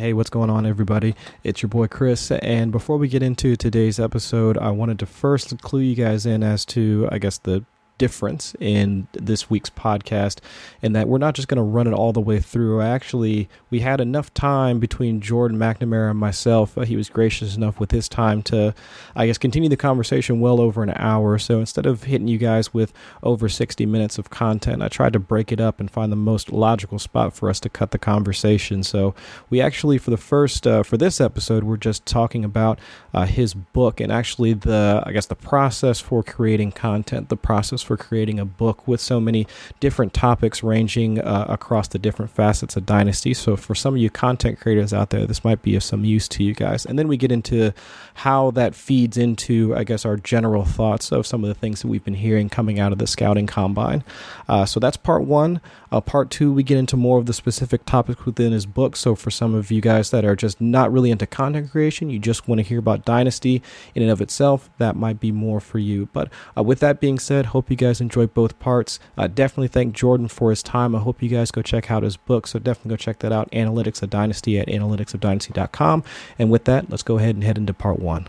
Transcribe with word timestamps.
Hey, 0.00 0.14
what's 0.14 0.30
going 0.30 0.48
on, 0.48 0.64
everybody? 0.64 1.14
It's 1.44 1.60
your 1.60 1.68
boy 1.68 1.86
Chris. 1.86 2.30
And 2.30 2.72
before 2.72 2.96
we 2.96 3.06
get 3.06 3.22
into 3.22 3.54
today's 3.54 4.00
episode, 4.00 4.56
I 4.56 4.70
wanted 4.70 4.98
to 5.00 5.06
first 5.06 5.60
clue 5.60 5.80
you 5.80 5.94
guys 5.94 6.24
in 6.24 6.42
as 6.42 6.64
to, 6.66 7.06
I 7.12 7.18
guess, 7.18 7.36
the 7.36 7.66
difference 8.00 8.56
in 8.58 9.06
this 9.12 9.50
week's 9.50 9.68
podcast 9.68 10.38
and 10.80 10.96
that 10.96 11.06
we're 11.06 11.18
not 11.18 11.34
just 11.34 11.48
going 11.48 11.56
to 11.56 11.62
run 11.62 11.86
it 11.86 11.92
all 11.92 12.14
the 12.14 12.20
way 12.20 12.40
through. 12.40 12.80
Actually, 12.80 13.46
we 13.68 13.80
had 13.80 14.00
enough 14.00 14.32
time 14.32 14.80
between 14.80 15.20
Jordan 15.20 15.58
McNamara 15.58 16.10
and 16.10 16.18
myself. 16.18 16.76
He 16.86 16.96
was 16.96 17.10
gracious 17.10 17.56
enough 17.56 17.78
with 17.78 17.90
his 17.90 18.08
time 18.08 18.42
to, 18.44 18.74
I 19.14 19.26
guess, 19.26 19.36
continue 19.36 19.68
the 19.68 19.76
conversation 19.76 20.40
well 20.40 20.62
over 20.62 20.82
an 20.82 20.94
hour. 20.96 21.36
So 21.38 21.60
instead 21.60 21.84
of 21.84 22.04
hitting 22.04 22.26
you 22.26 22.38
guys 22.38 22.72
with 22.72 22.94
over 23.22 23.50
60 23.50 23.84
minutes 23.84 24.16
of 24.16 24.30
content, 24.30 24.82
I 24.82 24.88
tried 24.88 25.12
to 25.12 25.18
break 25.20 25.52
it 25.52 25.60
up 25.60 25.78
and 25.78 25.90
find 25.90 26.10
the 26.10 26.16
most 26.16 26.50
logical 26.50 26.98
spot 26.98 27.34
for 27.34 27.50
us 27.50 27.60
to 27.60 27.68
cut 27.68 27.90
the 27.90 27.98
conversation. 27.98 28.82
So 28.82 29.14
we 29.50 29.60
actually, 29.60 29.98
for 29.98 30.08
the 30.08 30.16
first, 30.16 30.66
uh, 30.66 30.82
for 30.84 30.96
this 30.96 31.20
episode, 31.20 31.64
we're 31.64 31.76
just 31.76 32.06
talking 32.06 32.46
about 32.46 32.78
uh, 33.12 33.26
his 33.26 33.52
book 33.52 34.00
and 34.00 34.10
actually 34.10 34.54
the, 34.54 35.02
I 35.04 35.12
guess, 35.12 35.26
the 35.26 35.34
process 35.34 36.00
for 36.00 36.22
creating 36.22 36.72
content, 36.72 37.28
the 37.28 37.36
process 37.36 37.82
for 37.90 37.96
creating 37.96 38.38
a 38.38 38.44
book 38.44 38.86
with 38.86 39.00
so 39.00 39.18
many 39.18 39.48
different 39.80 40.14
topics 40.14 40.62
ranging 40.62 41.18
uh, 41.18 41.46
across 41.48 41.88
the 41.88 41.98
different 41.98 42.30
facets 42.30 42.76
of 42.76 42.86
Dynasty. 42.86 43.34
So, 43.34 43.56
for 43.56 43.74
some 43.74 43.94
of 43.94 44.00
you 44.00 44.08
content 44.08 44.60
creators 44.60 44.92
out 44.92 45.10
there, 45.10 45.26
this 45.26 45.42
might 45.42 45.60
be 45.60 45.74
of 45.74 45.82
some 45.82 46.04
use 46.04 46.28
to 46.28 46.44
you 46.44 46.54
guys. 46.54 46.86
And 46.86 46.96
then 46.96 47.08
we 47.08 47.16
get 47.16 47.32
into 47.32 47.74
how 48.14 48.52
that 48.52 48.76
feeds 48.76 49.16
into, 49.16 49.74
I 49.74 49.82
guess, 49.82 50.04
our 50.04 50.16
general 50.16 50.64
thoughts 50.64 51.10
of 51.10 51.26
some 51.26 51.42
of 51.42 51.48
the 51.48 51.54
things 51.54 51.82
that 51.82 51.88
we've 51.88 52.04
been 52.04 52.14
hearing 52.14 52.48
coming 52.48 52.78
out 52.78 52.92
of 52.92 52.98
the 52.98 53.08
scouting 53.08 53.48
combine. 53.48 54.04
Uh, 54.48 54.64
so, 54.64 54.78
that's 54.78 54.96
part 54.96 55.24
one. 55.24 55.60
Uh, 55.90 56.00
part 56.00 56.30
two, 56.30 56.52
we 56.52 56.62
get 56.62 56.78
into 56.78 56.96
more 56.96 57.18
of 57.18 57.26
the 57.26 57.32
specific 57.32 57.84
topics 57.86 58.24
within 58.24 58.52
his 58.52 58.66
book. 58.66 58.94
So, 58.94 59.16
for 59.16 59.32
some 59.32 59.52
of 59.52 59.72
you 59.72 59.80
guys 59.80 60.12
that 60.12 60.24
are 60.24 60.36
just 60.36 60.60
not 60.60 60.92
really 60.92 61.10
into 61.10 61.26
content 61.26 61.72
creation, 61.72 62.08
you 62.08 62.20
just 62.20 62.46
want 62.46 62.60
to 62.60 62.62
hear 62.62 62.78
about 62.78 63.04
Dynasty 63.04 63.60
in 63.96 64.02
and 64.04 64.12
of 64.12 64.20
itself, 64.20 64.70
that 64.78 64.94
might 64.94 65.18
be 65.18 65.32
more 65.32 65.58
for 65.58 65.80
you. 65.80 66.08
But 66.12 66.30
uh, 66.56 66.62
with 66.62 66.78
that 66.78 67.00
being 67.00 67.18
said, 67.18 67.46
hope 67.46 67.68
you 67.68 67.79
guys 67.80 68.00
enjoyed 68.00 68.32
both 68.34 68.58
parts. 68.58 68.98
Uh, 69.16 69.26
definitely 69.26 69.68
thank 69.68 69.94
Jordan 69.94 70.28
for 70.28 70.50
his 70.50 70.62
time. 70.62 70.94
I 70.94 71.00
hope 71.00 71.22
you 71.22 71.28
guys 71.28 71.50
go 71.50 71.62
check 71.62 71.90
out 71.90 72.02
his 72.02 72.16
book. 72.16 72.46
So 72.46 72.58
definitely 72.58 72.90
go 72.90 72.96
check 72.96 73.18
that 73.20 73.32
out. 73.32 73.50
Analytics 73.50 74.02
of 74.02 74.10
Dynasty 74.10 74.58
at 74.58 74.68
analyticsofdynasty.com. 74.68 76.04
And 76.38 76.50
with 76.50 76.64
that, 76.64 76.90
let's 76.90 77.02
go 77.02 77.18
ahead 77.18 77.34
and 77.34 77.44
head 77.44 77.58
into 77.58 77.74
part 77.74 77.98
one. 77.98 78.28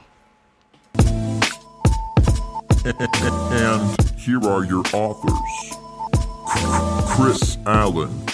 and 2.84 4.12
here 4.18 4.44
are 4.44 4.66
your 4.66 4.84
authors 4.94 5.78
Chris 7.08 7.58
Allen 7.66 8.26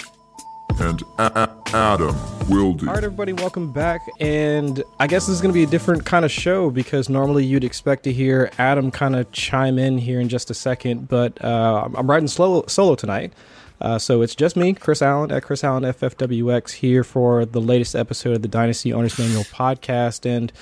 and 0.80 1.02
A- 1.18 1.48
Adam 1.74 2.16
Wilde. 2.48 2.82
All 2.82 2.94
right, 2.94 3.04
everybody, 3.04 3.32
welcome 3.32 3.72
back. 3.72 4.00
And 4.20 4.82
I 4.98 5.06
guess 5.06 5.26
this 5.26 5.34
is 5.36 5.40
going 5.40 5.52
to 5.52 5.58
be 5.58 5.64
a 5.64 5.66
different 5.66 6.04
kind 6.04 6.24
of 6.24 6.30
show 6.30 6.70
because 6.70 7.08
normally 7.08 7.44
you'd 7.44 7.64
expect 7.64 8.04
to 8.04 8.12
hear 8.12 8.50
Adam 8.58 8.90
kind 8.90 9.16
of 9.16 9.30
chime 9.32 9.78
in 9.78 9.98
here 9.98 10.20
in 10.20 10.28
just 10.28 10.50
a 10.50 10.54
second, 10.54 11.08
but 11.08 11.42
uh, 11.44 11.88
I'm 11.94 12.08
riding 12.08 12.28
slow, 12.28 12.64
solo 12.68 12.94
tonight. 12.94 13.32
Uh, 13.80 13.98
so 13.98 14.22
it's 14.22 14.34
just 14.34 14.56
me, 14.56 14.74
Chris 14.74 15.02
Allen 15.02 15.30
at 15.30 15.42
Chris 15.42 15.62
Allen 15.62 15.84
FFWX, 15.84 16.72
here 16.72 17.04
for 17.04 17.44
the 17.44 17.60
latest 17.60 17.94
episode 17.94 18.34
of 18.36 18.42
the 18.42 18.48
Dynasty 18.48 18.92
Owners 18.92 19.18
Manual 19.18 19.44
podcast. 19.44 20.26
And 20.26 20.52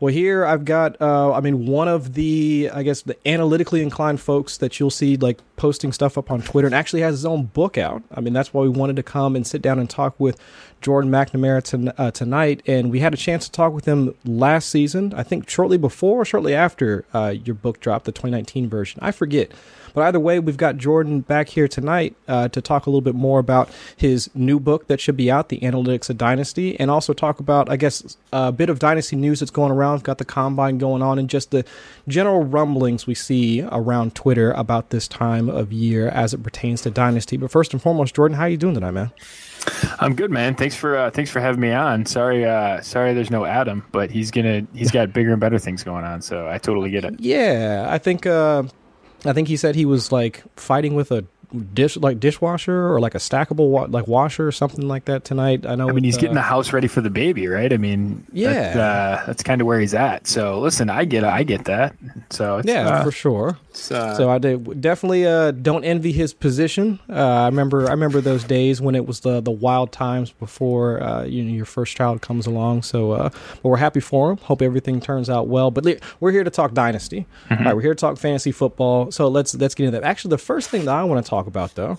well, 0.00 0.12
here 0.12 0.44
I've 0.44 0.64
got, 0.64 1.00
uh, 1.00 1.32
I 1.32 1.40
mean, 1.40 1.66
one 1.66 1.86
of 1.86 2.14
the, 2.14 2.70
I 2.72 2.82
guess, 2.82 3.02
the 3.02 3.16
analytically 3.28 3.80
inclined 3.80 4.20
folks 4.20 4.58
that 4.58 4.80
you'll 4.80 4.90
see 4.90 5.16
like 5.16 5.38
posting 5.56 5.92
stuff 5.92 6.18
up 6.18 6.30
on 6.30 6.42
Twitter 6.42 6.66
and 6.66 6.74
actually 6.74 7.02
has 7.02 7.14
his 7.14 7.26
own 7.26 7.44
book 7.44 7.78
out. 7.78 8.02
I 8.12 8.20
mean, 8.20 8.32
that's 8.32 8.52
why 8.52 8.62
we 8.62 8.68
wanted 8.68 8.96
to 8.96 9.02
come 9.02 9.36
and 9.36 9.46
sit 9.46 9.62
down 9.62 9.78
and 9.78 9.88
talk 9.88 10.18
with 10.18 10.38
Jordan 10.80 11.10
McNamara 11.10 11.92
uh, 11.96 12.10
tonight. 12.10 12.62
And 12.66 12.90
we 12.90 13.00
had 13.00 13.14
a 13.14 13.16
chance 13.16 13.46
to 13.46 13.52
talk 13.52 13.72
with 13.72 13.84
him 13.84 14.14
last 14.24 14.68
season, 14.68 15.14
I 15.16 15.22
think 15.22 15.48
shortly 15.48 15.78
before 15.78 16.22
or 16.22 16.24
shortly 16.24 16.54
after 16.54 17.04
uh, 17.14 17.34
your 17.44 17.54
book 17.54 17.80
dropped, 17.80 18.04
the 18.04 18.12
2019 18.12 18.68
version. 18.68 18.98
I 19.02 19.10
forget. 19.10 19.52
But 19.94 20.02
either 20.02 20.20
way, 20.20 20.40
we've 20.40 20.56
got 20.56 20.76
Jordan 20.76 21.20
back 21.20 21.48
here 21.48 21.68
tonight 21.68 22.16
uh, 22.26 22.48
to 22.48 22.60
talk 22.60 22.86
a 22.86 22.90
little 22.90 23.00
bit 23.00 23.14
more 23.14 23.38
about 23.38 23.70
his 23.96 24.28
new 24.34 24.58
book 24.58 24.88
that 24.88 25.00
should 25.00 25.16
be 25.16 25.30
out, 25.30 25.48
The 25.48 25.60
Analytics 25.60 26.10
of 26.10 26.18
Dynasty, 26.18 26.78
and 26.80 26.90
also 26.90 27.12
talk 27.12 27.38
about, 27.38 27.70
I 27.70 27.76
guess, 27.76 28.16
a 28.32 28.50
bit 28.50 28.68
of 28.68 28.80
Dynasty 28.80 29.14
news 29.14 29.38
that's 29.38 29.52
going 29.52 29.70
around. 29.70 29.94
We've 29.94 30.02
got 30.02 30.18
the 30.18 30.24
combine 30.24 30.78
going 30.78 31.00
on 31.00 31.18
and 31.20 31.30
just 31.30 31.52
the 31.52 31.64
general 32.08 32.42
rumblings 32.42 33.06
we 33.06 33.14
see 33.14 33.62
around 33.62 34.16
Twitter 34.16 34.50
about 34.52 34.90
this 34.90 35.06
time 35.06 35.43
of 35.50 35.72
year 35.72 36.08
as 36.08 36.34
it 36.34 36.42
pertains 36.42 36.82
to 36.82 36.90
Dynasty. 36.90 37.36
But 37.36 37.50
first 37.50 37.72
and 37.72 37.82
foremost, 37.82 38.14
Jordan, 38.14 38.36
how 38.36 38.44
are 38.44 38.48
you 38.48 38.56
doing 38.56 38.74
tonight, 38.74 38.92
man? 38.92 39.12
I'm 39.98 40.14
good, 40.14 40.30
man. 40.30 40.54
Thanks 40.54 40.74
for 40.74 40.96
uh, 40.96 41.10
thanks 41.10 41.30
for 41.30 41.40
having 41.40 41.60
me 41.60 41.72
on. 41.72 42.06
Sorry, 42.06 42.44
uh, 42.44 42.80
sorry, 42.82 43.14
there's 43.14 43.30
no 43.30 43.44
Adam, 43.44 43.84
but 43.92 44.10
he's 44.10 44.30
gonna 44.30 44.66
he's 44.74 44.90
got 44.90 45.12
bigger 45.12 45.32
and 45.32 45.40
better 45.40 45.58
things 45.58 45.82
going 45.82 46.04
on, 46.04 46.22
so 46.22 46.48
I 46.48 46.58
totally 46.58 46.90
get 46.90 47.04
it. 47.04 47.18
Yeah, 47.18 47.86
I 47.88 47.98
think 47.98 48.26
uh, 48.26 48.64
I 49.24 49.32
think 49.32 49.48
he 49.48 49.56
said 49.56 49.74
he 49.74 49.86
was 49.86 50.12
like 50.12 50.42
fighting 50.56 50.94
with 50.94 51.10
a 51.10 51.24
dish 51.74 51.96
like 51.96 52.20
dishwasher 52.20 52.92
or 52.92 53.00
like 53.00 53.14
a 53.14 53.18
stackable 53.18 53.68
wa- 53.70 53.86
like 53.88 54.06
washer 54.08 54.46
or 54.46 54.52
something 54.52 54.86
like 54.88 55.04
that 55.06 55.24
tonight. 55.24 55.64
I 55.66 55.74
know. 55.74 55.88
I 55.88 55.92
mean, 55.92 56.04
he's 56.04 56.16
uh, 56.16 56.20
getting 56.20 56.34
the 56.34 56.42
house 56.42 56.72
ready 56.72 56.88
for 56.88 57.00
the 57.00 57.10
baby, 57.10 57.46
right? 57.48 57.72
I 57.72 57.76
mean, 57.76 58.26
Yeah. 58.32 58.52
that, 58.52 58.76
uh, 58.76 59.26
that's 59.26 59.42
kind 59.42 59.60
of 59.60 59.66
where 59.66 59.80
he's 59.80 59.94
at. 59.94 60.26
So 60.26 60.58
listen, 60.60 60.90
I 60.90 61.04
get 61.04 61.24
I 61.24 61.42
get 61.42 61.64
that. 61.66 61.94
So 62.30 62.58
it's, 62.58 62.68
yeah, 62.68 62.88
uh, 62.88 63.04
for 63.04 63.10
sure. 63.12 63.58
uh, 63.90 64.14
So 64.14 64.30
I 64.30 64.38
did, 64.38 64.80
definitely 64.80 65.26
uh, 65.26 65.50
don't 65.52 65.84
envy 65.84 66.12
his 66.12 66.34
position. 66.34 66.98
Uh, 67.08 67.14
I 67.14 67.46
remember 67.46 67.86
I 67.86 67.90
remember 67.90 68.20
those 68.20 68.44
days 68.44 68.80
when 68.80 68.94
it 68.94 69.06
was 69.06 69.20
the 69.20 69.40
the 69.40 69.50
wild 69.50 69.92
times 69.92 70.30
before 70.32 71.02
uh, 71.02 71.24
you 71.24 71.42
know 71.44 71.52
your 71.52 71.64
first 71.66 71.96
child 71.96 72.20
comes 72.20 72.46
along. 72.46 72.82
So, 72.82 73.12
uh, 73.12 73.30
but 73.62 73.68
we're 73.68 73.76
happy 73.76 74.00
for 74.00 74.30
him. 74.32 74.38
Hope 74.38 74.62
everything 74.62 75.00
turns 75.00 75.30
out 75.30 75.48
well. 75.48 75.70
But 75.70 75.84
li- 75.84 76.00
we're 76.20 76.32
here 76.32 76.44
to 76.44 76.50
talk 76.50 76.72
dynasty. 76.74 77.26
All 77.50 77.56
right, 77.58 77.74
we're 77.74 77.82
here 77.82 77.94
to 77.94 78.00
talk 78.00 78.18
fantasy 78.18 78.52
football. 78.52 79.10
So 79.10 79.28
let's 79.28 79.54
let's 79.54 79.74
get 79.74 79.84
into 79.86 79.98
that. 80.00 80.06
Actually, 80.06 80.30
the 80.30 80.38
first 80.38 80.70
thing 80.70 80.84
that 80.86 80.94
I 80.94 81.04
want 81.04 81.24
to 81.24 81.28
talk 81.28 81.43
about 81.46 81.74
though. 81.74 81.98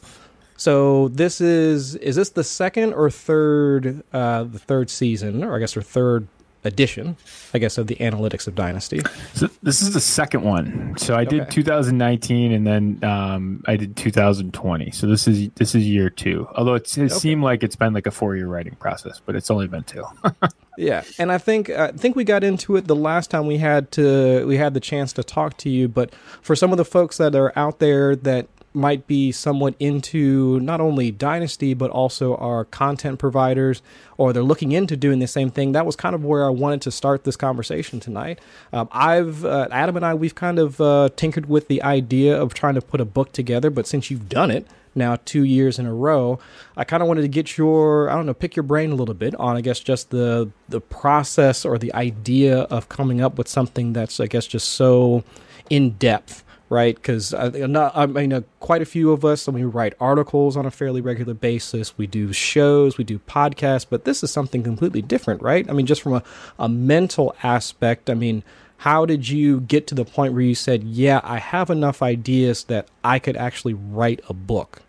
So 0.58 1.10
this 1.10 1.42
is 1.42 1.96
is 1.96 2.16
this 2.16 2.30
the 2.30 2.44
second 2.44 2.94
or 2.94 3.10
third 3.10 4.04
uh, 4.14 4.44
the 4.44 4.60
third 4.60 4.90
season 4.90 5.44
or 5.44 5.56
I 5.56 5.60
guess 5.60 5.76
or 5.76 5.82
third 5.82 6.28
edition 6.64 7.16
I 7.54 7.60
guess 7.60 7.78
of 7.78 7.86
the 7.86 7.96
analytics 7.98 8.48
of 8.48 8.56
dynasty. 8.56 9.00
so 9.36 9.50
this 9.62 9.84
is 9.84 9.94
the 9.94 10.00
second 10.00 10.42
one. 10.44 10.96
So 10.98 11.16
I 11.16 11.24
did 11.24 11.42
Okay. 11.42 11.52
2019, 11.52 12.52
and 12.52 12.66
then 12.66 13.00
um, 13.04 13.64
I 13.68 13.76
did 13.76 13.96
2020. 13.96 14.90
So 14.92 15.06
this 15.06 15.28
is 15.28 15.50
this 15.56 15.76
is 15.76 15.86
year 15.86 16.10
two. 16.10 16.48
Although 16.56 16.74
it's, 16.74 16.98
it 16.98 17.12
seemed 17.12 17.44
like 17.44 17.62
it's 17.62 17.76
been 17.76 17.94
like 17.94 18.08
a 18.08 18.12
four 18.12 18.36
year 18.36 18.48
writing 18.48 18.76
process, 18.76 19.22
but 19.24 19.36
it's 19.36 19.52
only 19.52 19.68
been 19.68 19.84
two. 19.84 20.06
Yeah, 20.78 21.04
and 21.18 21.32
I 21.32 21.38
think 21.38 21.70
I 21.70 21.92
think 21.92 22.18
we 22.18 22.26
got 22.26 22.44
into 22.44 22.76
it 22.76 22.86
the 22.88 22.98
last 22.98 23.30
time 23.32 23.48
we 23.48 23.60
had 23.60 23.92
to 23.94 24.46
we 24.46 24.58
had 24.58 24.74
the 24.74 24.82
chance 24.82 25.14
to 25.14 25.24
talk 25.24 25.56
to 25.60 25.70
you. 25.70 25.88
But 25.88 26.14
for 26.42 26.54
some 26.54 26.74
of 26.74 26.78
the 26.78 26.84
folks 26.84 27.16
that 27.16 27.34
are 27.34 27.54
out 27.56 27.80
there 27.80 28.14
that 28.18 28.48
might 28.76 29.08
be 29.08 29.32
somewhat 29.32 29.76
into 29.80 30.60
not 30.60 30.82
only 30.82 31.12
Dynasty 31.12 31.74
but 31.74 31.90
also 31.92 32.36
our 32.36 32.66
content 32.66 33.20
providers, 33.20 33.82
or 34.18 34.34
they're 34.34 34.44
looking 34.44 34.72
into 34.72 34.96
doing 34.96 35.20
the 35.20 35.28
same 35.28 35.50
thing, 35.50 35.72
that 35.72 35.86
was 35.86 35.96
kind 35.96 36.14
of 36.14 36.24
where 36.24 36.46
I 36.46 36.50
wanted 36.50 36.82
to 36.84 36.92
start 36.92 37.24
this 37.24 37.36
conversation 37.36 38.00
tonight. 38.00 38.40
Um, 38.72 38.90
I've 38.92 39.46
uh, 39.46 39.68
Adam 39.72 39.96
and 39.96 40.06
I 40.06 40.14
we've 40.14 40.36
kind 40.36 40.60
of 40.60 40.80
uh, 40.82 41.10
tinkered 41.16 41.48
with 41.48 41.68
the 41.68 41.82
idea 41.82 42.40
of 42.40 42.54
trying 42.54 42.76
to 42.76 42.82
put 42.82 43.02
a 43.02 43.06
book 43.06 43.32
together, 43.32 43.70
but 43.70 43.88
since 43.88 44.12
you've 44.12 44.30
done 44.30 44.52
it 44.52 44.68
now 44.96 45.18
two 45.26 45.44
years 45.44 45.78
in 45.78 45.86
a 45.86 45.94
row. 45.94 46.40
I 46.78 46.84
kind 46.86 47.04
of 47.04 47.08
wanted 47.08 47.24
to 47.24 47.28
get 47.28 47.58
your, 47.58 48.10
I 48.10 48.16
don't 48.16 48.26
know, 48.26 48.34
pick 48.34 48.56
your 48.56 48.64
brain 48.64 48.92
a 48.92 48.96
little 48.96 49.14
bit 49.14 49.36
on, 49.36 49.58
I 49.58 49.62
guess, 49.62 49.80
just 49.80 50.10
the 50.10 50.50
the 50.70 50.82
process 50.82 51.66
or 51.66 51.78
the 51.78 51.94
idea 51.94 52.60
of 52.62 52.90
coming 52.90 53.22
up 53.22 53.38
with 53.38 53.48
something 53.48 53.94
that's, 53.94 54.20
I 54.20 54.28
guess, 54.28 54.48
just 54.48 54.70
so 54.70 55.24
in 55.70 55.92
depth, 55.92 56.44
right? 56.70 56.96
Because 56.96 57.34
I, 57.34 57.48
I 57.48 58.06
mean, 58.06 58.34
uh, 58.34 58.42
quite 58.60 58.82
a 58.82 58.86
few 58.86 59.12
of 59.12 59.24
us, 59.24 59.48
I 59.48 59.52
mean, 59.52 59.66
we 59.66 59.70
write 59.70 59.94
articles 60.00 60.58
on 60.58 60.66
a 60.66 60.72
fairly 60.72 61.02
regular 61.02 61.34
basis. 61.34 61.98
We 61.98 62.08
do 62.08 62.34
shows, 62.34 62.98
we 62.98 63.04
do 63.04 63.20
podcasts, 63.20 63.86
but 63.90 64.06
this 64.06 64.24
is 64.24 64.32
something 64.32 64.64
completely 64.64 65.02
different, 65.02 65.42
right? 65.42 65.70
I 65.70 65.74
mean, 65.74 65.86
just 65.86 66.02
from 66.02 66.14
a, 66.14 66.24
a 66.58 66.68
mental 66.68 67.36
aspect, 67.44 68.10
I 68.10 68.16
mean, 68.16 68.44
how 68.78 69.06
did 69.06 69.30
you 69.30 69.62
get 69.62 69.88
to 69.88 69.96
the 69.96 70.06
point 70.06 70.34
where 70.34 70.42
you 70.42 70.56
said, 70.56 70.84
yeah, 70.84 71.22
I 71.24 71.40
have 71.40 71.70
enough 71.70 72.02
ideas 72.02 72.66
that 72.66 72.88
I 73.04 73.20
could 73.20 73.38
actually 73.38 73.74
write 73.74 74.22
a 74.28 74.34
book? 74.34 74.82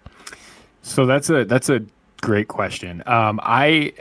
So 0.83 1.05
that's 1.05 1.31
a 1.31 1.45
that's 1.45 1.69
a 1.69 1.81
great 2.21 2.49
question. 2.49 3.03
Um, 3.07 3.41
I 3.43 3.93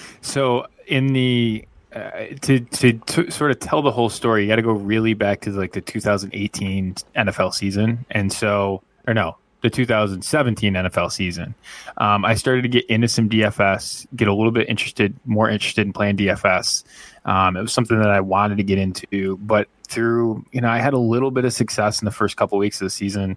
so 0.20 0.66
in 0.86 1.12
the 1.12 1.64
uh, 1.98 2.34
to, 2.42 2.60
to 2.60 2.92
to 2.92 3.30
sort 3.30 3.50
of 3.50 3.58
tell 3.58 3.82
the 3.82 3.90
whole 3.90 4.08
story, 4.08 4.42
you 4.42 4.48
got 4.48 4.56
to 4.56 4.62
go 4.62 4.72
really 4.72 5.14
back 5.14 5.40
to 5.42 5.50
like 5.50 5.72
the 5.72 5.80
2018 5.80 6.94
NFL 7.16 7.52
season, 7.54 8.04
and 8.10 8.32
so 8.32 8.82
or 9.06 9.14
no, 9.14 9.36
the 9.62 9.70
2017 9.70 10.74
NFL 10.74 11.10
season. 11.10 11.54
Um, 11.96 12.24
I 12.24 12.34
started 12.34 12.62
to 12.62 12.68
get 12.68 12.86
into 12.86 13.08
some 13.08 13.28
DFS, 13.28 14.06
get 14.14 14.28
a 14.28 14.34
little 14.34 14.52
bit 14.52 14.68
interested, 14.68 15.14
more 15.24 15.48
interested 15.48 15.86
in 15.86 15.92
playing 15.92 16.18
DFS. 16.18 16.84
Um, 17.24 17.56
it 17.56 17.62
was 17.62 17.72
something 17.72 17.98
that 17.98 18.10
I 18.10 18.20
wanted 18.20 18.58
to 18.58 18.62
get 18.62 18.78
into, 18.78 19.36
but 19.38 19.68
through 19.88 20.44
you 20.52 20.60
know 20.60 20.68
I 20.68 20.78
had 20.78 20.94
a 20.94 20.98
little 20.98 21.30
bit 21.30 21.44
of 21.44 21.52
success 21.52 22.00
in 22.00 22.04
the 22.04 22.12
first 22.12 22.36
couple 22.36 22.58
weeks 22.58 22.80
of 22.80 22.86
the 22.86 22.90
season, 22.90 23.36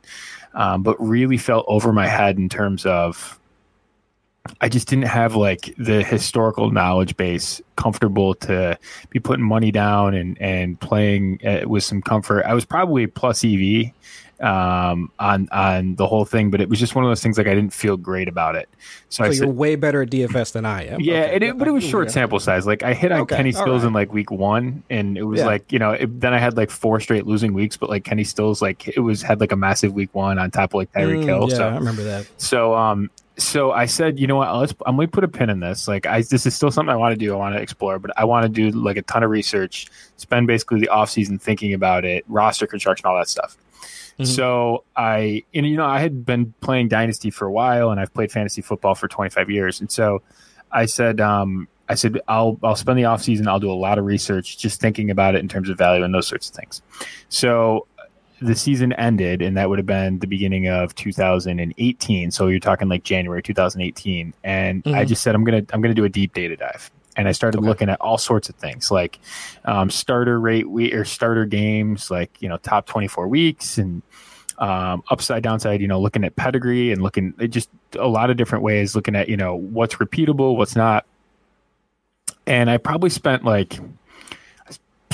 um, 0.53 0.83
but 0.83 1.01
really 1.01 1.37
felt 1.37 1.65
over 1.67 1.91
my 1.91 2.07
head 2.07 2.37
in 2.37 2.49
terms 2.49 2.85
of 2.85 3.39
I 4.59 4.69
just 4.69 4.87
didn't 4.87 5.05
have 5.05 5.35
like 5.35 5.73
the 5.77 6.03
historical 6.03 6.71
knowledge 6.71 7.15
base 7.15 7.61
comfortable 7.75 8.33
to 8.35 8.77
be 9.09 9.19
putting 9.19 9.45
money 9.45 9.71
down 9.71 10.15
and 10.15 10.39
and 10.41 10.79
playing 10.79 11.39
uh, 11.45 11.67
with 11.67 11.83
some 11.83 12.01
comfort. 12.01 12.43
I 12.45 12.53
was 12.53 12.65
probably 12.65 13.05
plus 13.05 13.45
EV 13.45 13.91
um, 14.41 15.11
on 15.19 15.47
on 15.51 15.95
the 15.95 16.07
whole 16.07 16.25
thing, 16.25 16.49
but 16.49 16.59
it 16.59 16.69
was 16.69 16.79
just 16.79 16.95
one 16.95 17.05
of 17.05 17.11
those 17.11 17.21
things 17.21 17.37
like 17.37 17.45
I 17.45 17.53
didn't 17.53 17.73
feel 17.73 17.97
great 17.97 18.27
about 18.27 18.55
it. 18.55 18.67
So, 19.09 19.23
so 19.23 19.25
you're 19.25 19.33
said, 19.33 19.49
way 19.49 19.75
better 19.75 20.01
at 20.01 20.09
DFS 20.09 20.53
than 20.53 20.65
I 20.65 20.87
am. 20.87 21.01
Yeah, 21.01 21.21
okay. 21.21 21.47
it, 21.47 21.57
but 21.59 21.67
it 21.67 21.71
was 21.71 21.83
short 21.83 22.07
yeah. 22.07 22.13
sample 22.13 22.39
size. 22.39 22.65
Like 22.65 22.81
I 22.81 22.95
hit 22.95 23.11
on 23.11 23.21
okay. 23.21 23.37
Kenny 23.37 23.51
Stills 23.51 23.83
right. 23.83 23.87
in 23.87 23.93
like 23.93 24.11
week 24.11 24.31
one, 24.31 24.81
and 24.89 25.17
it 25.17 25.23
was 25.23 25.41
yeah. 25.41 25.45
like 25.45 25.71
you 25.71 25.77
know 25.77 25.91
it, 25.91 26.19
then 26.19 26.33
I 26.33 26.39
had 26.39 26.57
like 26.57 26.71
four 26.71 26.99
straight 26.99 27.27
losing 27.27 27.53
weeks, 27.53 27.77
but 27.77 27.89
like 27.89 28.03
Kenny 28.03 28.23
Stills 28.23 28.59
like 28.59 28.87
it 28.87 29.01
was 29.01 29.21
had 29.21 29.39
like 29.39 29.51
a 29.51 29.55
massive 29.55 29.93
week 29.93 30.13
one 30.13 30.39
on 30.39 30.49
top 30.49 30.71
of 30.71 30.75
like 30.75 30.91
Tyreek 30.91 31.21
mm, 31.21 31.25
Hill. 31.25 31.47
Yeah, 31.49 31.57
so 31.57 31.69
I 31.69 31.75
remember 31.75 32.03
that. 32.03 32.27
So 32.37 32.73
um 32.73 33.11
so 33.37 33.71
I 33.71 33.85
said, 33.85 34.19
you 34.19 34.27
know 34.27 34.35
what? 34.35 34.53
Let's. 34.55 34.73
I'm 34.85 34.95
going 34.95 35.07
to 35.07 35.11
put 35.11 35.23
a 35.23 35.27
pin 35.27 35.49
in 35.49 35.59
this. 35.59 35.87
Like, 35.87 36.05
I 36.05 36.21
this 36.21 36.45
is 36.45 36.55
still 36.55 36.71
something 36.71 36.91
I 36.91 36.97
want 36.97 37.13
to 37.13 37.17
do. 37.17 37.33
I 37.33 37.37
want 37.37 37.55
to 37.55 37.61
explore, 37.61 37.97
but 37.99 38.11
I 38.17 38.25
want 38.25 38.43
to 38.43 38.49
do 38.49 38.77
like 38.77 38.97
a 38.97 39.01
ton 39.03 39.23
of 39.23 39.29
research, 39.29 39.87
spend 40.17 40.47
basically 40.47 40.79
the 40.79 40.89
off 40.89 41.09
season 41.09 41.39
thinking 41.39 41.73
about 41.73 42.05
it, 42.05 42.25
roster 42.27 42.67
construction, 42.67 43.05
all 43.05 43.17
that 43.17 43.29
stuff. 43.29 43.57
Mm-hmm. 44.13 44.25
So 44.25 44.83
I, 44.95 45.43
and 45.53 45.65
you 45.65 45.77
know, 45.77 45.85
I 45.85 45.99
had 45.99 46.25
been 46.25 46.53
playing 46.61 46.89
Dynasty 46.89 47.29
for 47.29 47.45
a 47.45 47.51
while, 47.51 47.91
and 47.91 47.99
I've 47.99 48.13
played 48.13 48.31
fantasy 48.31 48.61
football 48.61 48.95
for 48.95 49.07
25 49.07 49.49
years, 49.49 49.79
and 49.79 49.89
so 49.89 50.21
I 50.71 50.85
said, 50.85 51.21
um, 51.21 51.67
I 51.91 51.95
said, 51.95 52.19
I'll 52.27 52.57
I'll 52.63 52.75
spend 52.75 52.97
the 52.97 53.05
off 53.05 53.21
season. 53.21 53.47
I'll 53.47 53.59
do 53.59 53.71
a 53.71 53.73
lot 53.73 53.97
of 53.97 54.05
research, 54.05 54.57
just 54.57 54.79
thinking 54.79 55.09
about 55.09 55.35
it 55.35 55.39
in 55.39 55.47
terms 55.47 55.69
of 55.69 55.77
value 55.77 56.03
and 56.03 56.13
those 56.13 56.27
sorts 56.27 56.49
of 56.49 56.55
things. 56.55 56.81
So 57.29 57.87
the 58.41 58.55
season 58.55 58.91
ended, 58.93 59.41
and 59.41 59.55
that 59.55 59.69
would 59.69 59.77
have 59.77 59.85
been 59.85 60.19
the 60.19 60.27
beginning 60.27 60.67
of 60.67 60.95
2018. 60.95 62.31
So 62.31 62.47
you're 62.47 62.59
talking 62.59 62.89
like 62.89 63.03
January 63.03 63.43
2018, 63.43 64.33
and 64.43 64.83
mm-hmm. 64.83 64.97
I 64.97 65.05
just 65.05 65.21
said 65.21 65.35
I'm 65.35 65.43
gonna 65.43 65.63
I'm 65.71 65.81
gonna 65.81 65.93
do 65.93 66.05
a 66.05 66.09
deep 66.09 66.33
data 66.33 66.57
dive, 66.57 66.89
and 67.15 67.27
I 67.27 67.33
started 67.33 67.59
okay. 67.59 67.67
looking 67.67 67.89
at 67.89 68.01
all 68.01 68.17
sorts 68.17 68.49
of 68.49 68.55
things 68.55 68.89
like 68.89 69.19
um, 69.65 69.89
starter 69.89 70.39
rate 70.39 70.69
we 70.69 70.91
or 70.91 71.05
starter 71.05 71.45
games, 71.45 72.09
like 72.09 72.41
you 72.41 72.49
know 72.49 72.57
top 72.57 72.87
24 72.87 73.27
weeks 73.27 73.77
and 73.77 74.01
um, 74.57 75.03
upside 75.09 75.43
downside 75.43 75.81
you 75.81 75.87
know 75.87 75.99
looking 75.99 76.23
at 76.23 76.35
pedigree 76.35 76.91
and 76.91 77.01
looking 77.01 77.33
just 77.49 77.69
a 77.97 78.07
lot 78.07 78.29
of 78.29 78.37
different 78.37 78.63
ways 78.63 78.95
looking 78.95 79.15
at 79.15 79.27
you 79.27 79.35
know 79.37 79.55
what's 79.55 79.95
repeatable 79.95 80.55
what's 80.55 80.75
not 80.75 81.03
and 82.45 82.69
i 82.69 82.77
probably 82.77 83.09
spent 83.09 83.43
like 83.43 83.79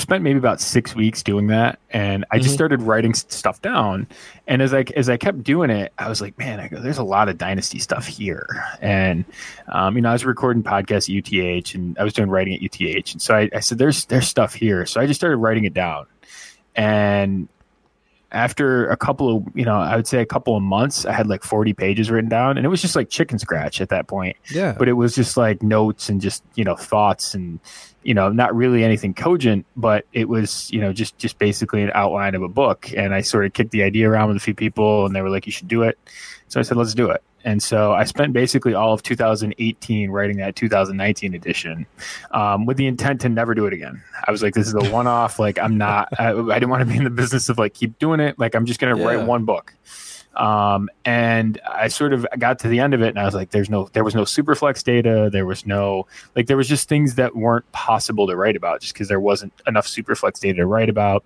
spent 0.00 0.22
maybe 0.22 0.38
about 0.38 0.60
six 0.60 0.94
weeks 0.94 1.22
doing 1.22 1.48
that, 1.48 1.78
and 1.90 2.24
I 2.30 2.38
just 2.38 2.50
mm-hmm. 2.50 2.54
started 2.54 2.82
writing 2.82 3.14
stuff 3.14 3.60
down. 3.62 4.06
And 4.46 4.62
as 4.62 4.72
I 4.72 4.84
as 4.96 5.08
I 5.08 5.16
kept 5.16 5.42
doing 5.42 5.70
it, 5.70 5.92
I 5.98 6.08
was 6.08 6.20
like, 6.20 6.38
man, 6.38 6.60
I 6.60 6.68
go, 6.68 6.80
there's 6.80 6.98
a 6.98 7.04
lot 7.04 7.28
of 7.28 7.38
dynasty 7.38 7.78
stuff 7.78 8.06
here. 8.06 8.64
And 8.80 9.24
um, 9.68 9.96
you 9.96 10.02
know, 10.02 10.10
I 10.10 10.12
was 10.12 10.24
recording 10.24 10.62
podcasts 10.62 11.08
at 11.08 11.62
UTH, 11.62 11.74
and 11.74 11.98
I 11.98 12.04
was 12.04 12.12
doing 12.12 12.30
writing 12.30 12.54
at 12.54 12.62
UTH, 12.62 13.12
and 13.12 13.22
so 13.22 13.34
I, 13.34 13.50
I 13.54 13.60
said, 13.60 13.78
there's 13.78 14.04
there's 14.06 14.28
stuff 14.28 14.54
here. 14.54 14.86
So 14.86 15.00
I 15.00 15.06
just 15.06 15.20
started 15.20 15.36
writing 15.36 15.64
it 15.64 15.74
down, 15.74 16.06
and 16.74 17.48
after 18.30 18.88
a 18.90 18.96
couple 18.96 19.36
of 19.36 19.44
you 19.54 19.64
know 19.64 19.76
i 19.76 19.96
would 19.96 20.06
say 20.06 20.20
a 20.20 20.26
couple 20.26 20.54
of 20.54 20.62
months 20.62 21.06
i 21.06 21.12
had 21.12 21.26
like 21.26 21.42
40 21.42 21.72
pages 21.72 22.10
written 22.10 22.28
down 22.28 22.58
and 22.58 22.66
it 22.66 22.68
was 22.68 22.82
just 22.82 22.94
like 22.94 23.08
chicken 23.08 23.38
scratch 23.38 23.80
at 23.80 23.88
that 23.88 24.06
point. 24.06 24.36
Yeah. 24.50 24.74
But 24.78 24.88
it 24.88 24.94
was 24.94 25.14
just 25.14 25.36
like 25.36 25.62
notes 25.62 26.08
and 26.08 26.20
just 26.20 26.42
you 26.54 26.64
know 26.64 26.76
thoughts 26.76 27.34
and 27.34 27.60
you 28.02 28.14
know 28.14 28.30
not 28.30 28.54
really 28.54 28.84
anything 28.84 29.14
cogent 29.14 29.66
but 29.76 30.04
it 30.12 30.28
was 30.28 30.70
you 30.70 30.80
know 30.80 30.92
just 30.92 31.16
just 31.18 31.38
basically 31.38 31.82
an 31.82 31.90
outline 31.94 32.34
of 32.34 32.42
a 32.42 32.48
book. 32.48 32.92
And 32.94 33.14
i 33.14 33.20
sort 33.22 33.46
of 33.46 33.52
kicked 33.52 33.70
the 33.70 33.82
idea 33.82 34.10
around 34.10 34.28
with 34.28 34.36
a 34.36 34.40
few 34.40 34.54
people 34.54 35.06
and 35.06 35.14
they 35.14 35.22
were 35.22 35.30
like 35.30 35.46
you 35.46 35.52
should 35.52 35.68
do 35.68 35.82
it 35.82 35.98
so 36.48 36.58
i 36.60 36.62
said 36.62 36.76
let's 36.76 36.94
do 36.94 37.10
it 37.10 37.22
and 37.44 37.62
so 37.62 37.92
I 37.92 38.04
spent 38.04 38.32
basically 38.32 38.74
all 38.74 38.92
of 38.92 39.02
2018 39.02 40.10
writing 40.10 40.38
that 40.38 40.56
2019 40.56 41.34
edition 41.34 41.86
um, 42.32 42.66
with 42.66 42.76
the 42.76 42.86
intent 42.86 43.20
to 43.22 43.28
never 43.28 43.54
do 43.54 43.66
it 43.66 43.72
again. 43.72 44.02
I 44.26 44.30
was 44.30 44.42
like, 44.42 44.54
this 44.54 44.66
is 44.66 44.74
a 44.74 44.90
one 44.90 45.06
off. 45.06 45.38
Like, 45.38 45.58
I'm 45.58 45.78
not, 45.78 46.08
I, 46.18 46.30
I, 46.32 46.54
didn't 46.54 46.70
want 46.70 46.80
to 46.80 46.86
be 46.86 46.96
in 46.96 47.04
the 47.04 47.10
business 47.10 47.48
of 47.48 47.56
like 47.56 47.74
keep 47.74 47.98
doing 47.98 48.20
it. 48.20 48.38
Like, 48.38 48.54
I'm 48.54 48.66
just 48.66 48.80
going 48.80 48.94
to 48.94 49.00
yeah. 49.00 49.08
write 49.08 49.26
one 49.26 49.44
book. 49.44 49.72
Um, 50.34 50.88
and 51.04 51.60
I 51.66 51.88
sort 51.88 52.12
of 52.12 52.26
got 52.38 52.58
to 52.60 52.68
the 52.68 52.80
end 52.80 52.94
of 52.94 53.02
it 53.02 53.08
and 53.08 53.18
I 53.18 53.24
was 53.24 53.34
like, 53.34 53.50
there's 53.50 53.70
no, 53.70 53.88
there 53.92 54.04
was 54.04 54.14
no 54.14 54.22
superflex 54.22 54.84
data. 54.84 55.30
There 55.32 55.46
was 55.46 55.64
no, 55.64 56.06
like, 56.36 56.48
there 56.48 56.56
was 56.56 56.68
just 56.68 56.88
things 56.88 57.14
that 57.14 57.34
weren't 57.34 57.70
possible 57.72 58.26
to 58.26 58.36
write 58.36 58.56
about 58.56 58.80
just 58.80 58.92
because 58.92 59.08
there 59.08 59.20
wasn't 59.20 59.52
enough 59.66 59.86
superflex 59.86 60.38
data 60.38 60.56
to 60.56 60.66
write 60.66 60.88
about 60.88 61.24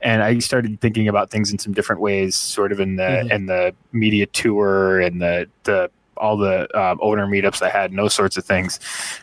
and 0.00 0.22
I 0.22 0.38
started 0.38 0.80
thinking 0.80 1.08
about 1.08 1.30
things 1.30 1.50
in 1.50 1.58
some 1.58 1.72
different 1.72 2.00
ways, 2.00 2.34
sort 2.34 2.72
of 2.72 2.80
in 2.80 2.96
the 2.96 3.02
mm-hmm. 3.02 3.32
in 3.32 3.46
the 3.46 3.74
media 3.92 4.26
tour 4.26 5.00
and 5.00 5.20
the 5.20 5.48
the 5.64 5.90
all 6.16 6.36
the 6.36 6.68
um, 6.78 6.98
owner 7.00 7.26
meetups 7.26 7.62
I 7.62 7.70
had 7.70 7.90
and 7.90 7.98
those 7.98 8.14
sorts 8.14 8.36
of 8.36 8.44
things, 8.44 8.80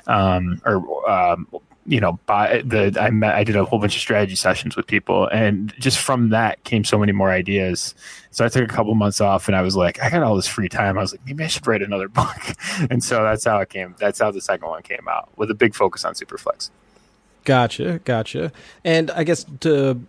um, 0.07 0.61
or 0.65 1.09
um, 1.09 1.47
you 1.85 1.99
know, 1.99 2.19
by 2.25 2.61
the 2.65 2.97
I 2.99 3.09
met 3.11 3.35
I 3.35 3.43
did 3.43 3.55
a 3.55 3.63
whole 3.63 3.79
bunch 3.79 3.95
of 3.95 4.01
strategy 4.01 4.35
sessions 4.35 4.75
with 4.75 4.87
people, 4.87 5.27
and 5.27 5.73
just 5.79 5.99
from 5.99 6.29
that 6.29 6.63
came 6.63 6.83
so 6.83 6.97
many 6.97 7.11
more 7.11 7.29
ideas. 7.29 7.93
So 8.31 8.43
I 8.43 8.49
took 8.49 8.63
a 8.63 8.73
couple 8.73 8.93
months 8.95 9.21
off, 9.21 9.47
and 9.47 9.55
I 9.55 9.61
was 9.61 9.75
like, 9.75 10.01
I 10.01 10.09
got 10.09 10.23
all 10.23 10.35
this 10.35 10.47
free 10.47 10.67
time. 10.67 10.97
I 10.97 11.01
was 11.01 11.13
like, 11.13 11.25
maybe 11.25 11.43
I 11.43 11.47
should 11.47 11.65
write 11.67 11.81
another 11.81 12.07
book, 12.09 12.37
and 12.89 13.03
so 13.03 13.23
that's 13.23 13.45
how 13.45 13.59
it 13.59 13.69
came. 13.69 13.95
That's 13.99 14.19
how 14.19 14.31
the 14.31 14.41
second 14.41 14.67
one 14.67 14.81
came 14.81 15.07
out 15.07 15.29
with 15.37 15.51
a 15.51 15.55
big 15.55 15.75
focus 15.75 16.03
on 16.03 16.15
Superflex. 16.15 16.69
Gotcha, 17.43 17.99
gotcha. 18.03 18.51
And 18.83 19.11
I 19.11 19.23
guess 19.23 19.45
to 19.61 20.01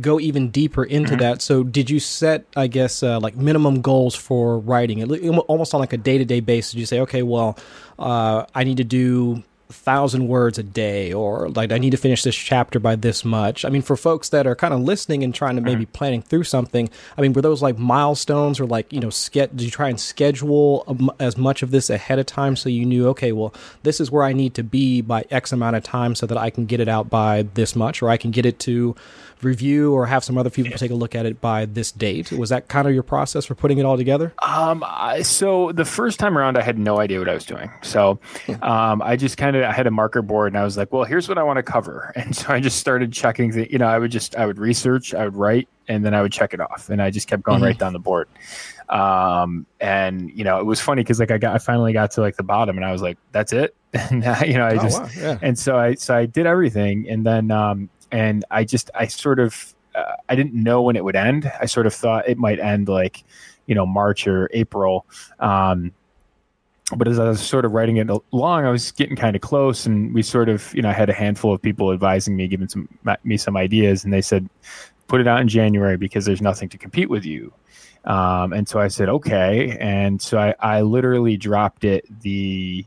go 0.00 0.20
even 0.20 0.50
deeper 0.50 0.84
into 0.84 1.10
mm-hmm. 1.12 1.20
that. 1.20 1.42
So, 1.42 1.62
did 1.62 1.90
you 1.90 2.00
set, 2.00 2.44
I 2.56 2.66
guess, 2.66 3.02
uh, 3.02 3.20
like 3.20 3.36
minimum 3.36 3.80
goals 3.80 4.14
for 4.14 4.58
writing? 4.58 4.98
It 4.98 5.28
almost 5.48 5.74
on 5.74 5.80
like 5.80 5.92
a 5.92 5.98
day 5.98 6.18
to 6.18 6.24
day 6.24 6.40
basis. 6.40 6.74
You 6.74 6.86
say, 6.86 7.00
okay, 7.00 7.22
well, 7.22 7.58
uh, 7.98 8.46
I 8.54 8.64
need 8.64 8.78
to 8.78 8.84
do 8.84 9.42
thousand 9.70 10.28
words 10.28 10.58
a 10.58 10.62
day 10.62 11.12
or 11.12 11.50
like 11.50 11.72
I 11.72 11.78
need 11.78 11.90
to 11.90 11.96
finish 11.96 12.22
this 12.22 12.34
chapter 12.34 12.78
by 12.78 12.96
this 12.96 13.24
much. 13.24 13.64
I 13.64 13.68
mean, 13.68 13.82
for 13.82 13.96
folks 13.96 14.30
that 14.30 14.46
are 14.46 14.56
kind 14.56 14.72
of 14.72 14.80
listening 14.80 15.22
and 15.22 15.34
trying 15.34 15.56
to 15.56 15.62
maybe 15.62 15.84
mm-hmm. 15.84 15.92
planning 15.92 16.22
through 16.22 16.44
something, 16.44 16.88
I 17.16 17.20
mean, 17.20 17.32
were 17.32 17.42
those 17.42 17.62
like 17.62 17.78
milestones 17.78 18.60
or 18.60 18.66
like, 18.66 18.92
you 18.92 19.00
know, 19.00 19.10
ske- 19.10 19.32
did 19.32 19.62
you 19.62 19.70
try 19.70 19.88
and 19.88 20.00
schedule 20.00 21.14
as 21.20 21.36
much 21.36 21.62
of 21.62 21.70
this 21.70 21.90
ahead 21.90 22.18
of 22.18 22.26
time 22.26 22.56
so 22.56 22.68
you 22.68 22.84
knew, 22.84 23.08
okay, 23.08 23.32
well, 23.32 23.52
this 23.82 24.00
is 24.00 24.10
where 24.10 24.24
I 24.24 24.32
need 24.32 24.54
to 24.54 24.62
be 24.62 25.00
by 25.00 25.24
X 25.30 25.52
amount 25.52 25.76
of 25.76 25.82
time 25.82 26.14
so 26.14 26.26
that 26.26 26.38
I 26.38 26.50
can 26.50 26.66
get 26.66 26.80
it 26.80 26.88
out 26.88 27.10
by 27.10 27.42
this 27.54 27.76
much 27.76 28.02
or 28.02 28.08
I 28.08 28.16
can 28.16 28.30
get 28.30 28.46
it 28.46 28.58
to 28.60 28.94
review 29.42 29.92
or 29.92 30.06
have 30.06 30.24
some 30.24 30.36
other 30.38 30.50
people 30.50 30.76
take 30.76 30.90
a 30.90 30.94
look 30.94 31.14
at 31.14 31.26
it 31.26 31.40
by 31.40 31.66
this 31.66 31.92
date? 31.92 32.32
Was 32.32 32.50
that 32.50 32.68
kind 32.68 32.86
of 32.88 32.94
your 32.94 33.02
process 33.02 33.44
for 33.44 33.54
putting 33.54 33.78
it 33.78 33.84
all 33.84 33.96
together? 33.96 34.32
Um, 34.42 34.84
I, 34.86 35.22
so 35.22 35.72
the 35.72 35.84
first 35.84 36.18
time 36.18 36.36
around, 36.36 36.56
I 36.56 36.62
had 36.62 36.78
no 36.78 36.98
idea 37.00 37.18
what 37.18 37.28
I 37.28 37.34
was 37.34 37.44
doing. 37.44 37.70
So 37.82 38.18
um, 38.62 39.02
I 39.02 39.16
just 39.16 39.36
kind 39.36 39.56
of 39.56 39.57
I 39.64 39.72
had 39.72 39.86
a 39.86 39.90
marker 39.90 40.22
board 40.22 40.52
and 40.52 40.58
I 40.58 40.64
was 40.64 40.76
like, 40.76 40.92
well, 40.92 41.04
here's 41.04 41.28
what 41.28 41.38
I 41.38 41.42
want 41.42 41.56
to 41.58 41.62
cover, 41.62 42.12
and 42.16 42.34
so 42.34 42.52
I 42.52 42.60
just 42.60 42.78
started 42.78 43.12
checking. 43.12 43.50
The, 43.50 43.70
you 43.70 43.78
know, 43.78 43.86
I 43.86 43.98
would 43.98 44.10
just 44.10 44.36
I 44.36 44.46
would 44.46 44.58
research, 44.58 45.14
I 45.14 45.24
would 45.24 45.36
write, 45.36 45.68
and 45.88 46.04
then 46.04 46.14
I 46.14 46.22
would 46.22 46.32
check 46.32 46.54
it 46.54 46.60
off, 46.60 46.90
and 46.90 47.00
I 47.02 47.10
just 47.10 47.28
kept 47.28 47.42
going 47.42 47.58
mm-hmm. 47.58 47.66
right 47.66 47.78
down 47.78 47.92
the 47.92 47.98
board. 47.98 48.28
Um, 48.88 49.66
and 49.80 50.30
you 50.34 50.44
know, 50.44 50.58
it 50.58 50.64
was 50.64 50.80
funny 50.80 51.02
because 51.02 51.20
like 51.20 51.30
I 51.30 51.38
got 51.38 51.54
I 51.54 51.58
finally 51.58 51.92
got 51.92 52.12
to 52.12 52.20
like 52.20 52.36
the 52.36 52.42
bottom, 52.42 52.76
and 52.76 52.84
I 52.84 52.92
was 52.92 53.02
like, 53.02 53.18
that's 53.32 53.52
it. 53.52 53.74
and 53.92 54.24
you 54.46 54.54
know, 54.54 54.66
I 54.66 54.76
oh, 54.76 54.82
just 54.82 55.00
wow. 55.00 55.08
yeah. 55.16 55.38
and 55.42 55.58
so 55.58 55.76
I 55.76 55.94
so 55.94 56.14
I 56.14 56.26
did 56.26 56.46
everything, 56.46 57.08
and 57.08 57.24
then 57.24 57.50
um, 57.50 57.90
and 58.10 58.44
I 58.50 58.64
just 58.64 58.90
I 58.94 59.06
sort 59.06 59.38
of 59.40 59.74
uh, 59.94 60.16
I 60.28 60.34
didn't 60.34 60.54
know 60.54 60.82
when 60.82 60.96
it 60.96 61.04
would 61.04 61.16
end. 61.16 61.50
I 61.60 61.66
sort 61.66 61.86
of 61.86 61.94
thought 61.94 62.28
it 62.28 62.38
might 62.38 62.60
end 62.60 62.88
like 62.88 63.24
you 63.66 63.74
know 63.74 63.86
March 63.86 64.26
or 64.26 64.48
April. 64.52 65.06
Um, 65.38 65.92
but 66.96 67.06
as 67.08 67.18
I 67.18 67.28
was 67.28 67.40
sort 67.40 67.64
of 67.64 67.72
writing 67.72 67.98
it 67.98 68.08
along, 68.08 68.64
I 68.64 68.70
was 68.70 68.92
getting 68.92 69.16
kind 69.16 69.36
of 69.36 69.42
close, 69.42 69.84
and 69.84 70.14
we 70.14 70.22
sort 70.22 70.48
of, 70.48 70.74
you 70.74 70.82
know, 70.82 70.88
I 70.88 70.92
had 70.92 71.10
a 71.10 71.12
handful 71.12 71.52
of 71.52 71.60
people 71.60 71.92
advising 71.92 72.36
me, 72.36 72.48
giving 72.48 72.68
some 72.68 72.88
me 73.24 73.36
some 73.36 73.56
ideas, 73.56 74.04
and 74.04 74.12
they 74.12 74.22
said, 74.22 74.48
"Put 75.06 75.20
it 75.20 75.28
out 75.28 75.40
in 75.40 75.48
January 75.48 75.96
because 75.96 76.24
there's 76.24 76.40
nothing 76.40 76.68
to 76.70 76.78
compete 76.78 77.10
with 77.10 77.24
you." 77.24 77.52
Um, 78.04 78.52
and 78.52 78.66
so 78.66 78.80
I 78.80 78.88
said, 78.88 79.08
"Okay," 79.08 79.76
and 79.78 80.22
so 80.22 80.38
I, 80.38 80.54
I 80.60 80.80
literally 80.80 81.36
dropped 81.36 81.84
it 81.84 82.06
the 82.22 82.86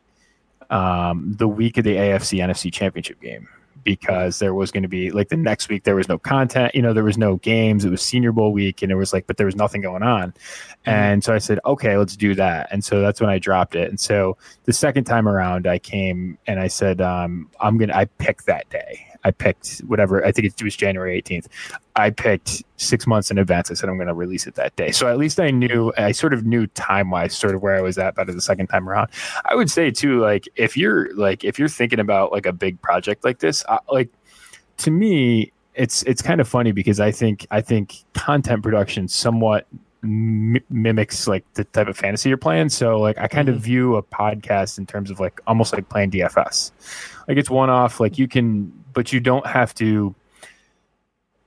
um, 0.72 1.36
the 1.38 1.48
week 1.48 1.78
of 1.78 1.84
the 1.84 1.96
AFC 1.96 2.40
NFC 2.40 2.74
Championship 2.74 3.22
game 3.22 3.48
because 3.84 4.40
there 4.40 4.54
was 4.54 4.72
going 4.72 4.84
to 4.84 4.90
be 4.90 5.12
like 5.12 5.30
the 5.30 5.38
next 5.38 5.70
week 5.70 5.84
there 5.84 5.96
was 5.96 6.08
no 6.08 6.18
content 6.18 6.74
you 6.76 6.82
know 6.82 6.94
there 6.94 7.04
was 7.04 7.18
no 7.18 7.38
games 7.38 7.86
it 7.86 7.90
was 7.90 8.02
senior 8.02 8.32
bowl 8.32 8.52
week 8.52 8.82
and 8.82 8.92
it 8.92 8.96
was 8.96 9.14
like 9.14 9.28
but 9.28 9.38
there 9.38 9.46
was 9.46 9.56
nothing 9.56 9.82
going 9.82 10.04
on. 10.04 10.32
Mm-hmm. 10.32 10.90
and 10.90 11.24
so 11.24 11.34
i 11.34 11.38
said 11.38 11.60
okay 11.66 11.98
let's 11.98 12.16
do 12.16 12.36
that. 12.36 12.68
And 12.72 12.84
so 12.84 13.02
that's 13.02 13.22
when 13.22 13.30
i 13.30 13.40
dropped 13.40 13.76
it. 13.76 13.90
And 13.90 14.00
so 14.00 14.38
the 14.66 14.74
second 14.74 15.06
time 15.06 15.28
around 15.28 15.68
i 15.68 15.80
came 15.80 16.38
and 16.48 16.60
i 16.60 16.68
said 16.68 17.02
um, 17.02 17.50
i'm 17.60 17.78
gonna 17.78 17.96
i 17.96 18.06
picked 18.06 18.46
that 18.48 18.70
day 18.70 19.11
I 19.24 19.32
picked 19.32 19.80
whatever. 19.88 20.26
I 20.26 20.32
think 20.32 20.48
it 20.48 20.64
was 20.64 20.76
January 20.76 21.22
18th. 21.22 21.48
I 21.96 22.10
picked 22.10 22.64
six 22.78 23.06
months 23.06 23.30
in 23.32 23.38
advance. 23.38 23.70
I 23.70 23.76
said 23.76 23.90
I'm 23.90 23.96
going 23.98 24.08
to 24.08 24.14
release 24.14 24.48
it 24.48 24.56
that 24.56 24.76
day. 24.76 24.92
So 24.92 25.08
at 25.08 25.18
least 25.18 25.40
I 25.40 25.52
knew. 25.52 25.94
I 25.98 26.12
sort 26.12 26.34
of 26.34 26.46
knew 26.46 26.68
time 26.68 27.10
wise, 27.12 27.38
sort 27.38 27.54
of 27.56 27.62
where 27.62 27.76
I 27.76 27.82
was 27.82 27.98
at 27.98 28.16
by 28.16 28.24
the 28.24 28.40
second 28.42 28.68
time 28.68 28.88
around. 28.90 29.10
I 29.46 29.56
would 29.56 29.70
say 29.70 29.92
too, 29.92 30.20
like 30.20 30.48
if 30.56 30.76
you're 30.76 31.14
like 31.16 31.44
if 31.44 31.60
you're 31.60 31.70
thinking 31.70 32.00
about 32.00 32.32
like 32.32 32.46
a 32.46 32.54
big 32.54 32.82
project 32.82 33.24
like 33.24 33.40
this, 33.40 33.64
uh, 33.70 33.78
like 33.92 34.10
to 34.78 34.92
me, 34.92 35.52
it's 35.76 36.04
it's 36.04 36.22
kind 36.22 36.42
of 36.42 36.48
funny 36.48 36.72
because 36.72 37.00
I 37.00 37.12
think 37.12 37.46
I 37.52 37.62
think 37.62 37.98
content 38.14 38.64
production 38.64 39.08
somewhat 39.08 39.68
mimics 40.04 41.28
like 41.28 41.46
the 41.54 41.64
type 41.66 41.88
of 41.88 41.96
fantasy 41.98 42.30
you're 42.30 42.38
playing. 42.38 42.70
So 42.70 42.98
like 43.00 43.18
I 43.18 43.28
kind 43.28 43.48
Mhm. 43.48 43.56
of 43.56 43.62
view 43.62 43.96
a 43.98 44.04
podcast 44.04 44.78
in 44.78 44.86
terms 44.86 45.12
of 45.12 45.20
like 45.20 45.40
almost 45.48 45.74
like 45.74 45.90
playing 45.90 46.12
DFS. 46.12 46.72
Like 47.28 47.38
it's 47.38 47.50
one 47.50 47.70
off. 47.70 48.00
Like 48.00 48.18
you 48.18 48.28
can, 48.28 48.72
but 48.94 49.12
you 49.14 49.20
don't 49.20 49.46
have 49.46 49.74
to. 49.76 50.16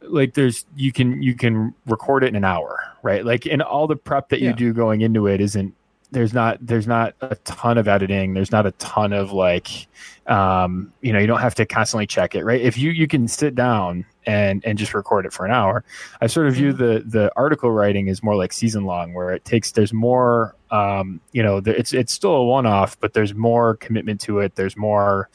Like 0.02 0.34
there's 0.34 0.66
you 0.76 0.92
can 0.92 1.22
you 1.22 1.34
can 1.34 1.74
record 1.86 2.24
it 2.24 2.28
in 2.28 2.36
an 2.36 2.44
hour, 2.44 2.78
right? 3.02 3.24
Like 3.24 3.46
and 3.46 3.62
all 3.62 3.86
the 3.86 3.96
prep 3.96 4.28
that 4.28 4.40
you 4.40 4.48
Yeah. 4.50 4.54
do 4.56 4.72
going 4.74 5.00
into 5.00 5.26
it 5.26 5.40
isn't 5.40 5.74
there's 6.10 6.32
not 6.34 6.58
there's 6.60 6.86
not 6.86 7.14
a 7.22 7.34
ton 7.44 7.78
of 7.78 7.88
editing. 7.88 8.34
There's 8.34 8.52
not 8.52 8.66
a 8.66 8.70
ton 8.72 9.12
of 9.12 9.32
like 9.32 9.88
um, 10.26 10.92
you 11.00 11.12
know 11.12 11.18
you 11.18 11.26
don't 11.26 11.40
have 11.40 11.54
to 11.56 11.66
constantly 11.66 12.06
check 12.06 12.34
it, 12.34 12.44
right? 12.44 12.60
If 12.60 12.76
you 12.78 12.90
you 12.90 13.06
can 13.06 13.28
sit 13.28 13.54
down 13.54 14.04
and 14.26 14.64
and 14.64 14.78
just 14.78 14.94
record 14.94 15.26
it 15.26 15.32
for 15.32 15.44
an 15.44 15.52
hour. 15.52 15.84
I 16.20 16.28
sort 16.28 16.46
of 16.48 16.54
view 16.54 16.72
the 16.72 17.02
the 17.06 17.32
article 17.36 17.70
writing 17.70 18.08
is 18.08 18.22
more 18.22 18.36
like 18.36 18.52
season 18.52 18.84
long, 18.84 19.12
where 19.14 19.32
it 19.32 19.44
takes 19.44 19.72
there's 19.72 19.92
more 19.92 20.54
um, 20.70 21.20
you 21.32 21.42
know 21.42 21.60
there, 21.60 21.74
it's 21.74 21.92
it's 21.92 22.12
still 22.12 22.32
a 22.32 22.44
one 22.44 22.66
off, 22.66 22.98
but 23.00 23.12
there's 23.14 23.34
more 23.34 23.76
commitment 23.76 24.20
to 24.22 24.38
it. 24.38 24.54
There's 24.54 24.76
more 24.76 25.28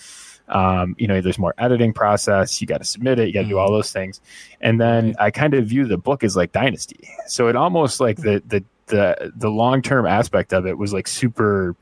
um, 0.49 0.95
you 0.97 1.07
know 1.07 1.21
there's 1.21 1.39
more 1.39 1.53
editing 1.57 1.93
process. 1.93 2.59
You 2.61 2.67
got 2.67 2.79
to 2.79 2.83
submit 2.85 3.19
it. 3.19 3.27
You 3.27 3.33
got 3.33 3.43
to 3.43 3.47
do 3.49 3.57
all 3.57 3.71
those 3.71 3.91
things, 3.91 4.19
and 4.61 4.79
then 4.79 5.15
I 5.19 5.31
kind 5.31 5.53
of 5.53 5.65
view 5.67 5.85
the 5.85 5.97
book 5.97 6.23
as 6.23 6.35
like 6.35 6.51
Dynasty. 6.51 7.07
So 7.27 7.47
it 7.47 7.55
almost 7.55 7.99
like 7.99 8.17
the 8.17 8.41
the 8.47 8.63
the 8.87 9.31
the 9.35 9.49
long 9.49 9.81
term 9.81 10.05
aspect 10.07 10.51
of 10.53 10.65
it 10.65 10.77
was 10.77 10.93
like 10.93 11.07
super 11.07 11.75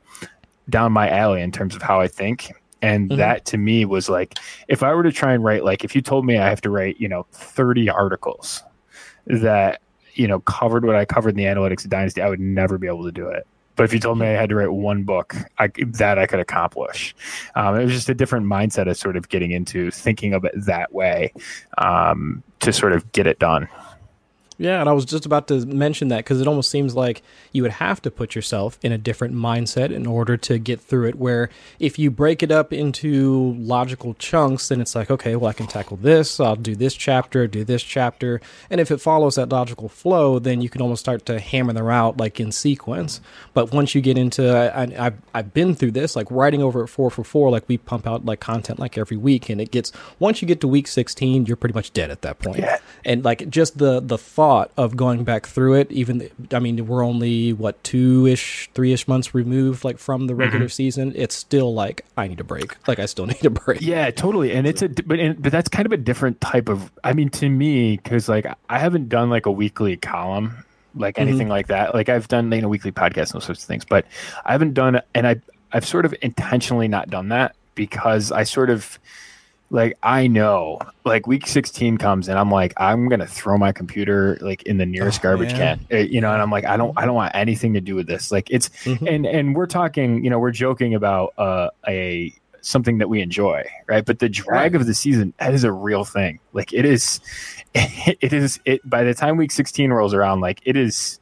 down 0.68 0.92
my 0.92 1.08
alley 1.08 1.40
in 1.40 1.50
terms 1.50 1.74
of 1.74 1.82
how 1.82 2.00
I 2.00 2.08
think. 2.08 2.52
And 2.82 3.10
Mhm. 3.10 3.16
that 3.16 3.44
to 3.46 3.56
me 3.58 3.84
was 3.86 4.08
like, 4.08 4.34
if 4.68 4.82
I 4.82 4.92
were 4.94 5.02
to 5.02 5.10
try 5.10 5.32
and 5.32 5.42
write, 5.42 5.64
like, 5.64 5.82
if 5.82 5.96
you 5.96 6.02
told 6.02 6.24
me 6.26 6.36
I 6.36 6.48
have 6.48 6.60
to 6.60 6.70
write, 6.70 7.00
you 7.00 7.08
know, 7.08 7.26
30 7.32 7.88
articles 7.88 8.62
that, 9.26 9.80
you 10.14 10.28
know, 10.28 10.40
covered 10.40 10.84
what 10.84 10.94
I 10.94 11.04
covered 11.04 11.30
in 11.30 11.36
the 11.36 11.44
analytics 11.44 11.84
of 11.84 11.90
Dynasty, 11.90 12.20
I 12.22 12.28
would 12.28 12.38
never 12.38 12.78
be 12.78 12.86
able 12.86 13.04
to 13.04 13.10
do 13.10 13.26
it. 13.28 13.46
But 13.78 13.84
if 13.84 13.92
you 13.92 14.00
told 14.00 14.18
me 14.18 14.26
I 14.26 14.30
had 14.30 14.48
to 14.48 14.56
write 14.56 14.72
one 14.72 15.04
book, 15.04 15.36
I, 15.58 15.68
that 15.68 16.18
I 16.18 16.26
could 16.26 16.40
accomplish. 16.40 17.14
Um, 17.54 17.76
it 17.78 17.84
was 17.84 17.92
just 17.92 18.08
a 18.08 18.14
different 18.14 18.44
mindset 18.44 18.90
of 18.90 18.96
sort 18.96 19.16
of 19.16 19.28
getting 19.28 19.52
into 19.52 19.92
thinking 19.92 20.34
of 20.34 20.44
it 20.44 20.52
that 20.66 20.92
way 20.92 21.32
um, 21.78 22.42
to 22.58 22.72
sort 22.72 22.92
of 22.92 23.10
get 23.12 23.28
it 23.28 23.38
done. 23.38 23.68
Yeah, 24.58 24.80
and 24.80 24.88
I 24.88 24.92
was 24.92 25.04
just 25.04 25.24
about 25.24 25.46
to 25.48 25.64
mention 25.66 26.08
that 26.08 26.18
because 26.18 26.40
it 26.40 26.48
almost 26.48 26.68
seems 26.70 26.96
like 26.96 27.22
you 27.52 27.62
would 27.62 27.70
have 27.72 28.02
to 28.02 28.10
put 28.10 28.34
yourself 28.34 28.76
in 28.82 28.90
a 28.90 28.98
different 28.98 29.34
mindset 29.34 29.92
in 29.92 30.04
order 30.04 30.36
to 30.36 30.58
get 30.58 30.80
through 30.80 31.06
it. 31.08 31.14
Where 31.14 31.48
if 31.78 31.96
you 31.96 32.10
break 32.10 32.42
it 32.42 32.50
up 32.50 32.72
into 32.72 33.54
logical 33.56 34.14
chunks, 34.14 34.68
then 34.68 34.80
it's 34.80 34.96
like, 34.96 35.10
okay, 35.12 35.36
well, 35.36 35.48
I 35.48 35.52
can 35.52 35.68
tackle 35.68 35.96
this, 35.98 36.40
I'll 36.40 36.56
do 36.56 36.74
this 36.74 36.94
chapter, 36.94 37.46
do 37.46 37.62
this 37.62 37.84
chapter. 37.84 38.40
And 38.68 38.80
if 38.80 38.90
it 38.90 39.00
follows 39.00 39.36
that 39.36 39.48
logical 39.48 39.88
flow, 39.88 40.40
then 40.40 40.60
you 40.60 40.68
can 40.68 40.82
almost 40.82 41.00
start 41.00 41.24
to 41.26 41.38
hammer 41.38 41.72
them 41.72 41.86
out 41.86 42.16
like 42.16 42.40
in 42.40 42.50
sequence. 42.50 43.20
But 43.54 43.72
once 43.72 43.94
you 43.94 44.00
get 44.00 44.18
into, 44.18 44.52
I, 44.56 45.06
I've, 45.06 45.18
I've 45.34 45.54
been 45.54 45.76
through 45.76 45.92
this, 45.92 46.16
like 46.16 46.28
writing 46.32 46.62
over 46.64 46.82
at 46.82 46.88
4 46.88 47.10
for 47.12 47.22
4, 47.22 47.50
like 47.50 47.68
we 47.68 47.78
pump 47.78 48.08
out 48.08 48.24
like 48.24 48.40
content 48.40 48.80
like 48.80 48.98
every 48.98 49.16
week, 49.16 49.50
and 49.50 49.60
it 49.60 49.70
gets, 49.70 49.92
once 50.18 50.42
you 50.42 50.48
get 50.48 50.60
to 50.62 50.68
week 50.68 50.88
16, 50.88 51.46
you're 51.46 51.56
pretty 51.56 51.74
much 51.74 51.92
dead 51.92 52.10
at 52.10 52.22
that 52.22 52.40
point 52.40 52.58
Yeah. 52.58 52.78
and 53.04 53.24
like 53.24 53.48
just 53.48 53.78
the 53.78 54.00
the 54.00 54.18
thought 54.18 54.47
of 54.76 54.96
going 54.96 55.24
back 55.24 55.46
through 55.46 55.74
it 55.74 55.90
even 55.92 56.28
i 56.52 56.58
mean 56.58 56.86
we're 56.86 57.04
only 57.04 57.52
what 57.52 57.82
two-ish 57.84 58.68
three-ish 58.74 59.06
months 59.06 59.34
removed 59.34 59.84
like 59.84 59.98
from 59.98 60.26
the 60.26 60.34
regular 60.34 60.66
Mm-hmm. 60.66 60.68
season 60.70 61.12
it's 61.16 61.34
still 61.34 61.74
like 61.74 62.04
i 62.16 62.26
need 62.26 62.40
a 62.40 62.44
break 62.44 62.76
like 62.88 62.98
i 62.98 63.06
still 63.06 63.26
need 63.32 63.44
a 63.44 63.50
break 63.50 63.80
Yeah, 63.80 64.10
totally. 64.10 64.52
And 64.52 64.66
it's 64.66 64.82
a 64.82 64.88
but 64.88 65.18
and, 65.20 65.40
but 65.42 65.52
that's 65.52 65.68
kind 65.68 65.86
of 65.86 65.92
a 65.92 65.96
different 65.96 66.40
type 66.40 66.68
of. 66.68 66.90
I 67.04 67.12
mean, 67.12 67.28
to 67.30 67.48
me, 67.48 67.96
because 67.96 68.28
like 68.28 68.46
I 68.68 68.78
haven't 68.78 69.08
done 69.08 69.30
like 69.30 69.46
a 69.46 69.50
weekly 69.52 69.96
column, 69.96 70.64
like 70.94 71.18
anything 71.18 71.48
like 71.48 71.68
that. 71.68 71.94
Like 71.94 72.08
I've 72.08 72.28
done 72.28 72.50
you 72.52 72.60
know 72.62 72.68
weekly 72.68 72.92
podcasts 72.92 73.32
and 73.32 73.40
those 73.40 73.44
sorts 73.44 73.62
of 73.62 73.68
things, 73.68 73.84
but 73.84 74.04
I 74.44 74.52
haven't 74.52 74.74
done. 74.74 75.00
And 75.14 75.26
I 75.26 75.36
I've 75.72 75.86
sort 75.86 76.04
of 76.04 76.14
intentionally 76.22 76.88
not 76.88 77.08
done 77.10 77.28
that 77.28 77.54
because 77.74 78.32
I 78.32 78.42
sort 78.44 78.70
of 78.70 78.98
like 79.70 79.98
I 80.02 80.26
know 80.26 80.78
like 81.04 81.26
week 81.26 81.46
16 81.46 81.98
comes 81.98 82.28
and 82.28 82.38
I'm 82.38 82.50
like 82.50 82.72
I'm 82.78 83.08
gonna 83.08 83.26
throw 83.26 83.58
my 83.58 83.72
computer 83.72 84.38
like 84.40 84.62
in 84.62 84.78
the 84.78 84.86
nearest 84.86 85.20
Oh, 85.20 85.24
garbage 85.24 85.52
man. 85.52 85.80
can, 85.90 85.98
Uh, 85.98 86.02
you 86.02 86.20
know. 86.20 86.32
And 86.32 86.40
I'm 86.40 86.50
like 86.50 86.64
I 86.64 86.76
don't 86.76 86.92
I 86.96 87.04
don't 87.04 87.14
want 87.14 87.32
anything 87.34 87.74
to 87.74 87.80
do 87.80 87.94
with 87.94 88.06
this. 88.06 88.32
Like 88.32 88.48
it's 88.50 88.68
Mhm. 88.84 89.06
and 89.14 89.26
and 89.26 89.54
we're 89.54 89.66
talking 89.66 90.24
you 90.24 90.30
know 90.30 90.38
we're 90.38 90.50
joking 90.52 90.94
about 90.94 91.34
uh, 91.38 91.68
a 91.86 92.32
something 92.60 92.98
that 92.98 93.08
we 93.08 93.22
enjoy 93.22 93.62
right 93.86 94.04
but 94.04 94.18
the 94.18 94.28
drag 94.28 94.72
Right. 94.74 94.80
of 94.80 94.86
the 94.86 94.92
season 94.94 95.32
that 95.38 95.54
is 95.54 95.62
a 95.64 95.72
real 95.72 96.04
thing 96.04 96.40
like 96.52 96.72
it 96.72 96.84
is 96.84 97.20
it 97.74 98.32
is 98.32 98.58
it 98.64 98.80
by 98.88 99.04
the 99.04 99.14
time 99.14 99.36
week 99.36 99.52
16 99.52 99.90
rolls 99.92 100.12
around 100.12 100.40
like 100.40 100.60
it 100.64 100.76
is 100.76 101.20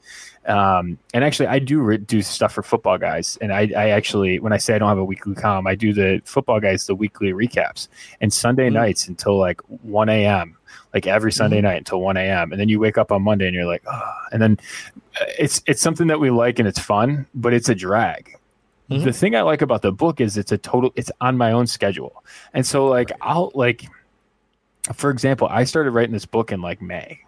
um 0.49 0.99
and 1.13 1.25
actually 1.25 1.47
i 1.49 1.59
do 1.59 1.81
re- 1.81 1.97
do 1.97 2.23
stuff 2.23 2.53
for 2.53 2.63
Footballguys. 2.63 3.37
And 3.41 3.53
i 3.53 3.71
i 3.77 3.89
actually 3.91 4.39
when 4.39 4.53
i 4.53 4.59
say 4.59 4.75
i 4.75 4.79
don't 4.79 4.89
have 4.89 4.99
a 4.99 5.05
weekly 5.05 5.35
column 5.35 5.67
i 5.67 5.75
do 5.75 5.93
the 5.93 6.23
Footballguys 6.25 6.87
the 6.87 6.95
weekly 6.95 7.33
recaps. 7.33 7.89
And 8.21 8.33
sunday 8.33 8.69
Mm. 8.71 8.75
nights 8.75 9.09
until 9.09 9.39
like 9.39 9.61
1 9.83 10.09
a.m 10.09 10.57
like 10.95 11.07
every 11.07 11.33
sunday 11.33 11.61
night 11.61 11.77
until 11.79 12.01
1 12.01 12.17
a.m 12.17 12.53
and 12.53 12.61
then 12.61 12.69
you 12.69 12.79
wake 12.79 12.97
up 12.99 13.11
on 13.13 13.23
monday 13.23 13.47
and 13.47 13.55
you're 13.55 13.67
like 13.67 13.83
oh. 13.91 14.15
and 14.33 14.41
then 14.41 14.59
uh, 15.21 15.25
it's 15.39 15.63
it's 15.67 15.83
something 15.83 16.07
that 16.07 16.21
we 16.21 16.31
like 16.31 16.59
and 16.59 16.69
it's 16.69 16.79
fun 16.79 17.27
but 17.35 17.53
it's 17.53 17.69
a 17.69 17.75
drag. 17.75 18.33
Mhm. 18.91 19.03
the 19.05 19.13
thing 19.13 19.35
i 19.35 19.43
like 19.43 19.63
about 19.63 19.83
the 19.83 19.91
book 19.93 20.21
is 20.21 20.37
it's 20.37 20.53
a 20.53 20.59
total 20.59 20.93
it's 20.95 21.11
on 21.21 21.37
my 21.37 21.51
own 21.53 21.67
schedule. 21.67 22.23
And 22.55 22.65
so 22.65 22.87
like 22.87 23.11
i'll 23.21 23.51
like 23.55 23.85
for 24.95 25.11
example 25.11 25.49
i 25.51 25.65
started 25.65 25.91
writing 25.91 26.13
this 26.13 26.27
book 26.27 26.53
in 26.53 26.61
like 26.63 26.81
may. 26.81 27.19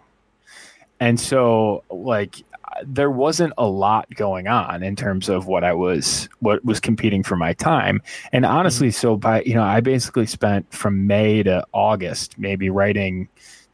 And 1.01 1.19
so 1.19 1.83
like 1.89 2.43
there 2.85 3.11
wasn't 3.11 3.53
a 3.57 3.67
lot 3.67 4.07
going 4.15 4.47
on 4.47 4.83
in 4.83 4.95
terms 4.95 5.27
of 5.29 5.47
what 5.47 5.63
i 5.63 5.73
was 5.73 6.29
what 6.39 6.63
was 6.63 6.79
competing 6.79 7.23
for 7.23 7.35
my 7.35 7.53
time. 7.53 8.01
And 8.31 8.45
honestly 8.45 8.91
so 8.91 9.15
by 9.17 9.41
you 9.43 9.53
know 9.55 9.63
i 9.63 9.79
basically 9.81 10.25
spent 10.25 10.71
from 10.73 11.07
may 11.07 11.43
to 11.43 11.65
august 11.73 12.37
maybe 12.37 12.69
writing 12.69 13.27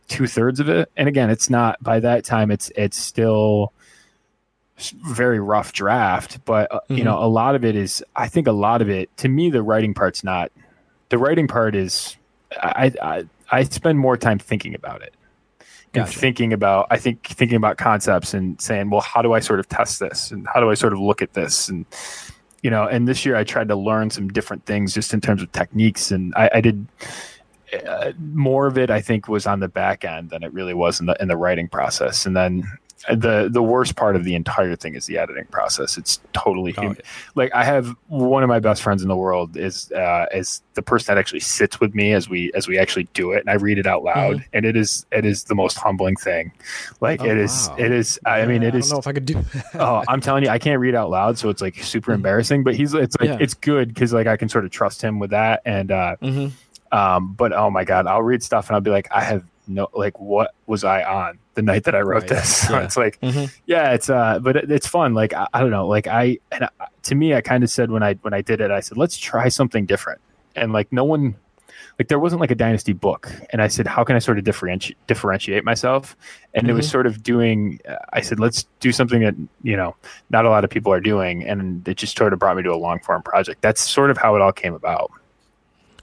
two-thirds 0.08 0.60
of 0.60 0.70
it. 0.70 0.92
And 0.98 1.08
again 1.08 1.30
it's 1.30 1.50
not 1.50 1.82
by 1.84 2.00
that 2.00 2.24
time 2.26 2.52
it's 2.52 2.72
it's 2.76 2.98
still 2.98 3.74
very 5.06 5.40
rough 5.40 5.72
draft. 5.74 6.44
But 6.46 6.72
uh, 6.72 6.80
you 6.90 6.98
Mhm. 6.98 7.04
know 7.06 7.24
a 7.24 7.28
lot 7.30 7.56
of 7.56 7.64
it 7.64 7.76
is 7.76 8.04
i 8.16 8.28
think 8.28 8.48
a 8.48 8.52
lot 8.52 8.82
of 8.82 8.90
it 8.90 9.16
to 9.18 9.28
me 9.30 9.50
the 9.50 9.64
writing 9.64 9.94
part's 9.94 10.24
not 10.24 10.52
the 11.10 11.18
writing 11.18 11.48
part 11.48 11.76
is 11.76 12.18
i 12.62 12.92
i, 13.02 13.24
I 13.52 13.64
spend 13.64 14.00
more 14.00 14.18
time 14.18 14.40
thinking 14.40 14.76
about 14.76 15.02
it 15.02 15.14
and 15.96 16.06
Gotcha. 16.06 16.20
thinking 16.20 16.54
about 16.54 16.88
i 16.92 16.98
think 16.98 17.26
thinking 17.28 17.58
about 17.58 17.78
concepts 17.78 18.34
and 18.34 18.60
saying 18.62 18.90
well 18.90 19.02
how 19.02 19.22
do 19.22 19.34
i 19.34 19.40
sort 19.40 19.60
of 19.60 19.68
test 19.70 20.00
this? 20.00 20.32
And 20.32 20.48
how 20.54 20.60
do 20.60 20.70
i 20.70 20.74
sort 20.74 20.94
of 20.94 21.00
look 21.00 21.22
at 21.22 21.34
this? 21.34 21.70
And 21.70 21.86
you 22.62 22.70
know 22.70 22.86
and 22.88 23.08
this 23.08 23.26
year 23.26 23.36
i 23.36 23.44
tried 23.44 23.68
to 23.70 23.76
learn 23.76 24.10
some 24.10 24.28
different 24.30 24.66
things 24.66 24.94
just 24.94 25.14
in 25.14 25.22
terms 25.22 25.42
of 25.42 25.52
techniques. 25.52 26.12
And 26.12 26.34
i, 26.36 26.50
I 26.56 26.62
did 26.62 26.88
uh, 27.88 28.12
more 28.20 28.68
of 28.68 28.78
it 28.78 28.90
i 28.90 29.02
think 29.02 29.28
was 29.28 29.46
on 29.46 29.60
the 29.60 29.68
back 29.68 30.06
end 30.06 30.30
than 30.30 30.44
it 30.44 30.54
really 30.54 30.74
was 30.74 31.00
in 31.00 31.08
the 31.08 31.16
in 31.22 31.28
the 31.28 31.38
writing 31.38 31.68
process. 31.68 32.26
And 32.26 32.36
then 32.36 32.64
the 33.14 33.50
the 33.52 33.62
worst 33.62 33.96
part 33.96 34.16
of 34.16 34.24
the 34.24 34.34
entire 34.36 34.76
thing 34.76 34.96
is 34.96 35.06
the 35.06 35.18
editing 35.18 35.46
process 35.46 35.98
it's 35.98 36.20
totally 36.34 36.74
Oh, 36.78 36.82
hum- 36.82 36.98
like 37.36 37.54
i 37.54 37.64
have 37.64 37.96
one 38.08 38.42
of 38.42 38.50
my 38.50 38.60
best 38.60 38.82
friends 38.82 39.02
in 39.04 39.08
the 39.10 39.16
world 39.16 39.56
is 39.58 39.92
uh 39.92 40.26
is 40.34 40.62
the 40.74 40.82
person 40.82 41.14
that 41.14 41.20
actually 41.20 41.42
sits 41.42 41.80
with 41.80 41.94
me 41.94 42.14
as 42.14 42.28
we 42.30 42.52
as 42.54 42.68
we 42.68 42.80
actually 42.80 43.04
do 43.14 43.32
it 43.32 43.42
and 43.42 43.50
i 43.50 43.54
read 43.54 43.78
it 43.78 43.86
out 43.86 44.04
loud 44.04 44.44
and 44.54 44.66
it 44.66 44.76
is 44.76 45.06
it 45.12 45.24
is 45.26 45.44
the 45.44 45.54
most 45.56 45.78
humbling 45.78 46.16
thing 46.16 46.52
like 47.02 47.20
Mm-hmm. 47.20 47.30
Oh, 47.30 47.32
it 47.32 47.38
is 47.38 47.68
wow. 47.70 47.76
it 47.78 47.92
is 47.92 48.20
i 48.26 48.46
mean 48.46 48.62
Yeah, 48.64 48.70
it 48.70 48.74
I 48.74 48.78
is 48.78 48.90
don't 48.90 48.96
know 48.96 49.00
if 49.00 49.08
i 49.08 49.14
could 49.14 49.26
do 49.26 49.44
oh 49.76 50.04
i'm 50.08 50.20
telling 50.22 50.44
you 50.44 50.50
i 50.50 50.58
can't 50.60 50.80
read 50.80 50.96
out 50.96 51.10
loud 51.12 51.38
so 51.38 51.50
it's 51.50 51.62
like 51.62 51.76
super 51.84 52.12
embarrassing 52.12 52.64
but 52.64 52.76
he's 52.76 52.94
it's 52.94 53.16
like 53.20 53.30
Yeah. 53.30 53.38
it's 53.40 53.54
good 53.54 53.90
because 53.90 54.14
like 54.14 54.28
i 54.28 54.36
can 54.38 54.50
sort 54.50 54.66
of 54.66 54.72
trust 54.72 55.02
him 55.02 55.20
with 55.20 55.30
that 55.30 55.62
and 55.66 55.92
uh 55.92 56.16
Mhm. 56.22 56.52
um 56.92 57.34
but 57.34 57.54
oh 57.54 57.70
my 57.70 57.84
god 57.84 58.08
i'll 58.08 58.24
read 58.24 58.42
stuff 58.42 58.68
and 58.70 58.76
i'll 58.76 58.82
be 58.82 58.90
like 58.92 59.08
i 59.12 59.22
have 59.22 59.44
no 59.68 59.88
like 59.94 60.20
what 60.20 60.54
was 60.68 60.84
i 60.84 61.04
on 61.04 61.40
the 61.56 61.62
night 61.62 61.84
that 61.86 61.96
i 61.96 62.02
wrote 62.02 62.22
Right. 62.24 62.28
this? 62.30 62.68
So 62.68 62.74
Yeah. 62.78 62.84
it's 62.84 62.98
like 62.98 63.20
Mhm. 63.22 63.54
yeah 63.66 63.92
it's 63.94 64.10
uh 64.10 64.40
but 64.40 64.56
it, 64.58 64.72
it's 64.72 64.88
fun. 64.88 65.14
Like 65.14 65.34
I, 65.34 65.48
I 65.54 65.60
don't 65.62 65.72
know. 65.72 65.88
Like 65.88 66.08
i 66.08 66.38
and 66.52 66.66
I, 66.66 66.70
to 67.04 67.16
me 67.16 67.34
i 67.34 67.42
kind 67.42 67.64
of 67.64 67.70
said 67.70 67.92
when 67.92 68.04
i 68.04 68.14
when 68.22 68.34
i 68.34 68.42
did 68.42 68.62
it 68.62 68.72
i 68.72 68.80
said 68.80 68.98
let's 68.98 69.18
try 69.18 69.48
something 69.50 69.86
different. 69.86 70.22
And 70.56 70.72
like 70.74 70.92
no 70.92 71.04
one 71.04 71.36
like 72.00 72.10
there 72.10 72.20
wasn't 72.20 72.42
like 72.42 72.52
a 72.52 72.56
dynasty 72.56 72.94
book. 72.94 73.32
And 73.52 73.62
i 73.62 73.68
said 73.68 73.88
how 73.88 74.04
can 74.04 74.16
i 74.16 74.20
sort 74.20 74.38
of 74.38 74.44
differentiate 74.44 74.98
differentiate 75.08 75.64
myself? 75.64 76.16
And 76.54 76.70
it 76.70 76.74
was 76.74 76.88
Mhm. 76.88 76.92
sort 76.92 77.08
of 77.08 77.24
doing 77.24 77.80
uh, 77.88 77.96
i 78.14 78.22
said 78.22 78.40
let's 78.40 78.66
do 78.80 78.92
something 78.92 79.22
that 79.22 79.36
you 79.64 79.78
know 79.78 79.96
not 80.30 80.46
a 80.46 80.50
lot 80.50 80.64
of 80.64 80.70
people 80.70 80.92
are 80.92 81.00
doing. 81.02 81.44
And 81.48 81.88
it 81.88 81.96
just 81.98 82.18
sort 82.18 82.34
of 82.34 82.40
brought 82.40 82.58
me 82.58 82.64
to 82.64 82.72
a 82.74 82.78
long 82.88 83.00
form 83.00 83.22
project. 83.24 83.62
That's 83.62 83.82
sort 83.82 84.10
of 84.12 84.18
how 84.18 84.36
it 84.36 84.42
all 84.42 84.52
came 84.54 84.74
about 84.74 85.12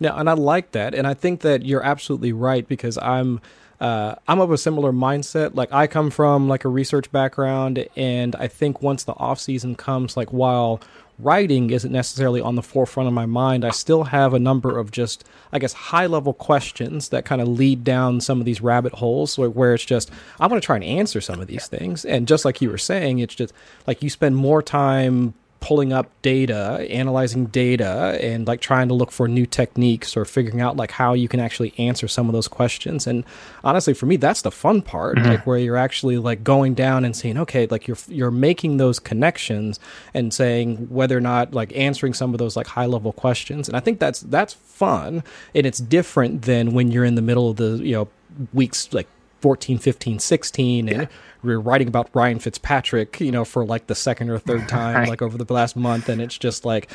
No, 0.02 0.16
and 0.16 0.28
I 0.28 0.32
like 0.32 0.73
that, 0.73 0.97
and 0.97 1.06
I 1.06 1.14
think 1.14 1.42
that 1.42 1.64
you're 1.64 1.85
absolutely 1.85 2.32
right 2.32 2.66
because 2.66 2.99
I'm 2.99 3.40
uh, 3.80 4.16
I'm 4.26 4.40
of 4.40 4.50
a 4.50 4.59
similar 4.59 4.90
mindset. 4.92 5.54
Like 5.54 5.73
I 5.73 5.87
come 5.87 6.11
from 6.11 6.49
like 6.49 6.64
a 6.64 6.68
research 6.68 7.12
background, 7.12 7.87
and 7.94 8.35
I 8.35 8.49
think 8.49 8.82
once 8.82 9.04
the 9.04 9.12
off 9.12 9.38
season 9.38 9.76
comes, 9.76 10.16
like 10.16 10.32
while 10.32 10.80
writing 11.21 11.71
isn't 11.71 11.92
necessarily 11.92 12.40
on 12.40 12.56
the 12.56 12.62
forefront 12.62 13.06
of 13.06 13.12
my 13.12 13.26
mind, 13.26 13.64
I 13.64 13.71
still 13.71 14.02
have 14.02 14.35
a 14.35 14.40
number 14.40 14.76
of 14.76 14.90
just, 14.90 15.23
I 15.52 15.61
guess, 15.61 15.73
high 15.73 16.06
level 16.06 16.32
questions 16.32 17.11
that 17.11 17.25
kind 17.25 17.40
of 17.40 17.47
lead 17.47 17.85
down 17.85 18.21
some 18.21 18.40
of 18.40 18.44
these 18.44 18.61
rabbit 18.61 18.94
holes 18.94 19.38
where, 19.38 19.50
where 19.50 19.75
it's 19.75 19.85
just, 19.85 20.11
I 20.40 20.49
want 20.49 20.61
to 20.61 20.66
try 20.66 20.75
and 20.75 20.85
answer 20.85 21.21
some 21.21 21.40
of 21.40 21.47
these 21.47 21.68
things. 21.68 22.04
And 22.04 22.26
just 22.26 22.44
like 22.44 22.61
you 22.61 22.71
were 22.71 22.78
saying, 22.78 23.21
it's 23.21 23.37
just 23.37 23.52
like 23.87 24.02
you 24.02 24.11
spend 24.11 24.35
more 24.35 24.62
time 24.62 25.35
pulling 25.62 25.92
up 25.92 26.11
data, 26.23 26.85
analyzing 26.90 27.47
data, 27.47 28.19
and 28.21 28.49
like 28.49 28.61
trying 28.61 28.88
to 28.88 28.95
look 28.95 29.12
for 29.12 29.28
new 29.28 29.47
techniques 29.47 30.16
or 30.16 30.25
figuring 30.25 30.61
out 30.61 30.76
like 30.76 30.90
how 30.90 31.14
you 31.14 31.28
can 31.28 31.38
actually 31.38 31.73
answer 31.78 32.09
some 32.09 32.28
of 32.28 32.33
those 32.33 32.49
questions. 32.49 33.07
And 33.07 33.25
honestly, 33.62 33.95
for 33.95 34.07
me, 34.07 34.16
that's 34.16 34.42
the 34.42 34.50
fun 34.50 34.83
part, 34.83 35.16
mm-hmm. 35.16 35.28
like 35.28 35.47
where 35.47 35.59
you're 35.59 35.76
actually 35.76 36.19
like 36.19 36.42
going 36.42 36.75
down 36.75 37.04
and 37.04 37.14
saying, 37.14 37.38
okay, 37.38 37.69
like 37.69 37.87
you're 37.87 37.97
you're 38.09 38.33
making 38.33 38.78
those 38.78 38.99
connections 38.99 39.78
and 40.12 40.35
saying 40.35 40.88
whether 40.90 41.16
or 41.16 41.21
not 41.21 41.54
like 41.54 41.75
answering 41.76 42.12
some 42.12 42.35
of 42.35 42.38
those 42.38 42.57
like 42.57 42.66
high 42.66 42.87
level 42.87 43.12
questions. 43.12 43.69
And 43.69 43.76
I 43.76 43.81
think 43.81 44.00
that's 44.00 44.21
that's 44.21 44.54
fun, 44.54 45.23
and 45.54 45.64
it's 45.64 45.78
different 45.78 46.42
than 46.42 46.73
when 46.73 46.90
you're 46.90 47.04
in 47.04 47.14
the 47.14 47.23
middle 47.23 47.49
of 47.49 47.57
the 47.57 47.78
you 47.78 47.92
know 47.92 48.09
weeks 48.52 48.92
like 48.92 49.07
14, 49.42 49.78
15, 49.78 50.18
16, 50.20 50.88
and 50.88 51.08
we 51.42 51.52
are 51.52 51.61
writing 51.61 51.88
about 51.88 52.08
Ryan 52.14 52.38
Fitzpatrick, 52.38 53.20
you 53.20 53.32
know, 53.32 53.44
for 53.44 53.64
like 53.64 53.88
the 53.88 53.94
second 53.94 54.30
or 54.30 54.38
third 54.38 54.68
time, 54.68 54.94
right. 54.94 55.08
like 55.08 55.20
over 55.20 55.37
the 55.37 55.52
last 55.52 55.76
month, 55.76 56.08
and 56.08 56.22
it's 56.22 56.38
just 56.38 56.64
like, 56.64 56.90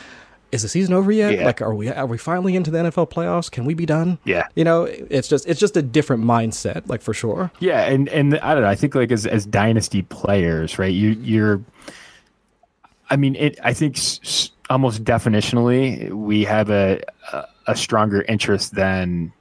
is 0.49 0.61
the 0.61 0.69
season 0.69 0.93
over 0.93 1.11
yet? 1.11 1.33
Yeah. 1.37 1.45
Like, 1.45 1.61
are 1.61 1.75
we 1.75 1.89
are 1.89 2.05
we 2.05 2.17
finally 2.17 2.55
into 2.55 2.71
the 2.71 2.77
NFL 2.77 3.11
playoffs? 3.11 3.51
Can 3.51 3.65
we 3.65 3.73
be 3.73 3.85
done? 3.85 4.17
Yeah, 4.23 4.47
you 4.55 4.63
know, 4.63 4.83
it's 4.85 5.27
just 5.27 5.45
it's 5.45 5.59
just 5.59 5.75
a 5.75 5.81
different 5.81 6.23
mindset, 6.23 6.87
like 6.87 7.01
for 7.01 7.13
sure. 7.13 7.51
Yeah, 7.59 7.81
and 7.81 8.07
and 8.07 8.39
I 8.39 8.53
don't 8.53 8.63
know. 8.63 8.69
I 8.69 8.75
think 8.75 8.95
like 8.95 9.11
as 9.11 9.25
as 9.25 9.45
dynasty 9.45 10.03
players, 10.03 10.79
right? 10.79 10.93
You 10.93 11.09
you're, 11.09 11.61
I 13.09 13.17
mean, 13.17 13.35
it. 13.35 13.59
I 13.61 13.73
think 13.73 13.97
s- 13.97 14.51
almost 14.69 15.03
definitionally, 15.03 16.09
we 16.11 16.45
have 16.45 16.69
a 16.69 17.01
a 17.67 17.75
stronger 17.75 18.21
interest 18.29 18.73
than 18.73 19.33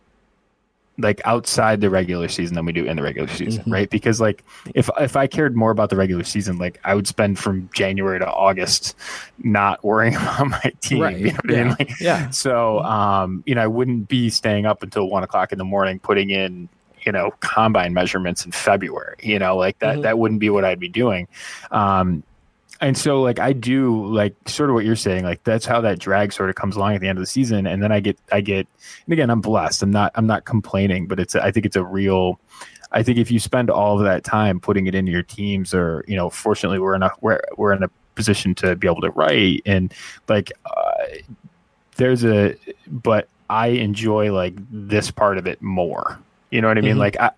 like 0.98 1.20
outside 1.24 1.80
the 1.80 1.90
regular 1.90 2.28
season 2.28 2.54
than 2.54 2.64
we 2.64 2.72
do 2.72 2.84
in 2.84 2.96
the 2.96 3.02
regular 3.02 3.28
season, 3.28 3.62
mm-hmm. 3.62 3.72
right? 3.72 3.90
Because 3.90 4.20
like 4.20 4.44
if 4.74 4.88
if 4.98 5.16
I 5.16 5.26
cared 5.26 5.56
more 5.56 5.70
about 5.70 5.90
the 5.90 5.96
regular 5.96 6.24
season, 6.24 6.58
like 6.58 6.80
I 6.84 6.94
would 6.94 7.06
spend 7.06 7.38
from 7.38 7.68
January 7.74 8.18
to 8.18 8.30
August 8.30 8.96
not 9.38 9.84
worrying 9.84 10.14
about 10.16 10.48
my 10.48 10.72
team. 10.80 11.00
Right. 11.00 11.18
You 11.18 11.32
know 11.32 11.38
yeah. 11.48 11.54
I 11.54 11.64
mean? 11.64 11.76
like, 11.78 12.00
yeah. 12.00 12.30
So 12.36 12.80
um, 12.80 13.42
you 13.46 13.54
know, 13.54 13.62
I 13.62 13.66
wouldn't 13.66 14.08
be 14.08 14.30
staying 14.30 14.66
up 14.66 14.82
until 14.82 15.08
one 15.08 15.22
o'clock 15.22 15.52
in 15.52 15.58
the 15.58 15.64
morning 15.64 15.98
putting 15.98 16.30
in 16.30 16.68
you 17.04 17.12
know 17.12 17.32
combine 17.40 17.92
measurements 17.92 18.44
in 18.44 18.52
February. 18.52 19.16
You 19.22 19.38
know, 19.38 19.56
like 19.56 19.78
that 19.80 19.94
mm-hmm. 19.94 20.02
that 20.02 20.18
wouldn't 20.18 20.40
be 20.40 20.50
what 20.50 20.64
I'd 20.64 20.80
be 20.80 20.88
doing. 20.88 21.28
Um, 21.70 22.22
and 22.80 22.96
so 22.96 23.22
like 23.22 23.38
I 23.38 23.52
do 23.52 24.06
like 24.06 24.34
sort 24.48 24.70
of 24.70 24.74
what 24.74 24.84
you're 24.84 24.96
saying 24.96 25.24
like 25.24 25.42
that's 25.44 25.66
how 25.66 25.80
that 25.80 25.98
drag 25.98 26.32
sort 26.32 26.50
of 26.50 26.56
comes 26.56 26.76
along 26.76 26.94
at 26.94 27.00
the 27.00 27.08
end 27.08 27.18
of 27.18 27.22
the 27.22 27.26
season 27.26 27.66
and 27.66 27.82
then 27.82 27.92
I 27.92 28.00
get 28.00 28.18
I 28.32 28.40
get 28.40 28.66
and 29.06 29.12
again 29.12 29.30
I'm 29.30 29.40
blessed. 29.40 29.82
I'm 29.82 29.90
not 29.90 30.12
I'm 30.14 30.26
not 30.26 30.44
complaining 30.44 31.06
but 31.06 31.18
it's 31.18 31.34
I 31.34 31.50
think 31.50 31.66
it's 31.66 31.76
a 31.76 31.84
real 31.84 32.40
I 32.92 33.02
think 33.02 33.18
if 33.18 33.30
you 33.30 33.38
spend 33.38 33.70
all 33.70 33.98
of 33.98 34.04
that 34.04 34.24
time 34.24 34.60
putting 34.60 34.86
it 34.86 34.94
into 34.94 35.12
your 35.12 35.22
teams 35.22 35.74
or 35.74 36.04
you 36.06 36.16
know 36.16 36.30
fortunately 36.30 36.78
we're 36.78 36.94
in 36.94 37.02
a 37.02 37.10
we're, 37.20 37.40
we're 37.56 37.72
in 37.72 37.82
a 37.82 37.90
position 38.14 38.54
to 38.56 38.76
be 38.76 38.86
able 38.86 39.02
to 39.02 39.10
write 39.10 39.62
and 39.66 39.92
like 40.28 40.52
uh, 40.64 41.06
there's 41.96 42.24
a 42.24 42.54
but 42.86 43.28
I 43.48 43.68
enjoy 43.68 44.32
like 44.32 44.54
this 44.70 45.10
part 45.10 45.38
of 45.38 45.46
it 45.46 45.62
more 45.62 46.18
you 46.56 46.62
know 46.62 46.68
what 46.68 46.78
I 46.78 46.80
mean? 46.80 46.92
Mm-hmm. 46.92 47.00
Like 47.00 47.20
I, 47.20 47.30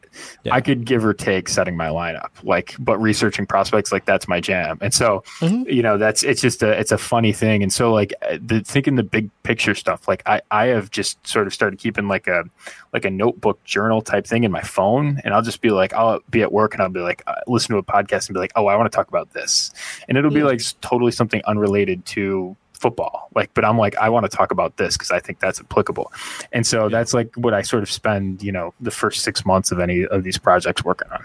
yeah. 0.44 0.54
I 0.54 0.60
could 0.60 0.84
give 0.84 1.04
or 1.04 1.12
take 1.12 1.48
setting 1.48 1.76
my 1.76 1.88
lineup, 1.88 2.30
like, 2.44 2.76
but 2.78 2.98
researching 2.98 3.46
prospects, 3.46 3.90
like 3.90 4.04
that's 4.04 4.28
my 4.28 4.40
jam. 4.40 4.78
And 4.80 4.94
so, 4.94 5.25
mm-hmm. 5.40 5.68
you 5.68 5.82
know, 5.82 5.98
that's 5.98 6.22
it's 6.22 6.40
just 6.40 6.62
a 6.62 6.70
it's 6.78 6.92
a 6.92 6.98
funny 6.98 7.32
thing. 7.32 7.64
And 7.64 7.72
so, 7.72 7.92
like, 7.92 8.14
uh, 8.22 8.38
the 8.40 8.60
thinking 8.60 8.94
the 8.94 9.02
big 9.02 9.28
picture 9.42 9.75
stuff, 9.75 10.06
like 10.06 10.22
I 10.25 10.40
I 10.52 10.66
have 10.66 10.92
just 10.92 11.26
sort 11.26 11.48
of 11.48 11.52
started 11.52 11.80
keeping 11.80 12.06
like 12.06 12.28
a 12.28 12.44
like 12.92 13.04
a 13.04 13.10
notebook 13.10 13.62
journal 13.64 14.02
type 14.02 14.25
thing 14.25 14.44
in 14.44 14.52
my 14.52 14.62
phone, 14.62 15.20
and 15.25 15.34
I'll 15.34 15.42
just 15.42 15.62
be 15.62 15.70
like, 15.70 15.92
I'll 15.94 16.20
be 16.30 16.42
at 16.42 16.52
work 16.52 16.75
and 16.75 16.80
I'll 16.80 16.88
be 16.88 17.00
like, 17.00 17.25
uh, 17.26 17.34
listen 17.48 17.72
to 17.72 17.78
a 17.78 17.82
podcast 17.82 18.28
and 18.28 18.34
be 18.34 18.40
like, 18.40 18.52
oh, 18.54 18.68
I 18.68 18.76
want 18.76 18.88
to 18.90 18.94
talk 18.94 19.08
about 19.08 19.32
this, 19.32 19.72
and 20.08 20.16
it'll 20.16 20.30
mm-hmm. 20.30 20.38
be 20.38 20.44
like 20.44 20.60
totally 20.80 21.10
something 21.10 21.42
unrelated 21.44 22.06
to 22.06 22.56
football. 22.80 23.28
Like, 23.35 23.52
but 23.54 23.64
I'm 23.64 23.78
like, 23.78 23.97
I 23.97 24.08
want 24.08 24.30
to 24.30 24.37
talk 24.37 24.50
about 24.50 24.76
this 24.76 24.97
because 24.97 25.11
I 25.11 25.20
think 25.20 25.40
that's 25.40 25.61
applicable. 25.61 26.12
And 26.52 26.66
so 26.66 26.85
yeah. 26.85 26.88
that's 26.88 27.14
like 27.14 27.35
what 27.37 27.54
I 27.54 27.62
sort 27.62 27.82
of 27.82 27.90
spend, 27.90 28.42
you 28.42 28.52
know, 28.52 28.75
the 28.80 28.90
first 28.90 29.23
six 29.23 29.44
months 29.44 29.70
of 29.70 29.80
any 29.80 30.06
of 30.06 30.25
these 30.25 30.38
projects 30.38 30.85
working 30.85 31.11
on. 31.11 31.24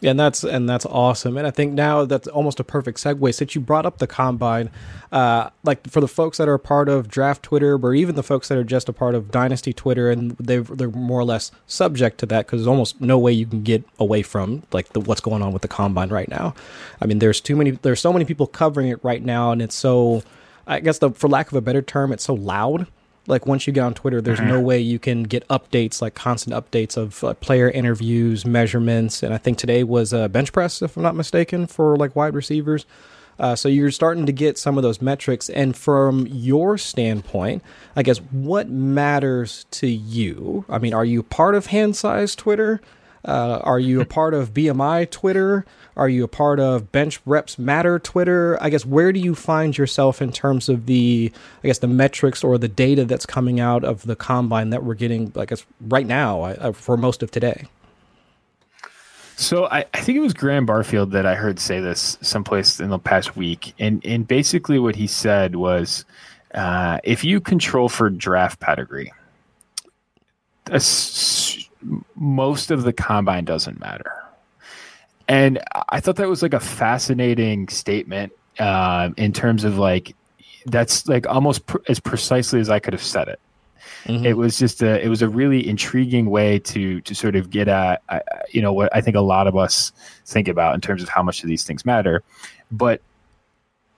Yeah, 0.00 0.12
and 0.12 0.20
that's 0.20 0.44
and 0.44 0.66
that's 0.68 0.86
awesome. 0.86 1.36
And 1.36 1.46
I 1.46 1.50
think 1.50 1.74
now 1.74 2.06
that's 2.06 2.26
almost 2.26 2.58
a 2.58 2.64
perfect 2.64 2.98
segue. 2.98 3.34
Since 3.34 3.54
you 3.54 3.60
brought 3.60 3.84
up 3.84 3.98
the 3.98 4.06
combine, 4.06 4.70
uh, 5.12 5.50
like 5.62 5.86
for 5.90 6.00
the 6.00 6.08
folks 6.08 6.38
that 6.38 6.48
are 6.48 6.54
a 6.54 6.58
part 6.58 6.88
of 6.88 7.06
Draft 7.08 7.42
Twitter, 7.42 7.76
or 7.76 7.94
even 7.94 8.14
the 8.14 8.22
folks 8.22 8.48
that 8.48 8.56
are 8.56 8.64
just 8.64 8.88
a 8.88 8.94
part 8.94 9.14
of 9.14 9.30
Dynasty 9.30 9.74
Twitter, 9.74 10.10
and 10.10 10.30
they 10.38 10.56
they're 10.56 10.88
more 10.88 11.20
or 11.20 11.24
less 11.24 11.52
subject 11.66 12.16
to 12.18 12.26
that 12.26 12.46
because 12.46 12.60
there's 12.60 12.66
almost 12.66 12.98
no 13.00 13.18
way 13.18 13.30
you 13.30 13.44
can 13.44 13.62
get 13.62 13.84
away 13.98 14.22
from 14.22 14.62
like 14.72 14.88
the, 14.94 15.00
what's 15.00 15.20
going 15.20 15.42
on 15.42 15.52
with 15.52 15.60
the 15.60 15.68
combine 15.68 16.08
right 16.08 16.28
now. 16.28 16.54
I 17.02 17.06
mean, 17.06 17.18
there's 17.18 17.40
too 17.40 17.54
many. 17.54 17.72
There's 17.72 18.00
so 18.00 18.12
many 18.12 18.24
people 18.24 18.46
covering 18.46 18.88
it 18.88 19.04
right 19.04 19.22
now, 19.22 19.52
and 19.52 19.60
it's 19.60 19.74
so 19.74 20.22
I 20.70 20.80
guess 20.80 20.98
the 20.98 21.10
for 21.10 21.28
lack 21.28 21.48
of 21.48 21.56
a 21.56 21.60
better 21.60 21.82
term, 21.82 22.12
it's 22.12 22.24
so 22.24 22.34
loud. 22.34 22.86
Like 23.26 23.44
once 23.44 23.66
you 23.66 23.72
get 23.72 23.82
on 23.82 23.92
Twitter, 23.94 24.20
there's 24.20 24.38
mm-hmm. 24.38 24.48
no 24.48 24.60
way 24.60 24.78
you 24.78 24.98
can 24.98 25.24
get 25.24 25.46
updates 25.48 26.00
like 26.00 26.14
constant 26.14 26.54
updates 26.54 26.96
of 26.96 27.22
uh, 27.22 27.34
player 27.34 27.68
interviews, 27.68 28.46
measurements, 28.46 29.22
and 29.22 29.34
I 29.34 29.38
think 29.38 29.58
today 29.58 29.84
was 29.84 30.12
a 30.12 30.28
bench 30.28 30.52
press, 30.52 30.80
if 30.80 30.96
I'm 30.96 31.02
not 31.02 31.16
mistaken, 31.16 31.66
for 31.66 31.96
like 31.96 32.16
wide 32.16 32.34
receivers. 32.34 32.86
Uh, 33.38 33.56
so 33.56 33.68
you're 33.68 33.90
starting 33.90 34.26
to 34.26 34.32
get 34.32 34.58
some 34.58 34.76
of 34.76 34.82
those 34.82 35.00
metrics. 35.00 35.48
And 35.48 35.74
from 35.76 36.26
your 36.28 36.76
standpoint, 36.78 37.62
I 37.96 38.02
guess 38.02 38.18
what 38.18 38.68
matters 38.68 39.66
to 39.72 39.86
you? 39.86 40.64
I 40.68 40.78
mean, 40.78 40.94
are 40.94 41.04
you 41.04 41.22
part 41.22 41.54
of 41.54 41.66
hand 41.66 41.96
size 41.96 42.36
Twitter? 42.36 42.80
Uh, 43.24 43.60
are 43.62 43.78
you 43.78 44.00
a 44.00 44.04
part 44.04 44.34
of 44.34 44.54
BMI 44.54 45.10
Twitter? 45.10 45.66
Are 45.96 46.08
you 46.08 46.24
a 46.24 46.28
part 46.28 46.58
of 46.58 46.90
Bench 46.90 47.20
Reps 47.26 47.58
Matter 47.58 47.98
Twitter? 47.98 48.56
I 48.62 48.70
guess 48.70 48.86
where 48.86 49.12
do 49.12 49.20
you 49.20 49.34
find 49.34 49.76
yourself 49.76 50.22
in 50.22 50.32
terms 50.32 50.68
of 50.68 50.86
the, 50.86 51.30
I 51.62 51.66
guess 51.66 51.78
the 51.78 51.88
metrics 51.88 52.42
or 52.42 52.56
the 52.56 52.68
data 52.68 53.04
that's 53.04 53.26
coming 53.26 53.60
out 53.60 53.84
of 53.84 54.02
the 54.02 54.16
combine 54.16 54.70
that 54.70 54.84
we're 54.84 54.94
getting, 54.94 55.32
I 55.36 55.44
guess 55.44 55.66
right 55.80 56.06
now 56.06 56.42
uh, 56.44 56.72
for 56.72 56.96
most 56.96 57.22
of 57.22 57.30
today. 57.30 57.66
So 59.36 59.66
I, 59.66 59.86
I, 59.94 60.00
think 60.00 60.16
it 60.16 60.20
was 60.20 60.34
Graham 60.34 60.66
Barfield 60.66 61.12
that 61.12 61.24
I 61.24 61.34
heard 61.34 61.58
say 61.58 61.80
this 61.80 62.18
someplace 62.20 62.78
in 62.78 62.90
the 62.90 62.98
past 62.98 63.38
week, 63.38 63.72
and 63.78 64.04
and 64.04 64.28
basically 64.28 64.78
what 64.78 64.96
he 64.96 65.06
said 65.06 65.56
was, 65.56 66.04
uh, 66.52 66.98
if 67.04 67.24
you 67.24 67.40
control 67.40 67.88
for 67.88 68.10
draft 68.10 68.60
pedigree, 68.60 69.14
a, 70.66 70.78
most 72.14 72.70
of 72.70 72.82
the 72.82 72.92
combine 72.92 73.44
doesn't 73.44 73.80
matter. 73.80 74.12
And 75.28 75.60
I 75.88 76.00
thought 76.00 76.16
that 76.16 76.28
was 76.28 76.42
like 76.42 76.54
a 76.54 76.60
fascinating 76.60 77.68
statement 77.68 78.32
uh, 78.58 79.10
in 79.16 79.32
terms 79.32 79.64
of 79.64 79.78
like 79.78 80.14
that's 80.66 81.06
like 81.06 81.26
almost 81.26 81.66
pr- 81.66 81.78
as 81.88 82.00
precisely 82.00 82.60
as 82.60 82.68
I 82.68 82.80
could 82.80 82.92
have 82.92 83.02
said 83.02 83.28
it. 83.28 83.40
Mm-hmm. 84.04 84.26
It 84.26 84.36
was 84.36 84.58
just 84.58 84.82
a 84.82 85.02
it 85.02 85.08
was 85.08 85.22
a 85.22 85.28
really 85.28 85.66
intriguing 85.66 86.30
way 86.30 86.58
to 86.60 87.00
to 87.02 87.14
sort 87.14 87.36
of 87.36 87.50
get 87.50 87.68
at 87.68 88.02
uh, 88.08 88.20
you 88.50 88.60
know 88.60 88.72
what 88.72 88.94
I 88.94 89.00
think 89.00 89.16
a 89.16 89.20
lot 89.20 89.46
of 89.46 89.56
us 89.56 89.92
think 90.26 90.48
about 90.48 90.74
in 90.74 90.80
terms 90.80 91.02
of 91.02 91.08
how 91.08 91.22
much 91.22 91.42
of 91.42 91.48
these 91.48 91.64
things 91.64 91.84
matter, 91.84 92.22
but 92.70 93.00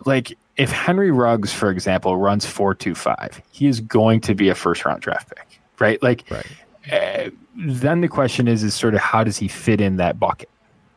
like 0.05 0.37
if 0.57 0.71
Henry 0.71 1.11
Ruggs, 1.11 1.53
for 1.53 1.71
example, 1.71 2.17
runs 2.17 2.45
four 2.45 2.75
two 2.75 2.95
five, 2.95 3.41
he 3.53 3.67
is 3.67 3.81
going 3.81 4.21
to 4.23 4.35
be 4.35 4.49
a 4.49 4.55
first 4.55 4.85
round 4.85 5.03
draft 5.03 5.29
pick, 5.35 5.61
right? 5.79 6.03
Like 6.03 6.25
right. 6.31 6.47
Uh, 6.91 7.31
then 7.57 8.01
the 8.01 8.09
question 8.09 8.49
is 8.49 8.63
is 8.63 8.75
sort 8.75 8.95
of 8.95 9.01
how 9.01 9.23
does 9.25 9.37
he 9.37 9.49
fit 9.49 9.81
in 9.81 9.97
that 9.97 10.19
bucket 10.19 10.49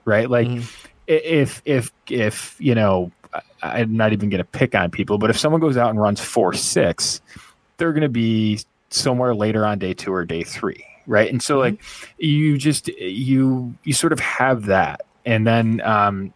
right 0.05 0.29
like 0.29 0.47
mm-hmm. 0.47 0.87
if 1.07 1.61
if 1.65 1.91
if 2.07 2.55
you 2.59 2.73
know 2.73 3.11
i'm 3.61 3.95
not 3.95 4.13
even 4.13 4.29
going 4.29 4.39
to 4.39 4.49
pick 4.49 4.75
on 4.75 4.89
people 4.89 5.17
but 5.17 5.29
if 5.29 5.37
someone 5.37 5.59
goes 5.59 5.77
out 5.77 5.89
and 5.89 5.99
runs 5.99 6.19
four 6.19 6.53
six 6.53 7.21
they're 7.77 7.91
going 7.91 8.01
to 8.01 8.09
be 8.09 8.59
somewhere 8.89 9.35
later 9.35 9.65
on 9.65 9.77
day 9.77 9.93
two 9.93 10.13
or 10.13 10.23
day 10.25 10.43
three 10.43 10.85
right 11.07 11.29
and 11.29 11.41
so 11.43 11.55
mm-hmm. 11.55 11.75
like 11.75 11.83
you 12.17 12.57
just 12.57 12.87
you 12.87 13.75
you 13.83 13.93
sort 13.93 14.13
of 14.13 14.19
have 14.19 14.65
that 14.65 15.01
and 15.25 15.45
then 15.45 15.81
um 15.81 16.33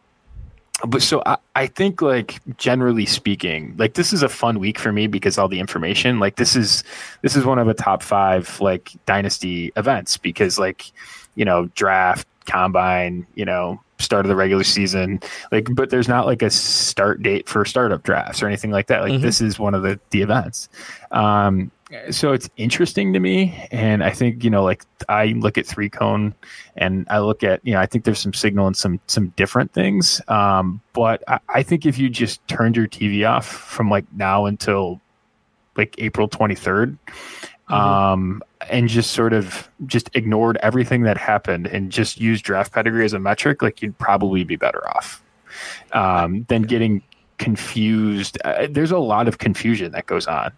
but 0.88 1.02
so 1.02 1.22
I, 1.26 1.38
I 1.56 1.68
think 1.68 2.02
like 2.02 2.40
generally 2.58 3.06
speaking 3.06 3.76
like 3.78 3.96
this 3.96 4.14
is 4.14 4.24
a 4.24 4.30
fun 4.30 4.60
week 4.60 4.80
for 4.80 4.92
me 4.92 5.08
because 5.08 5.38
all 5.38 5.48
the 5.48 5.60
information 5.60 6.20
like 6.20 6.38
this 6.38 6.56
is 6.56 6.84
this 7.22 7.36
is 7.36 7.46
one 7.46 7.60
of 7.60 7.68
the 7.68 7.74
top 7.74 8.02
five 8.02 8.60
like 8.62 8.94
dynasty 9.06 9.72
events 9.76 10.18
because 10.18 10.58
like 10.58 10.92
you 11.36 11.46
know 11.46 11.66
draft 11.76 12.28
combine 12.46 13.28
you 13.36 13.46
know 13.46 13.80
start 14.00 14.26
of 14.26 14.30
the 14.30 14.36
regular 14.36 14.64
season 14.64 15.20
like 15.52 15.68
but 15.74 15.90
there's 15.90 16.08
not 16.08 16.26
like 16.26 16.42
a 16.42 16.50
start 16.50 17.22
date 17.22 17.50
for 17.50 17.66
startup 17.66 18.04
drafts 18.04 18.42
or 18.42 18.48
anything 18.48 18.72
like 18.72 18.88
that 18.88 19.02
like 19.02 19.12
mm-hmm. 19.12 19.22
this 19.22 19.42
is 19.42 19.60
one 19.60 19.76
of 19.76 19.84
the 19.84 20.00
the 20.12 20.22
events 20.22 20.70
um 21.12 21.70
so 22.12 22.34
it's 22.34 22.50
interesting 22.56 23.14
to 23.14 23.20
me 23.20 23.68
and 23.72 24.04
i 24.04 24.12
think 24.12 24.44
you 24.44 24.50
know 24.50 24.64
like 24.64 24.84
i 25.08 25.28
look 25.38 25.58
at 25.58 25.66
three 25.66 25.90
cone 25.90 26.36
and 26.76 27.08
i 27.10 27.18
look 27.20 27.44
at 27.44 27.60
you 27.66 27.74
know 27.74 27.80
i 27.80 27.86
think 27.86 28.04
there's 28.04 28.20
some 28.20 28.34
signal 28.34 28.68
and 28.68 28.78
some 28.78 29.00
some 29.08 29.30
different 29.30 29.72
things. 29.74 30.22
Um, 30.28 30.82
but 30.94 31.24
I, 31.28 31.40
I, 31.50 31.64
think 31.64 31.86
if 31.86 31.98
you 31.98 32.10
just 32.10 32.46
turned 32.48 32.76
your 32.76 32.88
tv 32.88 33.28
off 33.28 33.48
from 33.48 33.90
like 33.90 34.06
now 34.14 34.46
until 34.46 35.02
like 35.76 35.96
april 35.98 36.30
23rd 36.30 36.98
mm-hmm. 37.08 37.74
um, 37.74 38.44
and 38.70 38.88
just 38.88 39.12
sort 39.12 39.34
of 39.34 39.70
just 39.86 40.10
ignored 40.14 40.58
everything 40.62 41.04
that 41.04 41.18
happened 41.18 41.66
and 41.68 41.92
just 41.92 42.20
used 42.20 42.44
draft 42.44 42.72
pedigree 42.72 43.06
as 43.06 43.14
a 43.14 43.20
metric 43.20 43.62
like 43.62 43.82
you'd 43.82 43.98
probably 43.98 44.44
be 44.44 44.56
better 44.56 44.88
off 44.90 45.24
um, 45.94 46.46
than 46.50 46.62
getting 46.64 47.02
confused. 47.40 48.38
Uh, 48.44 48.68
there's 48.70 48.92
a 48.92 49.00
lot 49.00 49.28
of 49.28 49.40
confusion 49.40 49.92
that 49.94 50.06
goes 50.06 50.28
on 50.28 50.52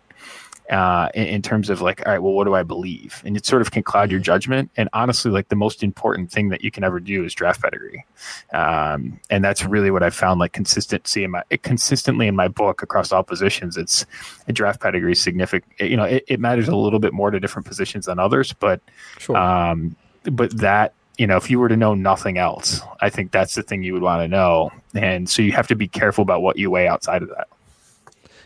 uh, 0.72 1.10
in, 1.14 1.28
in, 1.28 1.42
terms 1.42 1.70
of 1.70 1.82
like, 1.82 2.02
all 2.06 2.14
right, 2.14 2.20
well, 2.20 2.32
what 2.32 2.46
do 2.46 2.56
I 2.56 2.64
believe? 2.64 3.22
And 3.26 3.36
it 3.36 3.46
sort 3.46 3.62
of 3.62 3.72
can 3.72 3.84
cloud 3.84 4.10
your 4.10 4.22
judgment. 4.22 4.72
And 4.78 4.88
honestly, 4.94 5.30
like 5.30 5.50
the 5.50 5.56
most 5.56 5.84
important 5.84 6.32
thing 6.32 6.48
that 6.50 6.64
you 6.64 6.72
can 6.72 6.86
ever 6.86 7.02
do 7.02 7.26
is 7.26 7.34
draft 7.34 7.62
pedigree. 7.62 8.06
Um, 8.54 9.20
and 9.30 9.44
that's 9.44 9.66
really 9.66 9.92
what 9.92 10.02
I 10.02 10.10
found 10.10 10.40
like 10.40 10.54
consistency 10.54 11.26
in 11.26 11.32
my 11.32 11.44
consistently 11.62 12.28
in 12.28 12.38
my 12.38 12.48
book 12.48 12.82
across 12.82 13.12
all 13.12 13.22
positions. 13.22 13.76
It's 13.76 14.06
a 14.48 14.54
draft 14.54 14.80
pedigree 14.80 15.14
significant. 15.14 15.74
You 15.80 15.98
know, 15.98 16.06
it, 16.06 16.24
it, 16.28 16.40
matters 16.40 16.70
a 16.70 16.76
little 16.76 17.00
bit 17.00 17.14
more 17.14 17.32
to 17.32 17.40
different 17.40 17.68
positions 17.68 18.06
than 18.06 18.18
others, 18.18 18.54
but 18.54 18.82
sure. 19.20 19.36
um, 19.36 19.96
but 20.24 20.58
that 20.58 20.94
you 21.18 21.28
know, 21.28 21.36
if 21.36 21.52
you 21.52 21.60
were 21.60 21.68
to 21.68 21.78
know 21.78 21.94
nothing 21.94 22.38
else, 22.38 22.80
I 23.02 23.10
think 23.10 23.32
that's 23.32 23.56
the 23.56 23.62
thing 23.62 23.84
you 23.84 23.94
would 23.94 24.02
want 24.02 24.24
to 24.24 24.28
know. 24.28 24.72
And 24.96 25.30
so 25.30 25.42
you 25.42 25.52
have 25.52 25.68
to 25.68 25.76
be 25.76 25.88
careful 25.88 26.22
about 26.22 26.42
what 26.42 26.58
you 26.58 26.72
weigh 26.72 26.88
outside 26.88 27.22
of 27.22 27.30
that. 27.30 27.48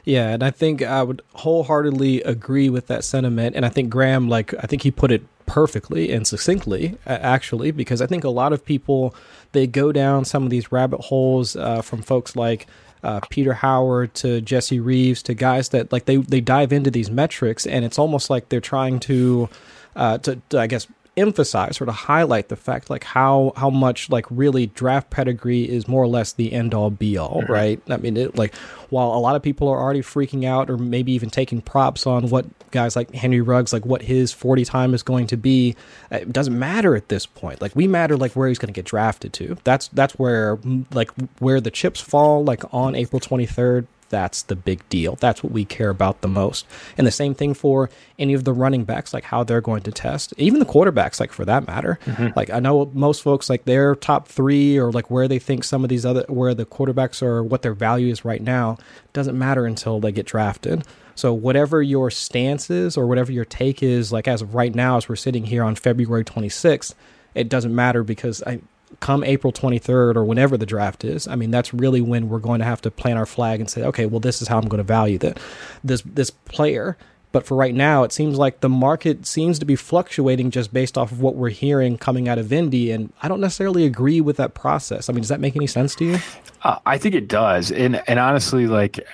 Yeah, 0.05 0.29
and 0.29 0.43
I 0.43 0.51
think 0.51 0.83
I 0.83 1.01
would 1.01 1.23
wholeheartedly 1.33 2.21
agree 2.21 2.69
with 2.69 2.87
that 2.87 3.03
sentiment. 3.03 3.55
And 3.55 3.65
I 3.65 3.69
think 3.69 3.89
Graham, 3.89 4.29
like, 4.29 4.53
I 4.63 4.67
think 4.67 4.83
he 4.83 4.91
put 4.91 5.11
it 5.11 5.23
perfectly 5.47 6.11
and 6.11 6.27
succinctly, 6.27 6.97
actually, 7.07 7.71
because 7.71 8.01
I 8.01 8.07
think 8.07 8.23
a 8.23 8.29
lot 8.29 8.53
of 8.53 8.63
people 8.63 9.15
they 9.51 9.65
go 9.65 9.91
down 9.91 10.25
some 10.25 10.43
of 10.43 10.49
these 10.49 10.71
rabbit 10.71 11.01
holes 11.01 11.55
uh, 11.55 11.81
from 11.81 12.01
folks 12.01 12.35
like 12.35 12.67
uh, 13.03 13.19
Peter 13.29 13.53
Howard 13.53 14.13
to 14.15 14.41
Jesse 14.41 14.79
Reeves 14.79 15.23
to 15.23 15.33
guys 15.33 15.69
that 15.69 15.91
like 15.91 16.05
they 16.05 16.17
they 16.17 16.41
dive 16.41 16.71
into 16.71 16.91
these 16.91 17.09
metrics, 17.09 17.65
and 17.65 17.83
it's 17.83 17.97
almost 17.97 18.29
like 18.29 18.49
they're 18.49 18.61
trying 18.61 18.99
to, 19.01 19.49
uh, 19.95 20.17
to, 20.19 20.39
to 20.49 20.59
I 20.59 20.67
guess 20.67 20.87
emphasize 21.17 21.79
or 21.79 21.85
to 21.85 21.91
highlight 21.91 22.49
the 22.49 22.55
fact 22.55 22.89
like 22.89 23.03
how 23.03 23.53
how 23.55 23.69
much 23.69 24.09
like 24.09 24.25
really 24.29 24.67
draft 24.67 25.09
pedigree 25.09 25.63
is 25.63 25.87
more 25.87 26.03
or 26.03 26.07
less 26.07 26.33
the 26.33 26.51
end 26.51 26.73
all 26.73 26.89
be 26.89 27.17
all 27.17 27.41
mm-hmm. 27.41 27.51
right? 27.51 27.81
I 27.89 27.97
mean 27.97 28.17
it 28.17 28.37
like 28.37 28.55
while 28.89 29.13
a 29.13 29.19
lot 29.19 29.35
of 29.35 29.41
people 29.41 29.67
are 29.69 29.79
already 29.79 30.01
freaking 30.01 30.45
out 30.45 30.69
or 30.69 30.77
maybe 30.77 31.13
even 31.13 31.29
taking 31.29 31.61
props 31.61 32.05
on 32.05 32.29
what 32.29 32.45
guys 32.71 32.95
like 32.95 33.13
henry 33.13 33.39
ruggs 33.39 33.71
like 33.71 33.85
what 33.85 34.01
his 34.01 34.33
40 34.33 34.65
time 34.65 34.93
is 34.93 35.01
going 35.01 35.27
to 35.27 35.37
be 35.37 35.75
it 36.11 36.33
doesn't 36.33 36.57
matter 36.57 36.95
at 36.95 37.09
this 37.09 37.25
point. 37.25 37.61
Like 37.61 37.75
we 37.75 37.87
matter 37.87 38.17
like 38.17 38.33
where 38.33 38.47
he's 38.47 38.59
going 38.59 38.73
to 38.73 38.77
get 38.77 38.85
drafted 38.85 39.33
to. 39.33 39.57
That's 39.63 39.87
that's 39.89 40.13
where 40.13 40.59
like 40.93 41.11
where 41.39 41.61
the 41.61 41.71
chips 41.71 42.01
fall 42.01 42.43
like 42.43 42.63
on 42.73 42.95
april 42.95 43.19
23rd 43.19 43.87
that's 44.09 44.43
the 44.43 44.55
big 44.55 44.87
deal. 44.89 45.15
That's 45.15 45.43
what 45.43 45.51
we 45.51 45.65
care 45.65 45.89
about 45.89 46.21
the 46.21 46.27
most. 46.27 46.65
And 46.97 47.05
the 47.05 47.11
same 47.11 47.33
thing 47.33 47.53
for 47.53 47.89
any 48.17 48.33
of 48.33 48.43
the 48.43 48.53
running 48.53 48.83
backs, 48.83 49.13
like 49.13 49.25
how 49.25 49.43
they're 49.43 49.61
going 49.61 49.83
to 49.83 49.91
test, 49.91 50.33
even 50.37 50.59
the 50.59 50.65
quarterbacks, 50.65 51.19
like 51.19 51.31
for 51.31 51.45
that 51.45 51.67
matter. 51.67 51.99
Mm-hmm. 52.05 52.29
Like 52.35 52.49
I 52.49 52.59
know 52.59 52.91
most 52.93 53.21
folks, 53.21 53.49
like 53.49 53.65
their 53.65 53.95
top 53.95 54.27
three 54.27 54.77
or 54.77 54.91
like 54.91 55.09
where 55.09 55.27
they 55.27 55.39
think 55.39 55.63
some 55.63 55.83
of 55.83 55.89
these 55.89 56.05
other, 56.05 56.25
where 56.27 56.53
the 56.53 56.65
quarterbacks 56.65 57.21
are, 57.21 57.43
what 57.43 57.61
their 57.61 57.73
value 57.73 58.11
is 58.11 58.25
right 58.25 58.41
now, 58.41 58.77
doesn't 59.13 59.37
matter 59.37 59.65
until 59.65 59.99
they 59.99 60.11
get 60.11 60.25
drafted. 60.25 60.83
So 61.15 61.33
whatever 61.33 61.81
your 61.81 62.11
stance 62.11 62.69
is 62.69 62.97
or 62.97 63.07
whatever 63.07 63.31
your 63.31 63.45
take 63.45 63.81
is, 63.81 64.11
like 64.11 64.27
as 64.27 64.41
of 64.41 64.53
right 64.53 64.75
now, 64.75 64.97
as 64.97 65.07
we're 65.07 65.15
sitting 65.15 65.45
here 65.45 65.63
on 65.63 65.75
February 65.75 66.25
26th, 66.25 66.93
it 67.33 67.49
doesn't 67.49 67.73
matter 67.73 68.03
because 68.03 68.43
I, 68.43 68.61
come 68.99 69.23
April 69.23 69.51
23rd 69.51 70.15
or 70.15 70.23
whenever 70.23 70.57
the 70.57 70.65
draft 70.65 71.03
is, 71.03 71.27
I 71.27 71.35
mean, 71.35 71.51
that's 71.51 71.73
really 71.73 72.01
when 72.01 72.29
we're 72.29 72.39
going 72.39 72.59
to 72.59 72.65
have 72.65 72.81
to 72.81 72.91
plant 72.91 73.17
our 73.17 73.25
flag 73.25 73.59
and 73.59 73.69
say, 73.69 73.83
okay, 73.83 74.05
well, 74.05 74.19
this 74.19 74.41
is 74.41 74.47
how 74.47 74.57
I'm 74.57 74.67
going 74.67 74.79
to 74.79 74.83
value 74.83 75.17
the, 75.17 75.37
this 75.83 76.01
this 76.01 76.29
player. 76.29 76.97
But 77.31 77.45
for 77.45 77.57
right 77.57 77.75
now, 77.75 78.03
it 78.03 78.13
seems 78.13 78.37
like 78.37 78.61
the 78.61 78.69
market 78.69 79.27
seems 79.27 79.59
to 79.59 79.65
be 79.65 79.75
fluctuating 79.75 80.51
just 80.51 80.71
based 80.71 80.97
off 80.97 81.11
of 81.11 81.19
what 81.19 81.35
we're 81.35 81.49
hearing 81.49 81.97
coming 81.97 82.29
out 82.29 82.37
of 82.37 82.53
Indy, 82.53 82.91
and 82.91 83.11
I 83.21 83.27
don't 83.27 83.41
necessarily 83.41 83.85
agree 83.85 84.21
with 84.21 84.37
that 84.37 84.53
process. 84.53 85.09
I 85.09 85.13
mean, 85.13 85.21
does 85.21 85.29
that 85.29 85.41
make 85.41 85.55
any 85.57 85.67
sense 85.67 85.95
to 85.95 86.05
you? 86.05 86.19
Uh, 86.63 86.79
I 86.85 86.97
think 86.97 87.13
it 87.13 87.27
does, 87.27 87.71
and 87.71 88.01
and 88.07 88.19
honestly, 88.19 88.67
like, 88.67 89.05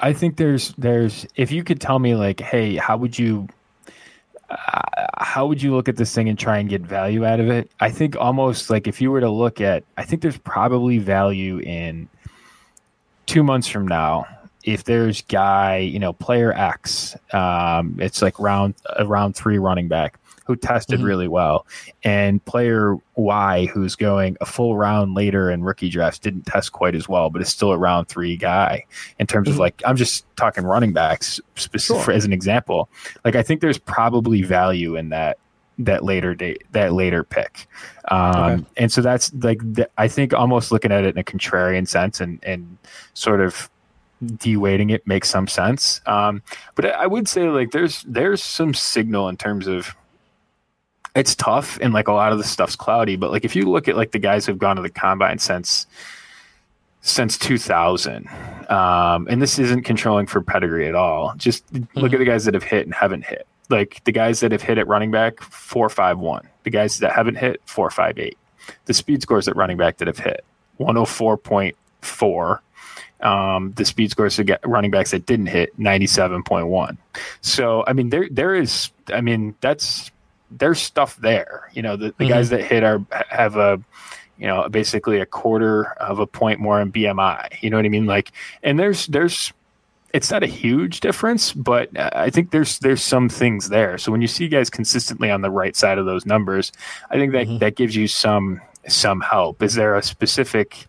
I 0.00 0.12
think 0.12 0.38
there's 0.38 0.74
there's 0.76 1.24
if 1.36 1.52
you 1.52 1.62
could 1.62 1.80
tell 1.80 2.00
me 2.00 2.16
like, 2.16 2.40
hey, 2.40 2.74
how 2.74 2.96
would 2.96 3.16
you 3.16 3.46
how 5.18 5.46
would 5.46 5.62
you 5.62 5.74
look 5.74 5.88
at 5.88 5.96
this 5.96 6.14
thing 6.14 6.28
and 6.28 6.38
try 6.38 6.58
and 6.58 6.68
get 6.68 6.82
value 6.82 7.24
out 7.24 7.40
of 7.40 7.48
it? 7.48 7.70
I 7.80 7.90
think 7.90 8.16
almost 8.16 8.70
like 8.70 8.86
if 8.86 9.00
you 9.00 9.10
were 9.10 9.20
to 9.20 9.30
look 9.30 9.60
at, 9.60 9.84
I 9.96 10.04
think 10.04 10.22
there's 10.22 10.38
probably 10.38 10.98
value 10.98 11.58
in 11.60 12.08
two 13.26 13.42
months 13.42 13.68
from 13.68 13.86
now. 13.86 14.26
If 14.64 14.84
there's 14.84 15.22
guy, 15.22 15.78
you 15.78 15.98
know, 15.98 16.12
player 16.12 16.52
X, 16.52 17.16
um, 17.32 17.96
it's 17.98 18.20
like 18.20 18.38
round 18.38 18.74
a 18.96 19.06
round 19.06 19.36
three 19.36 19.58
running 19.58 19.88
back 19.88 20.19
who 20.50 20.56
tested 20.56 20.98
mm-hmm. 20.98 21.06
really 21.06 21.28
well, 21.28 21.66
and 22.02 22.44
player 22.44 22.96
Y 23.14 23.66
who's 23.66 23.94
going 23.94 24.36
a 24.40 24.46
full 24.46 24.76
round 24.76 25.14
later 25.14 25.50
in 25.50 25.62
rookie 25.62 25.88
drafts 25.88 26.18
didn't 26.18 26.46
test 26.46 26.72
quite 26.72 26.96
as 26.96 27.08
well, 27.08 27.30
but 27.30 27.40
is 27.40 27.48
still 27.48 27.70
a 27.70 27.78
round 27.78 28.08
three 28.08 28.36
guy 28.36 28.84
in 29.20 29.26
terms 29.26 29.46
mm-hmm. 29.46 29.54
of 29.54 29.60
like 29.60 29.80
I'm 29.86 29.96
just 29.96 30.24
talking 30.36 30.64
running 30.64 30.92
backs 30.92 31.40
specific 31.54 32.04
sure. 32.04 32.12
as 32.12 32.24
an 32.24 32.32
example. 32.32 32.88
Like 33.24 33.36
I 33.36 33.42
think 33.44 33.60
there's 33.60 33.78
probably 33.78 34.42
value 34.42 34.96
in 34.96 35.10
that 35.10 35.38
that 35.78 36.04
later 36.04 36.34
date 36.34 36.62
that 36.72 36.92
later 36.92 37.24
pick 37.24 37.66
um, 38.08 38.36
okay. 38.36 38.64
and 38.76 38.92
so 38.92 39.00
that's 39.00 39.32
like 39.34 39.60
the, 39.60 39.88
i 39.96 40.06
think 40.06 40.34
almost 40.34 40.70
looking 40.70 40.92
at 40.92 41.04
it 41.04 41.14
in 41.14 41.18
a 41.18 41.24
contrarian 41.24 41.88
sense 41.88 42.20
and 42.20 42.38
and 42.42 42.76
sort 43.14 43.40
of 43.40 43.70
de-weighting 44.36 44.90
it 44.90 45.06
makes 45.06 45.30
some 45.30 45.46
sense 45.46 46.02
um, 46.04 46.42
but 46.74 46.84
i 46.84 47.06
would 47.06 47.26
say 47.26 47.48
like 47.48 47.70
there's 47.70 48.02
there's 48.02 48.42
some 48.42 48.74
signal 48.74 49.26
in 49.30 49.38
terms 49.38 49.66
of 49.66 49.96
it's 51.14 51.34
tough 51.34 51.78
and 51.80 51.92
like 51.92 52.08
a 52.08 52.12
lot 52.12 52.32
of 52.32 52.38
the 52.38 52.44
stuff's 52.44 52.76
cloudy 52.76 53.16
but 53.16 53.30
like 53.30 53.44
if 53.44 53.56
you 53.56 53.68
look 53.68 53.88
at 53.88 53.96
like 53.96 54.12
the 54.12 54.18
guys 54.18 54.46
who've 54.46 54.58
gone 54.58 54.76
to 54.76 54.82
the 54.82 54.90
combine 54.90 55.38
since 55.38 55.86
since 57.02 57.38
2000 57.38 58.28
um, 58.68 59.26
and 59.28 59.40
this 59.40 59.58
isn't 59.58 59.82
controlling 59.82 60.26
for 60.26 60.40
pedigree 60.40 60.86
at 60.86 60.94
all 60.94 61.34
just 61.36 61.66
mm-hmm. 61.72 61.98
look 61.98 62.12
at 62.12 62.18
the 62.18 62.24
guys 62.24 62.44
that 62.44 62.54
have 62.54 62.62
hit 62.62 62.86
and 62.86 62.94
haven't 62.94 63.24
hit. 63.24 63.46
Like 63.68 64.02
the 64.04 64.12
guys 64.12 64.40
that 64.40 64.52
have 64.52 64.62
hit 64.62 64.78
at 64.78 64.86
running 64.86 65.10
back 65.10 65.40
451 65.40 66.48
the 66.64 66.70
guys 66.70 66.98
that 66.98 67.12
haven't 67.12 67.36
hit 67.36 67.60
458 67.64 68.36
the 68.84 68.94
speed 68.94 69.22
scores 69.22 69.48
at 69.48 69.56
running 69.56 69.76
back 69.76 69.98
that 69.98 70.08
have 70.08 70.18
hit 70.18 70.44
104.4 70.78 72.58
um, 73.20 73.72
the 73.76 73.84
speed 73.84 74.10
scores 74.10 74.36
to 74.36 74.44
get 74.44 74.66
running 74.66 74.90
backs 74.90 75.10
that 75.10 75.26
didn't 75.26 75.46
hit 75.46 75.78
97.1 75.78 76.96
so 77.40 77.84
i 77.86 77.92
mean 77.92 78.10
there 78.10 78.28
there 78.30 78.54
is 78.54 78.90
i 79.12 79.20
mean 79.20 79.54
that's 79.60 80.10
there's 80.50 80.80
stuff 80.80 81.16
there. 81.16 81.70
You 81.72 81.82
know, 81.82 81.96
the, 81.96 82.06
the 82.06 82.12
mm-hmm. 82.12 82.28
guys 82.28 82.50
that 82.50 82.62
hit 82.62 82.82
are 82.82 83.04
have 83.28 83.56
a 83.56 83.80
you 84.38 84.46
know 84.46 84.68
basically 84.68 85.20
a 85.20 85.26
quarter 85.26 85.92
of 85.94 86.18
a 86.18 86.26
point 86.26 86.60
more 86.60 86.80
in 86.80 86.92
BMI. 86.92 87.62
You 87.62 87.70
know 87.70 87.76
what 87.76 87.86
I 87.86 87.88
mean? 87.90 88.06
Like, 88.06 88.32
and 88.62 88.78
there's 88.78 89.06
there's 89.06 89.52
it's 90.12 90.30
not 90.30 90.42
a 90.42 90.46
huge 90.46 91.00
difference, 91.00 91.52
but 91.52 91.88
I 91.98 92.30
think 92.30 92.50
there's 92.50 92.78
there's 92.80 93.02
some 93.02 93.28
things 93.28 93.68
there. 93.68 93.98
So 93.98 94.10
when 94.10 94.20
you 94.20 94.28
see 94.28 94.48
guys 94.48 94.70
consistently 94.70 95.30
on 95.30 95.42
the 95.42 95.50
right 95.50 95.76
side 95.76 95.98
of 95.98 96.06
those 96.06 96.26
numbers, 96.26 96.72
I 97.10 97.16
think 97.16 97.32
that 97.32 97.46
mm-hmm. 97.46 97.58
that 97.58 97.76
gives 97.76 97.94
you 97.94 98.08
some 98.08 98.60
some 98.88 99.20
help. 99.20 99.62
Is 99.62 99.74
there 99.74 99.94
a 99.96 100.02
specific 100.02 100.86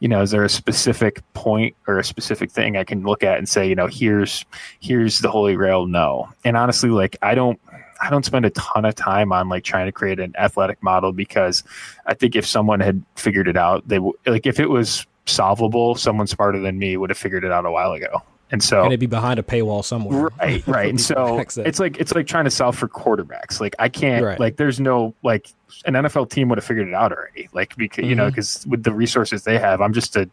you 0.00 0.08
know, 0.08 0.20
is 0.20 0.30
there 0.30 0.44
a 0.44 0.48
specific 0.48 1.22
point 1.32 1.74
or 1.86 1.98
a 1.98 2.04
specific 2.04 2.50
thing 2.50 2.76
I 2.76 2.84
can 2.84 3.02
look 3.02 3.22
at 3.22 3.38
and 3.38 3.48
say, 3.48 3.66
you 3.66 3.74
know, 3.74 3.86
here's 3.86 4.44
here's 4.80 5.20
the 5.20 5.30
holy 5.30 5.54
grail? 5.54 5.86
No. 5.86 6.28
And 6.44 6.56
honestly, 6.56 6.90
like 6.90 7.16
I 7.22 7.34
don't 7.34 7.60
I 8.06 8.10
don't 8.10 8.24
spend 8.24 8.46
a 8.46 8.50
ton 8.50 8.84
of 8.84 8.94
time 8.94 9.32
on 9.32 9.48
like 9.48 9.64
trying 9.64 9.86
to 9.86 9.92
create 9.92 10.20
an 10.20 10.32
athletic 10.38 10.80
model 10.80 11.12
because 11.12 11.64
I 12.06 12.14
think 12.14 12.36
if 12.36 12.46
someone 12.46 12.78
had 12.78 13.02
figured 13.16 13.48
it 13.48 13.56
out, 13.56 13.86
they 13.88 13.96
w- 13.96 14.14
like 14.26 14.46
if 14.46 14.60
it 14.60 14.70
was 14.70 15.06
solvable, 15.24 15.96
someone 15.96 16.28
smarter 16.28 16.60
than 16.60 16.78
me 16.78 16.96
would 16.96 17.10
have 17.10 17.18
figured 17.18 17.44
it 17.44 17.50
out 17.50 17.66
a 17.66 17.70
while 17.70 17.92
ago. 17.92 18.22
And 18.52 18.62
so 18.62 18.82
and 18.82 18.92
it'd 18.92 19.00
be 19.00 19.06
behind 19.06 19.40
a 19.40 19.42
paywall 19.42 19.84
somewhere. 19.84 20.30
Right, 20.38 20.64
right. 20.68 20.88
and 20.88 21.00
so 21.00 21.38
it's 21.38 21.80
like 21.80 21.98
it's 21.98 22.14
like 22.14 22.28
trying 22.28 22.44
to 22.44 22.50
solve 22.50 22.78
for 22.78 22.86
quarterbacks. 22.86 23.60
Like 23.60 23.74
I 23.80 23.88
can't 23.88 24.24
right. 24.24 24.38
like 24.38 24.56
there's 24.56 24.78
no 24.78 25.14
like 25.24 25.48
an 25.84 25.94
NFL 25.94 26.30
team 26.30 26.48
would 26.50 26.58
have 26.58 26.64
figured 26.64 26.86
it 26.86 26.94
out 26.94 27.10
already. 27.10 27.48
Like 27.52 27.74
because 27.74 28.02
mm-hmm. 28.02 28.10
you 28.10 28.14
know 28.14 28.26
because 28.26 28.58
mm-hmm. 28.58 28.70
with 28.70 28.84
the 28.84 28.92
resources 28.92 29.42
they 29.42 29.58
have, 29.58 29.80
I'm 29.80 29.92
just 29.92 30.14
a 30.14 30.30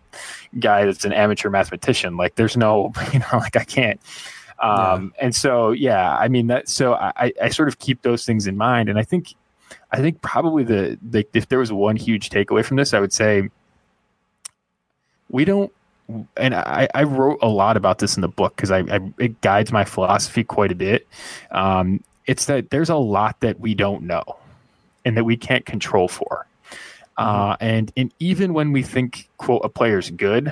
guy 0.59 0.85
that's 0.85 1.05
an 1.05 1.13
amateur 1.13 1.49
mathematician. 1.49 2.15
Like 2.15 2.35
there's 2.35 2.55
no 2.55 2.93
you 3.13 3.17
know 3.17 3.25
like 3.33 3.55
I 3.55 3.63
can't 3.63 3.99
um, 4.63 5.13
yeah. 5.15 5.25
And 5.25 5.35
so, 5.35 5.71
yeah, 5.71 6.17
I 6.17 6.27
mean 6.27 6.47
that. 6.47 6.69
So 6.69 6.93
I, 6.93 7.33
I 7.41 7.49
sort 7.49 7.67
of 7.67 7.79
keep 7.79 8.01
those 8.01 8.25
things 8.25 8.47
in 8.47 8.57
mind, 8.57 8.89
and 8.89 8.97
I 8.97 9.03
think, 9.03 9.35
I 9.91 9.97
think 9.97 10.21
probably 10.21 10.63
the, 10.63 10.97
the 11.01 11.27
if 11.33 11.49
there 11.49 11.59
was 11.59 11.71
one 11.71 11.95
huge 11.95 12.29
takeaway 12.29 12.63
from 12.63 12.77
this, 12.77 12.93
I 12.93 12.99
would 12.99 13.13
say 13.13 13.49
we 15.29 15.45
don't 15.45 15.71
and 16.37 16.53
I, 16.53 16.87
I 16.93 17.03
wrote 17.03 17.39
a 17.41 17.47
lot 17.47 17.77
about 17.77 17.99
this 17.99 18.15
in 18.15 18.21
the 18.21 18.27
book 18.27 18.55
because 18.55 18.71
I, 18.71 18.79
I, 18.79 18.99
it 19.17 19.39
guides 19.41 19.71
my 19.71 19.85
philosophy 19.85 20.43
quite 20.43 20.71
a 20.71 20.75
bit. 20.75 21.07
Um, 21.51 22.03
it's 22.25 22.45
that 22.45 22.69
there's 22.69 22.89
a 22.89 22.95
lot 22.95 23.39
that 23.41 23.59
we 23.59 23.73
don't 23.73 24.03
know 24.03 24.23
and 25.05 25.17
that 25.17 25.23
we 25.23 25.37
can't 25.37 25.65
control 25.65 26.07
for. 26.07 26.45
Uh, 27.17 27.53
mm-hmm. 27.53 27.63
and 27.63 27.91
and 27.95 28.13
even 28.19 28.53
when 28.53 28.71
we 28.71 28.81
think 28.81 29.29
quote 29.37 29.61
a 29.63 29.69
player's 29.69 30.09
good, 30.09 30.51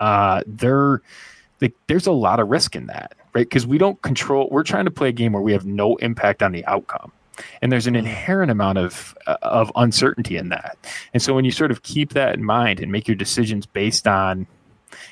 uh, 0.00 0.42
there 0.46 1.00
like 1.60 1.72
there's 1.86 2.06
a 2.06 2.12
lot 2.12 2.40
of 2.40 2.48
risk 2.48 2.76
in 2.76 2.86
that, 2.86 3.14
right? 3.34 3.46
Because 3.46 3.66
we 3.66 3.78
don't 3.78 4.00
control. 4.02 4.48
We're 4.50 4.62
trying 4.62 4.84
to 4.84 4.90
play 4.90 5.08
a 5.08 5.12
game 5.12 5.32
where 5.32 5.42
we 5.42 5.52
have 5.52 5.66
no 5.66 5.96
impact 5.96 6.42
on 6.42 6.52
the 6.52 6.64
outcome, 6.66 7.12
and 7.60 7.70
there's 7.70 7.86
an 7.86 7.94
mm-hmm. 7.94 8.06
inherent 8.06 8.50
amount 8.50 8.78
of 8.78 9.16
uh, 9.26 9.36
of 9.42 9.70
uncertainty 9.76 10.36
in 10.36 10.48
that. 10.50 10.78
And 11.12 11.22
so 11.22 11.34
when 11.34 11.44
you 11.44 11.50
sort 11.50 11.70
of 11.70 11.82
keep 11.82 12.12
that 12.14 12.34
in 12.34 12.44
mind 12.44 12.80
and 12.80 12.90
make 12.90 13.08
your 13.08 13.16
decisions 13.16 13.66
based 13.66 14.06
on, 14.06 14.46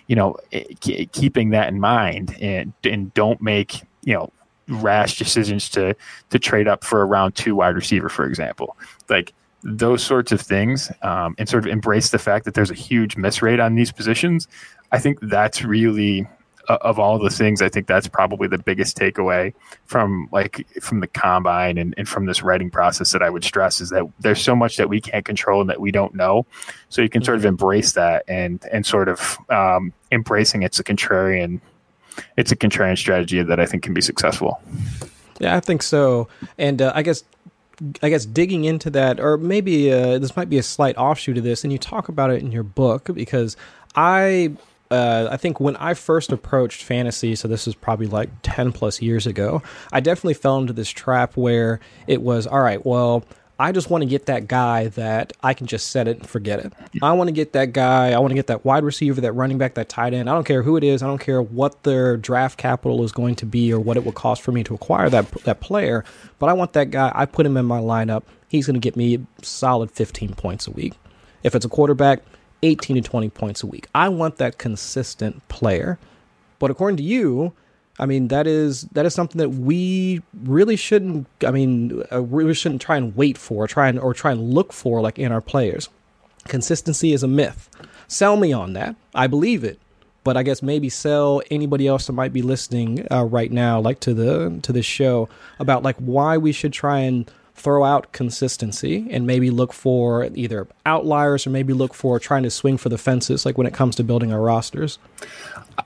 you 0.07 0.17
know, 0.17 0.37
keeping 0.81 1.51
that 1.51 1.69
in 1.69 1.81
mind, 1.81 2.37
and 2.41 2.73
and 2.85 3.13
don't 3.15 3.43
make 3.43 3.83
you 4.03 4.15
know 4.15 4.33
rash 4.69 5.19
decisions 5.19 5.69
to 5.71 5.95
to 6.31 6.39
trade 6.39 6.69
up 6.69 6.85
for 6.85 7.03
a 7.03 7.05
round 7.05 7.35
two 7.35 7.57
wide 7.57 7.75
receiver, 7.75 8.09
for 8.09 8.25
example, 8.25 8.77
like 9.09 9.35
those 9.65 10.03
sorts 10.03 10.33
of 10.33 10.41
things 10.41 10.91
um, 11.03 11.35
and 11.39 11.49
sort 11.49 11.65
of 11.65 11.71
embrace 11.71 12.11
the 12.11 12.19
fact 12.19 12.45
that 12.45 12.55
there's 12.55 12.71
a 12.71 12.75
huge 12.75 13.17
miss 13.17 13.43
rate 13.43 13.61
on 13.61 13.77
these 13.77 13.93
positions, 13.93 14.49
I 14.91 14.99
think 14.99 15.19
that's 15.23 15.65
really 15.65 16.27
of 16.69 16.99
all 16.99 17.19
the 17.19 17.31
things, 17.31 17.61
I 17.63 17.69
think 17.69 17.87
that's 17.87 18.07
probably 18.07 18.49
the 18.49 18.59
biggest 18.59 18.97
takeaway 18.97 19.55
from 19.85 20.29
like 20.33 20.67
from 20.81 21.01
the 21.01 21.07
combine 21.07 21.79
and, 21.79 21.95
and 21.97 22.09
from 22.09 22.27
this 22.27 22.43
writing 22.43 22.71
process 22.71 23.13
that 23.13 23.23
I 23.23 23.31
would 23.31 23.45
stress 23.45 23.81
is 23.81 23.91
that 23.91 24.05
there's 24.21 24.41
so 24.41 24.55
much 24.55 24.77
that 24.77 24.89
we 24.89 25.01
can't 25.01 25.25
control 25.25 25.61
and 25.61 25.71
that 25.71 25.81
we 25.81 25.91
don't 25.91 26.15
know. 26.15 26.47
So 26.89 27.03
you 27.03 27.09
can 27.09 27.23
sort 27.23 27.37
of 27.37 27.43
mm-hmm. 27.43 27.49
embrace 27.49 27.93
that 27.93 28.25
and 28.29 28.65
and 28.73 28.87
sort 28.87 29.09
of 29.09 29.39
um, 29.51 29.93
embracing 30.11 30.63
it's 30.63 30.79
a 30.79 30.85
contrarian 30.85 31.61
it's 32.37 32.53
a 32.53 32.57
contrarian 32.57 32.99
strategy 32.99 33.43
that 33.43 33.59
I 33.59 33.67
think 33.67 33.83
can 33.83 33.95
be 33.95 34.01
successful. 34.01 34.61
Yeah, 35.39 35.57
I 35.57 35.61
think 35.61 35.83
so. 35.83 36.29
And 36.59 36.83
uh, 36.83 36.93
I 36.95 37.03
guess 37.03 37.25
I 38.03 38.11
guess 38.11 38.25
digging 38.25 38.65
into 38.65 38.91
that, 38.91 39.19
or 39.19 39.37
maybe 39.37 39.93
uh, 39.93 40.19
this 40.19 40.37
might 40.37 40.49
be 40.49 40.59
a 40.59 40.63
slight 40.63 40.97
offshoot 40.97 41.39
of 41.39 41.45
this, 41.45 41.65
and 41.65 41.73
you 41.73 41.79
talk 41.79 42.09
about 42.09 42.31
it 42.31 42.43
in 42.43 42.53
your 42.53 42.63
book 42.63 43.11
because 43.13 43.57
I. 43.95 44.53
Uh, 44.93 45.29
I 45.31 45.39
think 45.39 45.59
when 45.59 45.75
I 45.77 45.95
first 45.95 46.33
approached 46.33 46.83
fantasy, 46.83 47.35
so 47.35 47.49
this 47.49 47.67
is 47.67 47.75
probably 47.75 48.07
like 48.07 48.29
10 48.43 48.73
plus 48.73 49.01
years 49.01 49.27
ago, 49.27 49.63
I 49.91 50.01
definitely 50.01 50.35
fell 50.35 50.59
into 50.59 50.75
this 50.75 50.91
trap 50.91 51.35
where 51.35 51.81
it 52.07 52.21
was, 52.21 52.47
all 52.47 52.61
right, 52.61 52.85
well, 52.85 53.25
I 53.59 53.73
just 53.73 53.89
want 53.89 54.03
to 54.03 54.07
get 54.07 54.27
that 54.27 54.49
guy 54.49 54.89
that 54.89 55.33
I 55.43 55.55
can 55.55 55.67
just 55.67 55.93
set 55.93 56.09
it 56.09 56.19
and 56.19 56.29
forget 56.29 56.59
it. 56.59 56.73
I 57.01 57.13
want 57.13 57.29
to 57.29 57.33
get 57.33 57.53
that 57.53 57.73
guy. 57.73 58.13
I 58.13 58.19
want 58.19 58.33
to 58.33 58.35
get 58.35 58.49
that 58.49 58.65
wide 58.65 58.83
receiver, 58.83 59.21
that 59.21 59.33
running 59.33 59.57
back, 59.57 59.75
that 59.75 59.89
tight 59.89 60.15
end. 60.15 60.29
I 60.29 60.35
don't 60.35 60.45
care 60.45 60.63
who 60.63 60.77
it 60.77 60.85
is. 60.85 61.03
I 61.03 61.07
don't 61.07 61.21
care 61.21 61.41
what 61.41 61.85
their 61.85 62.17
draft 62.17 62.59
capital 62.59 63.05
is 63.05 63.13
going 63.13 63.37
to 63.37 63.47
be 63.47 63.73
or 63.73 63.79
what 63.79 63.97
it 63.97 64.05
will 64.05 64.13
cost 64.13 64.43
for 64.43 64.53
me 64.53 64.65
to 64.65 64.75
acquire 64.75 65.09
that 65.11 65.31
that 65.45 65.61
player. 65.61 66.05
But 66.39 66.49
I 66.49 66.55
want 66.55 66.73
that 66.73 66.91
guy. 66.91 67.13
I 67.15 67.25
put 67.25 67.47
him 67.47 67.57
in 67.57 67.65
my 67.65 67.79
lineup. 67.79 68.25
He's 68.49 68.67
going 68.67 68.75
to 68.75 68.81
get 68.81 68.97
me 68.97 69.25
solid 69.43 69.91
15 69.91 70.35
points 70.35 70.67
a 70.67 70.73
week. 70.73 70.95
If 71.45 71.55
it's 71.55 71.65
a 71.65 71.69
quarterback, 71.69 72.23
18 72.63 72.97
to 72.97 73.03
20 73.03 73.31
points 73.31 73.63
a 73.63 73.67
week. 73.67 73.89
I 73.95 74.09
want 74.09 74.37
that 74.37 74.59
consistent 74.59 75.47
player. 75.49 75.99
But 76.59 76.71
according 76.71 76.97
to 76.99 77.03
you, 77.03 77.53
I 77.99 78.07
mean, 78.07 78.29
that 78.29 78.47
is 78.47 78.83
that 78.93 79.05
is 79.05 79.15
something 79.15 79.39
that 79.39 79.51
we 79.51 80.23
really 80.43 80.77
shouldn't. 80.77 81.27
I 81.47 81.51
mean, 81.51 82.03
uh, 82.11 82.53
shouldn't 82.53 82.81
try 82.81 82.97
and 82.97 83.15
wait 83.15 83.37
for, 83.37 83.67
try 83.67 83.89
and 83.89 83.99
or 83.99 84.15
try 84.15 84.33
and 84.33 84.55
look 84.55 84.73
for 84.73 85.01
like 85.01 85.19
in 85.19 85.31
our 85.31 85.41
players. 85.41 85.89
Consistency 86.49 87.13
is 87.13 87.23
a 87.23 87.29
myth. 87.29 87.69
Sell 88.09 88.37
me 88.37 88.53
on 88.53 88.73
that. 88.73 88.97
I 89.15 89.27
believe 89.27 89.63
it, 89.63 89.79
but 90.25 90.37
I 90.37 90.43
guess 90.43 90.63
maybe 90.63 90.89
sell 90.89 91.43
anybody 91.51 91.87
else 91.87 92.07
that 92.07 92.15
might 92.15 92.33
be 92.33 92.43
listening 92.43 93.07
uh, 93.11 93.25
right 93.25 93.53
now, 93.53 93.81
like 93.81 94.01
to 94.01 94.15
the 94.15 94.59
to 94.63 94.73
this 94.73 94.87
show, 94.87 95.29
about 95.59 95.83
like 95.83 95.97
why 95.97 96.39
we 96.39 96.53
should 96.53 96.73
try 96.73 97.01
and 97.01 97.31
throw 97.55 97.85
out 97.85 98.13
consistency 98.13 99.07
and 99.11 99.27
maybe 99.27 99.51
look 99.51 99.73
for 99.73 100.29
either 100.35 100.67
outliers 100.87 101.47
or 101.47 101.51
maybe 101.51 101.73
look 101.73 101.95
for 101.95 102.19
trying 102.19 102.43
to 102.43 102.51
swing 102.51 102.77
for 102.77 102.89
the 102.89 102.99
fences, 102.99 103.45
like 103.45 103.59
when 103.59 103.67
it 103.67 103.75
comes 103.75 103.95
to 103.97 104.05
building 104.05 104.33
our 104.33 104.41
rosters. 104.41 104.99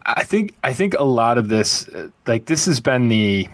I 0.05 0.25
think 0.25 0.55
I 0.65 0.73
think 0.73 0.95
a 0.95 1.05
lot 1.05 1.39
of 1.39 1.49
this, 1.49 1.89
like 2.27 2.47
this, 2.47 2.67
has 2.67 2.81
been 2.81 3.09
the. 3.09 3.49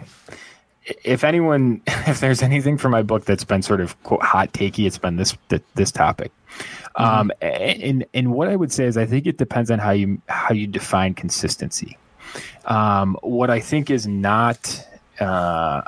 If 1.04 1.24
anyone, 1.24 1.80
if 1.86 2.20
there's 2.20 2.42
anything 2.42 2.78
from 2.78 2.92
my 2.92 3.02
book 3.02 3.24
that's 3.24 3.44
been 3.44 3.62
sort 3.62 3.80
of 3.80 4.00
quote 4.02 4.22
hot 4.22 4.52
takey, 4.52 4.86
it's 4.86 4.98
been 4.98 5.16
this 5.16 5.36
this 5.74 5.90
topic. 5.90 6.32
Mm-hmm. 6.96 7.04
Um, 7.04 7.32
and 7.40 8.04
and 8.14 8.32
what 8.32 8.48
I 8.48 8.56
would 8.56 8.72
say 8.72 8.84
is, 8.84 8.96
I 8.96 9.06
think 9.06 9.26
it 9.26 9.38
depends 9.38 9.70
on 9.70 9.78
how 9.78 9.90
you 9.90 10.20
how 10.28 10.54
you 10.54 10.66
define 10.66 11.14
consistency. 11.14 11.96
Um, 12.64 13.16
what 13.22 13.50
I 13.50 13.60
think 13.60 13.90
is 13.90 14.06
not 14.06 14.86
uh, 15.20 15.82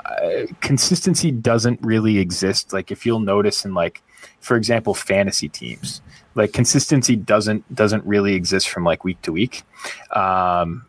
consistency 0.61 1.31
doesn't 1.31 1.79
really 1.81 2.19
exist. 2.19 2.73
Like 2.73 2.91
if 2.91 3.05
you'll 3.05 3.19
notice 3.19 3.65
in 3.65 3.73
like, 3.73 4.01
for 4.39 4.55
example, 4.55 4.93
fantasy 4.93 5.49
teams, 5.49 6.01
like 6.35 6.51
consistency 6.53 7.15
doesn't 7.15 7.73
doesn't 7.73 8.05
really 8.05 8.35
exist 8.35 8.69
from 8.69 8.83
like 8.83 9.03
week 9.03 9.21
to 9.23 9.31
week 9.31 9.63
um, 10.11 10.85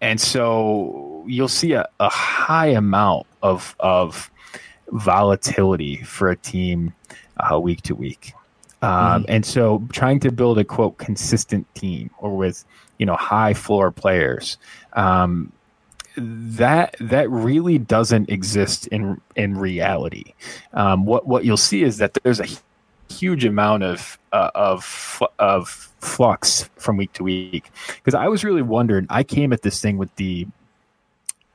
and 0.00 0.20
so 0.20 1.24
you'll 1.26 1.48
see 1.48 1.72
a, 1.72 1.86
a 2.00 2.08
high 2.08 2.66
amount 2.66 3.26
of 3.42 3.74
of 3.80 4.30
volatility 4.88 6.02
for 6.02 6.30
a 6.30 6.36
team 6.36 6.92
uh, 7.38 7.58
week 7.58 7.80
to 7.82 7.94
week 7.94 8.34
um, 8.82 9.22
mm. 9.22 9.26
and 9.28 9.46
so 9.46 9.82
trying 9.92 10.20
to 10.20 10.30
build 10.30 10.58
a 10.58 10.64
quote 10.64 10.98
consistent 10.98 11.72
team 11.74 12.10
or 12.18 12.36
with 12.36 12.64
you 12.98 13.06
know 13.06 13.16
high 13.16 13.54
floor 13.54 13.90
players 13.90 14.58
um, 14.94 15.52
that 16.16 16.96
that 17.00 17.30
really 17.30 17.78
doesn't 17.78 18.30
exist 18.30 18.86
in 18.88 19.20
in 19.36 19.56
reality. 19.56 20.34
Um, 20.72 21.04
what 21.04 21.26
what 21.26 21.44
you'll 21.44 21.56
see 21.56 21.82
is 21.82 21.98
that 21.98 22.14
there's 22.22 22.40
a 22.40 22.46
huge 23.10 23.44
amount 23.44 23.82
of 23.82 24.18
uh, 24.32 24.50
of 24.54 25.22
of 25.38 25.68
flux 26.00 26.70
from 26.76 26.96
week 26.96 27.12
to 27.14 27.24
week 27.24 27.70
because 27.96 28.14
I 28.14 28.28
was 28.28 28.44
really 28.44 28.62
wondering. 28.62 29.06
I 29.10 29.22
came 29.22 29.52
at 29.52 29.62
this 29.62 29.80
thing 29.80 29.98
with 29.98 30.14
the 30.16 30.46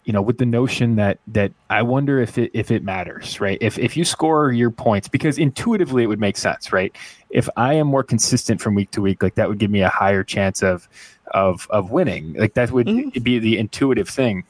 you 0.06 0.14
know 0.14 0.22
with 0.22 0.38
the 0.38 0.46
notion 0.46 0.96
that 0.96 1.20
that 1.28 1.52
I 1.70 1.82
wonder 1.82 2.22
if 2.22 2.38
it 2.38 2.52
if 2.54 2.72
it 2.72 2.84
matters, 2.84 3.42
right? 3.42 3.58
If 3.62 3.78
if 3.78 3.98
you 3.98 4.06
score 4.06 4.52
your 4.52 4.72
points 4.72 5.08
because 5.08 5.38
intuitively 5.38 6.04
it 6.04 6.08
would 6.08 6.20
make 6.20 6.38
sense, 6.38 6.72
right? 6.72 6.96
If 7.30 7.50
I 7.58 7.74
am 7.74 7.88
more 7.88 8.04
consistent 8.04 8.62
from 8.62 8.76
week 8.76 8.92
to 8.92 9.02
week, 9.02 9.24
like 9.24 9.36
that 9.36 9.50
would 9.50 9.58
give 9.58 9.72
me 9.72 9.82
a 9.82 9.90
higher 9.90 10.24
chance 10.24 10.62
of 10.62 10.88
of 11.32 11.68
of 11.70 11.92
winning. 11.92 12.34
Like 12.34 12.54
that 12.54 12.72
would 12.72 12.88
mm-hmm. 12.88 13.22
be 13.22 13.40
the 13.40 13.58
intuitive 13.58 14.10
thing. 14.10 14.44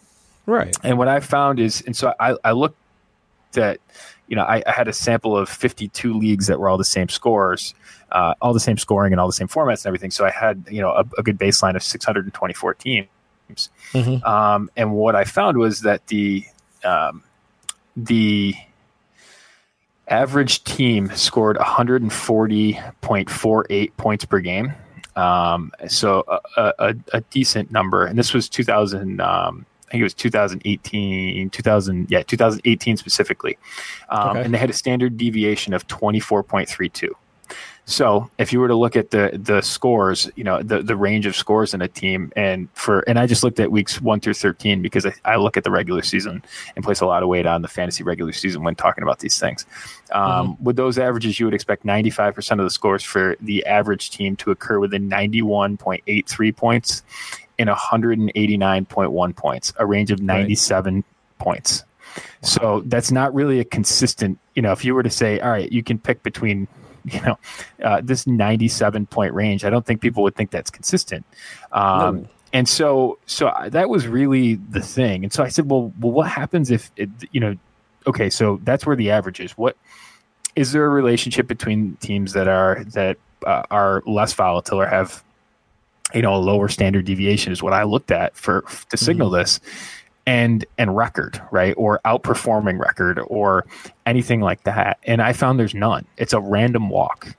Right. 0.45 0.75
And 0.83 0.97
what 0.97 1.07
I 1.07 1.19
found 1.19 1.59
is 1.59 1.81
and 1.81 1.95
so 1.95 2.13
I 2.19 2.35
I 2.43 2.51
looked 2.51 2.77
at 3.57 3.79
you 4.27 4.35
know, 4.35 4.43
I, 4.43 4.63
I, 4.65 4.71
had 4.71 4.87
a 4.87 4.93
sample 4.93 5.37
of 5.37 5.47
52 5.49 6.13
leagues 6.13 6.47
that 6.47 6.59
were 6.59 6.67
all 6.67 6.79
the 6.79 6.83
same 6.83 7.09
scores, 7.09 7.75
uh, 8.11 8.33
all 8.41 8.53
the 8.53 8.59
same 8.59 8.77
scoring 8.77 9.13
and 9.13 9.19
all 9.19 9.27
the 9.27 9.33
same 9.33 9.47
formats 9.47 9.83
and 9.83 9.87
everything. 9.87 10.11
So 10.11 10.25
I 10.25 10.31
had, 10.31 10.65
you 10.69 10.81
know, 10.81 10.89
a, 10.89 11.05
a 11.17 11.23
good 11.23 11.37
baseline 11.37 11.75
of 11.75 11.83
624 11.83 12.73
teams. 12.75 13.07
Mm-hmm. 13.93 14.25
Um, 14.25 14.71
and 14.75 14.93
what 14.93 15.15
I 15.15 15.25
found 15.25 15.57
was 15.57 15.81
that 15.81 16.07
the, 16.07 16.43
um, 16.83 17.23
the 17.95 18.55
average 20.07 20.63
team 20.63 21.11
scored 21.15 21.57
140.48 21.57 23.97
points 23.97 24.25
per 24.25 24.39
game. 24.39 24.73
Um, 25.15 25.71
so 25.87 26.23
a, 26.57 26.73
a, 26.77 26.95
a, 27.13 27.21
decent 27.21 27.71
number. 27.71 28.05
And 28.05 28.19
this 28.19 28.33
was 28.33 28.49
2000, 28.49 29.21
um, 29.21 29.65
I 29.87 29.91
think 29.91 30.01
it 30.01 30.03
was 30.03 30.13
2018, 30.13 31.49
2000, 31.49 32.11
yeah, 32.11 32.21
2018 32.23 32.97
specifically. 32.97 33.57
Um, 34.09 34.29
okay. 34.31 34.43
And 34.43 34.53
they 34.53 34.57
had 34.57 34.69
a 34.69 34.73
standard 34.73 35.17
deviation 35.17 35.73
of 35.73 35.87
24.32. 35.87 37.11
So 37.87 38.29
if 38.39 38.51
you 38.51 38.59
were 38.59 38.67
to 38.67 38.75
look 38.75 38.95
at 38.95 39.11
the 39.11 39.39
the 39.39 39.61
scores, 39.61 40.29
you 40.35 40.43
know 40.43 40.63
the 40.63 40.81
the 40.81 40.95
range 40.95 41.27
of 41.27 41.35
scores 41.35 41.73
in 41.73 41.81
a 41.81 41.87
team, 41.87 42.31
and 42.35 42.67
for 42.73 43.01
and 43.01 43.19
I 43.19 43.27
just 43.27 43.43
looked 43.43 43.59
at 43.59 43.71
weeks 43.71 44.01
one 44.01 44.19
through 44.19 44.33
thirteen 44.33 44.81
because 44.81 45.05
I, 45.05 45.13
I 45.23 45.35
look 45.35 45.55
at 45.55 45.63
the 45.63 45.71
regular 45.71 46.01
season 46.01 46.43
and 46.75 46.83
place 46.83 47.01
a 47.01 47.05
lot 47.05 47.21
of 47.21 47.29
weight 47.29 47.45
on 47.45 47.61
the 47.61 47.67
fantasy 47.67 48.03
regular 48.03 48.31
season 48.31 48.63
when 48.63 48.75
talking 48.75 49.03
about 49.03 49.19
these 49.19 49.39
things. 49.39 49.67
Um, 50.11 50.23
mm-hmm. 50.23 50.63
With 50.63 50.77
those 50.77 50.97
averages, 50.97 51.39
you 51.39 51.45
would 51.45 51.53
expect 51.53 51.85
ninety 51.85 52.09
five 52.09 52.33
percent 52.33 52.59
of 52.59 52.65
the 52.65 52.71
scores 52.71 53.03
for 53.03 53.35
the 53.39 53.63
average 53.65 54.09
team 54.09 54.35
to 54.37 54.49
occur 54.49 54.79
within 54.79 55.07
ninety 55.07 55.43
one 55.43 55.77
point 55.77 56.01
eight 56.07 56.27
three 56.27 56.51
points, 56.51 57.03
in 57.57 57.67
189.1 57.67 59.35
points, 59.35 59.73
a 59.77 59.85
range 59.85 60.11
of 60.11 60.21
97 60.21 60.95
right. 60.95 61.03
points. 61.37 61.83
Wow. 61.83 62.23
So 62.41 62.83
that's 62.85 63.11
not 63.11 63.33
really 63.33 63.59
a 63.59 63.65
consistent, 63.65 64.39
you 64.55 64.61
know, 64.61 64.71
if 64.71 64.85
you 64.85 64.93
were 64.93 65.03
to 65.03 65.09
say, 65.09 65.39
all 65.39 65.51
right, 65.51 65.71
you 65.71 65.83
can 65.83 65.99
pick 65.99 66.23
between, 66.23 66.67
you 67.11 67.21
know, 67.21 67.37
uh, 67.83 68.01
this 68.03 68.27
97 68.27 69.05
point 69.07 69.33
range, 69.33 69.63
I 69.63 69.69
don't 69.69 69.85
think 69.85 70.01
people 70.01 70.23
would 70.23 70.35
think 70.35 70.51
that's 70.51 70.69
consistent. 70.69 71.25
Um, 71.71 72.21
no. 72.21 72.27
And 72.53 72.69
so, 72.69 73.19
so 73.25 73.51
that 73.67 73.89
was 73.89 74.07
really 74.07 74.55
the 74.55 74.81
thing. 74.81 75.23
And 75.23 75.33
so 75.33 75.43
I 75.43 75.49
said, 75.49 75.69
well, 75.69 75.91
well, 75.99 76.11
what 76.11 76.29
happens 76.29 76.71
if, 76.71 76.89
it, 76.95 77.09
you 77.31 77.41
know, 77.41 77.55
okay, 78.07 78.29
so 78.29 78.59
that's 78.63 78.85
where 78.85 78.95
the 78.95 79.11
average 79.11 79.39
is. 79.39 79.51
What 79.53 79.75
is 80.55 80.71
there 80.71 80.85
a 80.85 80.89
relationship 80.89 81.47
between 81.47 81.97
teams 81.97 82.31
that 82.31 82.47
are 82.47 82.83
that 82.93 83.17
uh, 83.45 83.63
are 83.69 84.01
less 84.05 84.33
volatile 84.33 84.79
or 84.79 84.85
have 84.85 85.21
you 86.13 86.21
know, 86.21 86.35
a 86.35 86.37
lower 86.37 86.67
standard 86.67 87.05
deviation 87.05 87.51
is 87.51 87.63
what 87.63 87.73
I 87.73 87.83
looked 87.83 88.11
at 88.11 88.35
for 88.35 88.63
to 88.89 88.97
signal 88.97 89.29
mm-hmm. 89.29 89.39
this 89.39 89.59
and 90.25 90.65
and 90.77 90.95
record 90.95 91.41
right? 91.51 91.73
Or 91.77 91.99
outperforming 92.05 92.79
record 92.79 93.19
or 93.27 93.65
anything 94.05 94.41
like 94.41 94.63
that. 94.63 94.97
And 95.03 95.21
i 95.21 95.33
found 95.33 95.59
there's 95.59 95.75
none. 95.75 96.05
It's 96.17 96.33
a 96.33 96.39
random 96.39 96.89
walk. 96.89 97.35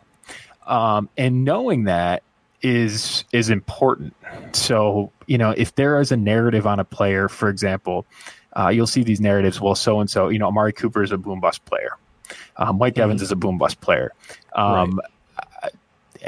Um, 0.67 1.09
and 1.17 1.45
knowing 1.45 1.85
that 1.85 2.23
is 2.63 3.25
is 3.33 3.51
important. 3.51 4.15
So 4.53 5.13
you 5.27 5.39
know 5.39 5.51
if 5.51 5.75
there 5.75 6.01
is 6.01 6.13
a 6.13 6.17
narrative 6.17 6.67
on 6.67 6.81
a 6.81 6.85
player 6.85 7.29
for 7.29 7.49
example 7.49 8.07
uh, 8.55 8.69
you'll 8.69 8.87
see 8.87 9.03
these 9.03 9.21
narratives 9.21 9.61
well 9.61 9.75
so 9.75 10.01
and 10.01 10.09
so 10.09 10.29
you 10.29 10.39
know 10.39 10.47
amari 10.47 10.73
cooper 10.73 11.03
is 11.03 11.13
a 11.13 11.19
boom 11.19 11.41
bust 11.41 11.65
player. 11.65 11.97
Uh, 12.57 12.73
mike 12.73 12.95
mm-hmm. 12.95 13.03
evans 13.03 13.23
is 13.23 13.33
a 13.33 13.37
boom 13.37 13.59
bust 13.59 13.81
player. 13.81 14.13
Um, 14.55 14.99
right. 14.99 15.73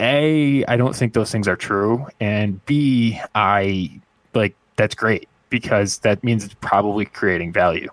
A, 0.01 0.65
I 0.67 0.77
don't 0.77 0.95
think 0.95 1.13
those 1.13 1.33
things 1.33 1.49
are 1.49 1.57
true, 1.57 2.07
and 2.21 2.65
B, 2.67 3.21
I 3.35 4.01
like 4.33 4.55
that's 4.77 4.95
great 4.95 5.29
because 5.49 5.99
that 5.99 6.23
means 6.23 6.45
it's 6.45 6.55
probably 6.61 7.05
creating 7.05 7.53
value. 7.53 7.89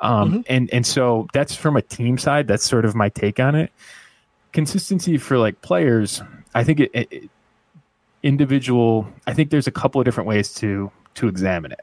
Um, 0.00 0.30
mm-hmm. 0.30 0.40
And 0.48 0.70
and 0.72 0.86
so 0.86 1.28
that's 1.32 1.54
from 1.54 1.76
a 1.76 1.82
team 1.82 2.18
side. 2.18 2.46
That's 2.46 2.64
sort 2.64 2.84
of 2.84 2.94
my 2.94 3.08
take 3.08 3.40
on 3.40 3.54
it. 3.54 3.72
Consistency 4.52 5.18
for 5.18 5.38
like 5.38 5.60
players, 5.62 6.22
I 6.54 6.64
think 6.64 6.80
it, 6.80 6.90
it 6.94 7.30
individual. 8.22 9.08
I 9.26 9.34
think 9.34 9.50
there's 9.50 9.66
a 9.66 9.72
couple 9.72 10.00
of 10.00 10.04
different 10.04 10.28
ways 10.28 10.54
to 10.54 10.90
to 11.14 11.28
examine 11.28 11.72
it. 11.72 11.80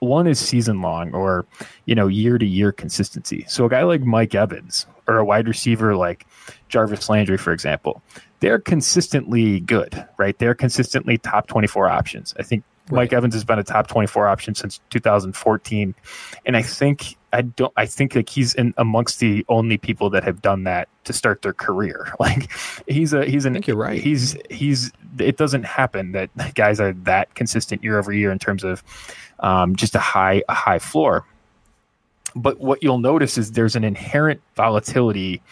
One 0.00 0.26
is 0.26 0.38
season 0.38 0.80
long 0.80 1.12
or 1.12 1.46
you 1.84 1.94
know 1.94 2.06
year 2.06 2.38
to 2.38 2.46
year 2.46 2.72
consistency. 2.72 3.44
So 3.48 3.66
a 3.66 3.68
guy 3.68 3.82
like 3.82 4.02
Mike 4.02 4.34
Evans 4.34 4.86
or 5.06 5.18
a 5.18 5.24
wide 5.24 5.48
receiver 5.48 5.96
like 5.96 6.26
Jarvis 6.68 7.08
Landry, 7.08 7.36
for 7.36 7.52
example, 7.52 8.02
they're 8.40 8.58
consistently 8.58 9.60
good, 9.60 10.06
right? 10.16 10.38
They're 10.38 10.54
consistently 10.54 11.18
top 11.18 11.46
24 11.46 11.88
options. 11.88 12.34
I 12.38 12.42
think. 12.42 12.64
Mike 12.90 13.12
Evans 13.12 13.34
has 13.34 13.44
been 13.44 13.58
a 13.58 13.64
top 13.64 13.86
24 13.86 14.28
option 14.28 14.54
since 14.54 14.80
2014. 14.90 15.94
And 16.46 16.56
I 16.56 16.62
think 16.62 17.16
I 17.32 17.42
don't 17.42 17.72
I 17.76 17.86
think 17.86 18.14
like 18.14 18.28
he's 18.28 18.54
in 18.54 18.74
amongst 18.76 19.20
the 19.20 19.44
only 19.48 19.78
people 19.78 20.10
that 20.10 20.24
have 20.24 20.42
done 20.42 20.64
that 20.64 20.88
to 21.04 21.12
start 21.12 21.42
their 21.42 21.52
career. 21.52 22.12
Like 22.20 22.50
he's 22.86 23.12
a 23.12 23.24
he's 23.24 23.44
an 23.44 23.52
I 23.52 23.54
think 23.54 23.68
you're 23.68 23.76
right. 23.76 24.00
He's 24.00 24.36
he's 24.50 24.92
it 25.18 25.36
doesn't 25.36 25.64
happen 25.64 26.12
that 26.12 26.30
guys 26.54 26.80
are 26.80 26.92
that 27.04 27.34
consistent 27.34 27.82
year 27.82 27.98
over 27.98 28.12
year 28.12 28.30
in 28.30 28.38
terms 28.38 28.64
of 28.64 28.82
um, 29.40 29.76
just 29.76 29.94
a 29.94 29.98
high 29.98 30.42
a 30.48 30.54
high 30.54 30.78
floor. 30.78 31.24
But 32.36 32.60
what 32.60 32.82
you'll 32.82 32.98
notice 32.98 33.38
is 33.38 33.52
there's 33.52 33.74
an 33.74 33.84
inherent 33.84 34.40
volatility 34.54 35.42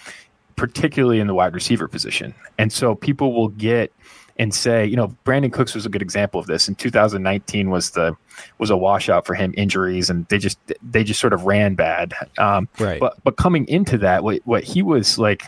particularly 0.58 1.20
in 1.20 1.28
the 1.28 1.34
wide 1.34 1.54
receiver 1.54 1.88
position. 1.88 2.34
And 2.58 2.72
so 2.72 2.96
people 2.96 3.32
will 3.32 3.48
get 3.48 3.92
and 4.38 4.54
say, 4.54 4.86
you 4.86 4.96
know, 4.96 5.14
Brandin 5.24 5.52
Cooks 5.52 5.74
was 5.74 5.84
a 5.84 5.88
good 5.88 6.02
example 6.02 6.38
of 6.38 6.46
this. 6.46 6.68
In 6.68 6.74
2019 6.76 7.70
was 7.70 7.90
the 7.90 8.16
was 8.58 8.70
a 8.70 8.76
washout 8.76 9.26
for 9.26 9.34
him, 9.34 9.52
injuries, 9.56 10.08
and 10.08 10.26
they 10.28 10.38
just 10.38 10.58
they 10.82 11.02
just 11.02 11.20
sort 11.20 11.32
of 11.32 11.44
ran 11.44 11.74
bad. 11.74 12.14
Um, 12.38 12.68
right. 12.78 13.00
But 13.00 13.16
but 13.24 13.36
coming 13.36 13.66
into 13.68 13.98
that, 13.98 14.22
what 14.22 14.40
what 14.44 14.64
he 14.64 14.82
was 14.82 15.18
like, 15.18 15.42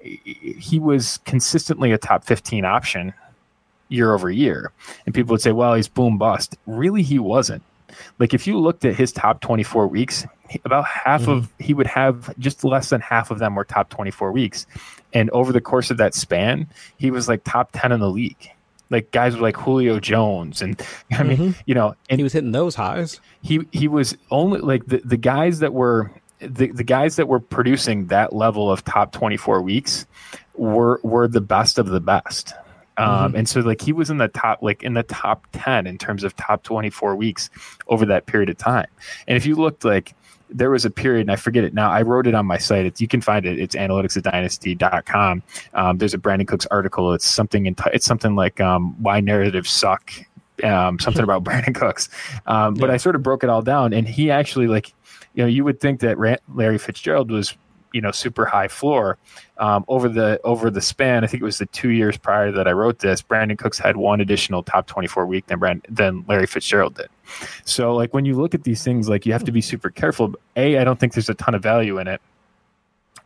he 0.00 0.78
was 0.78 1.18
consistently 1.24 1.92
a 1.92 1.98
top 1.98 2.24
15 2.24 2.64
option 2.64 3.12
year 3.88 4.14
over 4.14 4.30
year, 4.30 4.70
and 5.06 5.14
people 5.14 5.32
would 5.32 5.42
say, 5.42 5.52
well, 5.52 5.74
he's 5.74 5.88
boom 5.88 6.18
bust. 6.18 6.56
Really, 6.66 7.02
he 7.02 7.18
wasn't. 7.18 7.62
Like 8.18 8.34
if 8.34 8.46
you 8.46 8.58
looked 8.58 8.84
at 8.84 8.94
his 8.94 9.12
top 9.12 9.40
24 9.40 9.86
weeks, 9.88 10.26
about 10.64 10.84
half 10.84 11.22
mm-hmm. 11.22 11.32
of 11.32 11.52
he 11.58 11.74
would 11.74 11.86
have 11.86 12.36
just 12.38 12.64
less 12.64 12.90
than 12.90 13.00
half 13.00 13.30
of 13.30 13.38
them 13.38 13.54
were 13.54 13.64
top 13.64 13.88
24 13.88 14.32
weeks 14.32 14.66
and 15.12 15.30
over 15.30 15.52
the 15.52 15.60
course 15.60 15.90
of 15.90 15.96
that 15.96 16.14
span 16.14 16.68
he 16.96 17.10
was 17.10 17.28
like 17.28 17.42
top 17.44 17.70
10 17.72 17.92
in 17.92 18.00
the 18.00 18.10
league 18.10 18.50
like 18.90 19.10
guys 19.10 19.36
like 19.36 19.56
Julio 19.56 19.98
Jones 19.98 20.62
and 20.62 20.80
I 21.12 21.22
mean 21.22 21.36
mm-hmm. 21.36 21.60
you 21.66 21.74
know 21.74 21.94
and 22.10 22.18
he 22.18 22.22
was 22.22 22.32
hitting 22.32 22.52
those 22.52 22.74
highs 22.74 23.20
he 23.42 23.66
he 23.72 23.88
was 23.88 24.16
only 24.30 24.60
like 24.60 24.86
the, 24.86 24.98
the 25.04 25.16
guys 25.16 25.60
that 25.60 25.72
were 25.72 26.10
the, 26.40 26.68
the 26.68 26.84
guys 26.84 27.16
that 27.16 27.28
were 27.28 27.40
producing 27.40 28.08
that 28.08 28.32
level 28.32 28.70
of 28.70 28.84
top 28.84 29.12
24 29.12 29.62
weeks 29.62 30.06
were 30.54 31.00
were 31.02 31.26
the 31.26 31.40
best 31.40 31.78
of 31.78 31.86
the 31.86 32.00
best 32.00 32.54
um, 32.96 33.08
mm-hmm. 33.08 33.36
and 33.36 33.48
so 33.48 33.60
like 33.60 33.80
he 33.80 33.92
was 33.92 34.10
in 34.10 34.18
the 34.18 34.28
top 34.28 34.62
like 34.62 34.82
in 34.82 34.94
the 34.94 35.02
top 35.02 35.46
10 35.52 35.86
in 35.86 35.98
terms 35.98 36.22
of 36.22 36.36
top 36.36 36.62
24 36.62 37.16
weeks 37.16 37.50
over 37.88 38.06
that 38.06 38.26
period 38.26 38.50
of 38.50 38.58
time 38.58 38.88
and 39.26 39.36
if 39.36 39.46
you 39.46 39.56
looked 39.56 39.84
like 39.84 40.14
there 40.54 40.70
was 40.70 40.84
a 40.84 40.90
period, 40.90 41.22
and 41.22 41.32
I 41.32 41.36
forget 41.36 41.64
it 41.64 41.74
now. 41.74 41.90
I 41.90 42.02
wrote 42.02 42.26
it 42.26 42.34
on 42.34 42.46
my 42.46 42.58
site. 42.58 42.86
It's, 42.86 43.00
you 43.00 43.08
can 43.08 43.20
find 43.20 43.44
it. 43.44 43.58
It's 43.58 43.74
analytics 43.74 44.22
dynasty.com. 44.22 45.42
Um, 45.74 45.98
there's 45.98 46.14
a 46.14 46.18
Brandin 46.18 46.46
Cooks 46.46 46.66
article. 46.70 47.12
It's 47.12 47.26
something 47.26 47.66
in, 47.66 47.74
it's 47.92 48.06
something 48.06 48.36
like 48.36 48.60
um, 48.60 48.94
why 49.02 49.20
narratives 49.20 49.70
suck. 49.70 50.12
Um, 50.62 51.00
something 51.00 51.24
about 51.24 51.42
Brandin 51.44 51.74
Cooks. 51.74 52.08
Um, 52.46 52.74
but 52.74 52.86
yeah. 52.86 52.94
I 52.94 52.96
sort 52.96 53.16
of 53.16 53.22
broke 53.22 53.42
it 53.42 53.50
all 53.50 53.62
down, 53.62 53.92
and 53.92 54.08
he 54.08 54.30
actually 54.30 54.68
like, 54.68 54.94
you 55.34 55.42
know, 55.42 55.48
you 55.48 55.64
would 55.64 55.80
think 55.80 56.00
that 56.00 56.18
Larry 56.54 56.78
Fitzgerald 56.78 57.32
was 57.32 57.54
you 57.94 58.00
know 58.00 58.10
super 58.10 58.44
high 58.44 58.68
floor 58.68 59.16
um, 59.58 59.84
over 59.88 60.08
the 60.08 60.40
over 60.44 60.68
the 60.68 60.80
span. 60.80 61.24
I 61.24 61.28
think 61.28 61.40
it 61.40 61.44
was 61.44 61.58
the 61.58 61.66
two 61.66 61.90
years 61.90 62.18
prior 62.18 62.50
that 62.52 62.66
I 62.66 62.72
wrote 62.72 62.98
this. 62.98 63.22
Brandin 63.22 63.56
Cooks 63.56 63.78
had 63.78 63.96
one 63.96 64.20
additional 64.20 64.62
top 64.62 64.86
twenty 64.86 65.06
four 65.06 65.24
week 65.24 65.46
than 65.46 65.60
Brand, 65.60 65.86
than 65.88 66.24
Larry 66.28 66.46
Fitzgerald 66.46 66.96
did. 66.96 67.08
So 67.64 67.94
like 67.94 68.12
when 68.12 68.24
you 68.24 68.34
look 68.34 68.54
at 68.54 68.64
these 68.64 68.82
things, 68.82 69.08
like 69.08 69.24
you 69.24 69.32
have 69.32 69.44
to 69.44 69.52
be 69.52 69.60
super 69.60 69.88
careful. 69.88 70.34
A, 70.56 70.76
I 70.78 70.84
don't 70.84 70.98
think 70.98 71.14
there's 71.14 71.30
a 71.30 71.34
ton 71.34 71.54
of 71.54 71.62
value 71.62 71.98
in 71.98 72.08
it, 72.08 72.20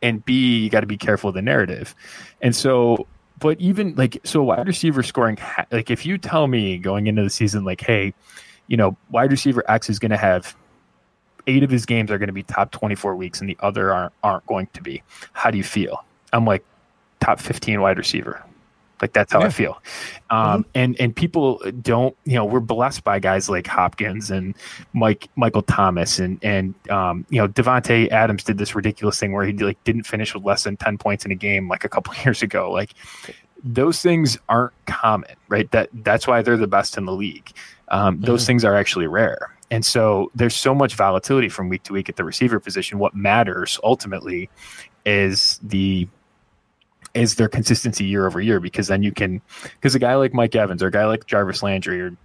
and 0.03 0.25
B, 0.25 0.59
you 0.59 0.71
got 0.71 0.81
to 0.81 0.87
be 0.87 0.99
careful 0.99 1.29
of 1.29 1.35
the 1.35 1.43
narrative. 1.43 1.95
And 2.43 2.55
so 2.55 3.07
but 3.41 3.61
even 3.61 3.95
like 3.95 4.21
so 4.25 4.43
wide 4.43 4.67
receiver 4.67 5.03
scoring 5.03 5.39
like 5.71 5.91
if 5.91 6.05
you 6.05 6.19
tell 6.19 6.49
me 6.49 6.77
going 6.77 7.07
into 7.07 7.23
the 7.23 7.31
season 7.31 7.65
like 7.65 7.81
hey 7.81 8.13
you 8.67 8.77
know 8.77 8.97
wide 9.11 9.31
receiver 9.31 9.63
x 9.71 9.89
is 9.89 10.01
going 10.01 10.11
to 10.11 10.17
have 10.17 10.57
eight 11.49 11.65
of 11.65 11.71
his 11.71 11.85
games 11.87 12.11
are 12.11 12.19
going 12.19 12.29
to 12.29 12.33
be 12.33 12.45
top 12.45 12.71
24 12.71 13.17
weeks 13.17 13.41
and 13.41 13.49
the 13.49 13.57
other 13.61 13.93
aren't, 13.93 14.13
aren't 14.23 14.47
going 14.47 14.69
to 14.75 14.83
be. 14.83 15.03
How 15.33 15.51
do 15.51 15.59
you 15.59 15.65
feel? 15.65 16.05
I'm 16.33 16.45
like 16.45 16.65
top 17.21 17.41
15 17.41 17.81
wide 17.81 17.99
receiver. 17.99 18.45
Like 19.01 19.13
that's 19.13 19.33
how 19.33 19.41
yeah. 19.41 19.47
I 19.47 19.51
feel. 19.51 19.83
Um, 20.31 20.39
mm-hmm. 20.65 20.71
and, 20.75 21.01
and 21.01 21.17
people 21.17 21.61
don't, 21.81 22.17
you 22.25 22.35
know, 22.35 22.45
we're 22.45 22.61
blessed 22.61 23.05
by 23.05 23.19
guys 23.21 23.49
like 23.49 23.67
Hopkins 23.67 24.31
and 24.31 24.55
Mike, 24.93 25.29
Michael 25.37 25.63
Thomas 25.63 26.19
and, 26.19 26.39
and, 26.43 26.75
um, 26.91 27.25
you 27.31 27.41
know, 27.41 27.49
Davante 27.49 28.11
Adams 28.11 28.43
did 28.43 28.59
this 28.59 28.75
ridiculous 28.75 29.19
thing 29.19 29.33
where 29.33 29.45
he 29.45 29.53
like 29.53 29.83
didn't 29.85 30.05
finish 30.05 30.35
with 30.35 30.45
less 30.45 30.65
than 30.65 30.77
10 30.77 30.99
points 30.99 31.25
in 31.25 31.31
a 31.31 31.37
game, 31.37 31.69
like 31.69 31.85
a 31.85 31.89
couple 31.89 32.13
years 32.25 32.43
ago. 32.43 32.71
Like 32.71 32.95
those 33.63 34.03
things 34.03 34.39
aren't 34.49 34.75
common, 34.87 35.35
right? 35.49 35.71
That 35.71 35.91
that's 35.93 36.27
why 36.27 36.43
they're 36.43 36.57
the 36.57 36.67
best 36.67 36.97
in 36.97 37.05
the 37.05 37.13
league. 37.13 37.53
Um, 37.89 38.17
mm-hmm. 38.17 38.25
Those 38.25 38.47
things 38.47 38.65
are 38.65 38.75
actually 38.75 39.07
rare. 39.07 39.55
And 39.71 39.85
so 39.85 40.31
there's 40.35 40.57
so 40.57 40.75
much 40.75 40.95
volatility 40.95 41.49
from 41.49 41.69
week 41.69 41.83
to 41.85 41.93
week 41.93 42.09
at 42.09 42.17
the 42.17 42.25
receiver 42.25 42.59
position. 42.59 42.99
What 42.99 43.15
matters 43.15 43.79
ultimately 43.85 44.49
is 45.05 45.59
the 45.63 46.09
is 47.15 47.37
their 47.37 47.49
consistency 47.49 48.05
year 48.05 48.27
over 48.27 48.41
year 48.41 48.61
because 48.61 48.89
then 48.89 49.03
you 49.03 49.13
can 49.13 49.41
because 49.75 49.95
a 49.95 49.99
guy 49.99 50.15
like 50.15 50.35
Mike 50.35 50.55
Evans 50.55 50.83
or 50.83 50.89
a 50.89 50.91
guy 50.91 51.07
like 51.07 51.27
Jarvis 51.27 51.63
Landry 51.63 52.01
or 52.01 52.17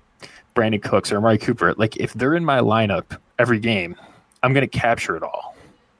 Brandin 0.56 0.82
Cooks 0.82 1.12
or 1.12 1.17
Amari 1.17 1.38
Cooper, 1.38 1.73
like 1.75 1.97
if 1.97 2.13
they're 2.13 2.36
in 2.36 2.45
my 2.45 2.60
lineup 2.60 3.17
every 3.39 3.60
game, 3.60 3.95
I'm 4.41 4.53
going 4.53 4.67
to 4.67 4.79
capture 4.79 5.15
it 5.15 5.23
all. 5.23 5.56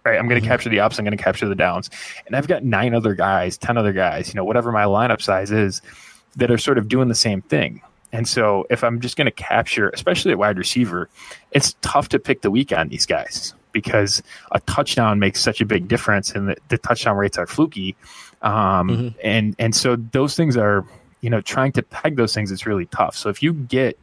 Right, 0.06 0.20
I'm 0.20 0.28
going 0.28 0.36
to 0.36 0.42
mm-hmm. 0.42 0.52
capture 0.52 0.70
the 0.70 0.82
ups. 0.82 1.00
I'm 1.00 1.06
going 1.06 1.18
to 1.18 1.24
capture 1.24 1.48
the 1.48 1.56
downs, 1.56 1.90
and 2.28 2.36
I've 2.36 2.48
got 2.48 2.66
nine 2.66 2.94
other 2.94 3.16
guys, 3.16 3.58
ten 3.58 3.78
other 3.78 3.94
guys, 3.94 4.28
you 4.28 4.34
know, 4.34 4.44
whatever 4.44 4.70
my 4.70 4.84
lineup 4.84 5.22
size 5.22 5.50
is, 5.50 5.82
that 6.36 6.52
are 6.52 6.58
sort 6.58 6.78
of 6.78 6.90
doing 6.90 7.08
the 7.08 7.16
same 7.16 7.42
thing. 7.42 7.82
And 8.14 8.28
so 8.28 8.66
if 8.70 8.84
I'm 8.84 9.02
just 9.02 9.18
going 9.18 9.26
to 9.26 9.32
capture, 9.32 9.90
especially 9.90 10.32
at 10.32 10.38
wide 10.38 10.58
receiver, 10.58 11.10
it's 11.52 11.76
tough 11.82 12.10
to 12.10 12.20
pick 12.20 12.42
the 12.42 12.52
week 12.52 12.72
on 12.72 12.88
these 12.88 13.08
guys 13.08 13.56
because 13.72 14.22
a 14.52 14.60
touchdown 14.62 15.18
makes 15.18 15.42
such 15.42 15.60
a 15.60 15.66
big 15.66 15.88
difference 15.88 16.32
and 16.32 16.50
the, 16.50 16.56
the 16.70 16.78
touchdown 16.78 17.18
rates 17.18 17.40
are 17.40 17.48
fluky. 17.48 17.96
Um, 18.44 18.88
mm-hmm. 18.88 19.08
and, 19.24 19.56
and 19.58 19.76
so 19.76 19.96
those 19.96 20.36
things 20.36 20.56
are, 20.56 20.86
you 21.22 21.30
know, 21.30 21.42
trying 21.42 21.72
to 21.72 21.82
peg 21.82 22.16
those 22.16 22.36
things 22.36 22.52
is 22.52 22.68
really 22.68 22.86
tough. 22.86 23.18
So 23.18 23.30
if 23.30 23.42
you 23.42 23.52
get 23.52 24.00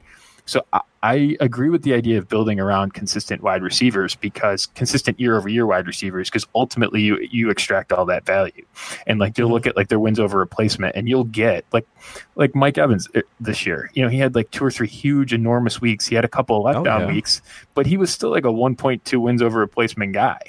so 0.51 0.67
I, 0.73 0.81
I, 1.05 1.37
agree 1.39 1.71
with 1.71 1.85
the 1.85 1.95
idea 1.95 2.19
of 2.19 2.29
building 2.29 2.59
around 2.59 2.93
consistent 2.93 3.41
wide 3.41 3.63
receivers 3.63 4.17
because 4.17 4.67
consistent 4.67 5.21
year 5.21 5.37
over 5.37 5.49
year 5.49 5.65
wide 5.65 5.87
receivers 5.87 6.29
because 6.29 6.45
ultimately 6.57 7.01
you 7.03 7.21
you 7.31 7.51
extract 7.51 7.93
all 7.93 8.05
that 8.07 8.27
value. 8.27 8.67
And 9.07 9.21
like 9.21 9.39
you'll 9.39 9.49
look 9.49 9.65
at 9.65 9.77
like 9.77 9.89
their 9.89 10.01
wins 10.01 10.19
over 10.19 10.37
replacement 10.39 10.97
and 10.97 11.09
you'll 11.09 11.23
get 11.23 11.65
like 11.73 11.87
like 12.35 12.57
Mike 12.57 12.79
Evans 12.79 13.07
uh, 13.15 13.21
this 13.39 13.65
year 13.65 13.93
you 13.95 14.03
know 14.03 14.09
he 14.09 14.19
had 14.19 14.35
like 14.35 14.51
two 14.51 14.65
or 14.65 14.73
three 14.73 14.89
huge 14.89 15.33
enormous 15.33 15.81
weeks. 15.81 16.09
He 16.09 16.17
had 16.17 16.25
a 16.25 16.29
couple 16.29 16.67
of 16.67 16.75
letdown 16.75 17.03
oh, 17.03 17.07
yeah. 17.07 17.15
weeks 17.15 17.43
but 17.75 17.87
he 17.87 17.97
was 17.97 18.13
still 18.13 18.31
like 18.31 18.45
a 18.45 18.49
1.2 18.49 19.21
wins 19.21 19.43
over 19.43 19.61
replacement 19.61 20.13
guy. 20.13 20.41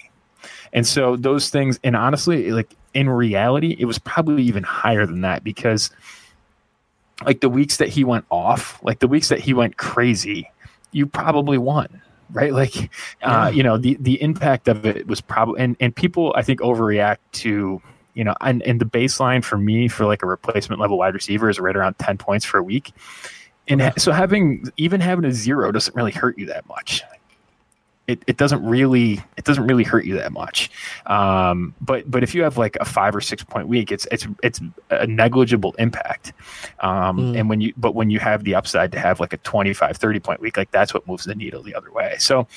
And 0.74 0.88
so 0.88 1.16
those 1.16 1.52
things 1.52 1.80
and 1.84 1.96
honestly 1.96 2.50
like 2.52 2.76
in 2.96 3.08
reality 3.08 3.76
it 3.78 3.86
was 3.86 4.00
probably 4.00 4.42
even 4.44 4.64
higher 4.64 5.06
than 5.06 5.22
that 5.22 5.44
because 5.44 5.92
like 7.26 7.42
the 7.42 7.50
weeks 7.50 7.78
that 7.78 7.90
he 7.90 8.04
went 8.04 8.26
off, 8.30 8.80
like 8.84 9.00
the 9.00 9.08
weeks 9.08 9.30
that 9.30 9.40
he 9.40 9.54
went 9.54 9.78
crazy, 9.78 10.50
you 10.92 11.06
probably 11.06 11.58
won, 11.58 12.02
right? 12.32 12.54
Like, 12.54 12.76
uh, 12.76 12.88
yeah. 13.22 13.44
uh, 13.44 13.50
you 13.50 13.64
know, 13.64 13.78
the 13.78 13.98
the 14.00 14.22
impact 14.22 14.68
of 14.68 14.86
it 14.86 15.08
was 15.08 15.22
probably 15.22 15.62
and 15.62 15.76
and 15.80 15.96
people 15.96 16.34
I 16.36 16.42
think 16.42 16.60
overreact 16.62 17.18
to 17.34 17.82
you 18.14 18.24
know, 18.24 18.36
and 18.42 18.62
and 18.64 18.80
the 18.80 18.86
baseline 18.86 19.44
for 19.44 19.58
me 19.58 19.88
for 19.88 20.06
like 20.06 20.24
a 20.24 20.26
replacement 20.28 20.82
level 20.82 20.98
wide 20.98 21.14
receiver 21.14 21.50
is 21.50 21.60
right 21.60 21.76
around 21.76 21.98
ten 21.98 22.18
points 22.18 22.46
for 22.46 22.58
a 22.58 22.64
week. 22.64 22.94
And 23.68 23.82
ha- 23.82 23.94
so 23.98 24.12
having 24.12 24.66
even 24.78 25.02
having 25.02 25.26
a 25.26 25.32
zero 25.32 25.72
doesn't 25.72 25.96
really 25.96 26.12
hurt 26.12 26.38
you 26.38 26.46
that 26.48 26.68
much. 26.68 27.04
It, 28.08 28.24
it 28.28 28.38
doesn't 28.38 28.66
really 28.66 29.24
it 29.38 29.46
doesn't 29.46 29.66
really 29.66 29.84
hurt 29.84 30.06
you 30.06 30.16
that 30.16 30.32
much, 30.32 30.70
um, 31.06 31.74
but 31.80 32.10
but 32.10 32.24
if 32.24 32.36
you 32.36 32.44
have 32.44 32.58
like 32.58 32.76
a 32.82 32.86
five 32.86 33.16
or 33.16 33.22
six 33.22 33.44
point 33.44 33.68
week, 33.68 33.92
it's 33.92 34.08
it's 34.12 34.28
it's 34.44 34.60
a 34.90 35.08
negligible 35.08 35.74
impact. 35.78 36.34
Um, 36.80 37.18
mm. 37.18 37.40
And 37.40 37.48
when 37.48 37.62
you 37.62 37.74
but 37.78 37.96
when 37.96 38.10
you 38.10 38.20
have 38.20 38.44
the 38.44 38.56
upside 38.56 38.92
to 38.94 39.00
have 39.00 39.20
like 39.20 39.34
a 39.34 39.38
25, 39.38 39.96
30 39.98 40.20
point 40.20 40.42
week, 40.42 40.58
like 40.58 40.72
that's 40.72 40.94
what 40.94 41.08
moves 41.08 41.26
the 41.26 41.36
needle 41.36 41.64
the 41.64 41.76
other 41.76 41.92
way. 41.92 42.16
So 42.18 42.48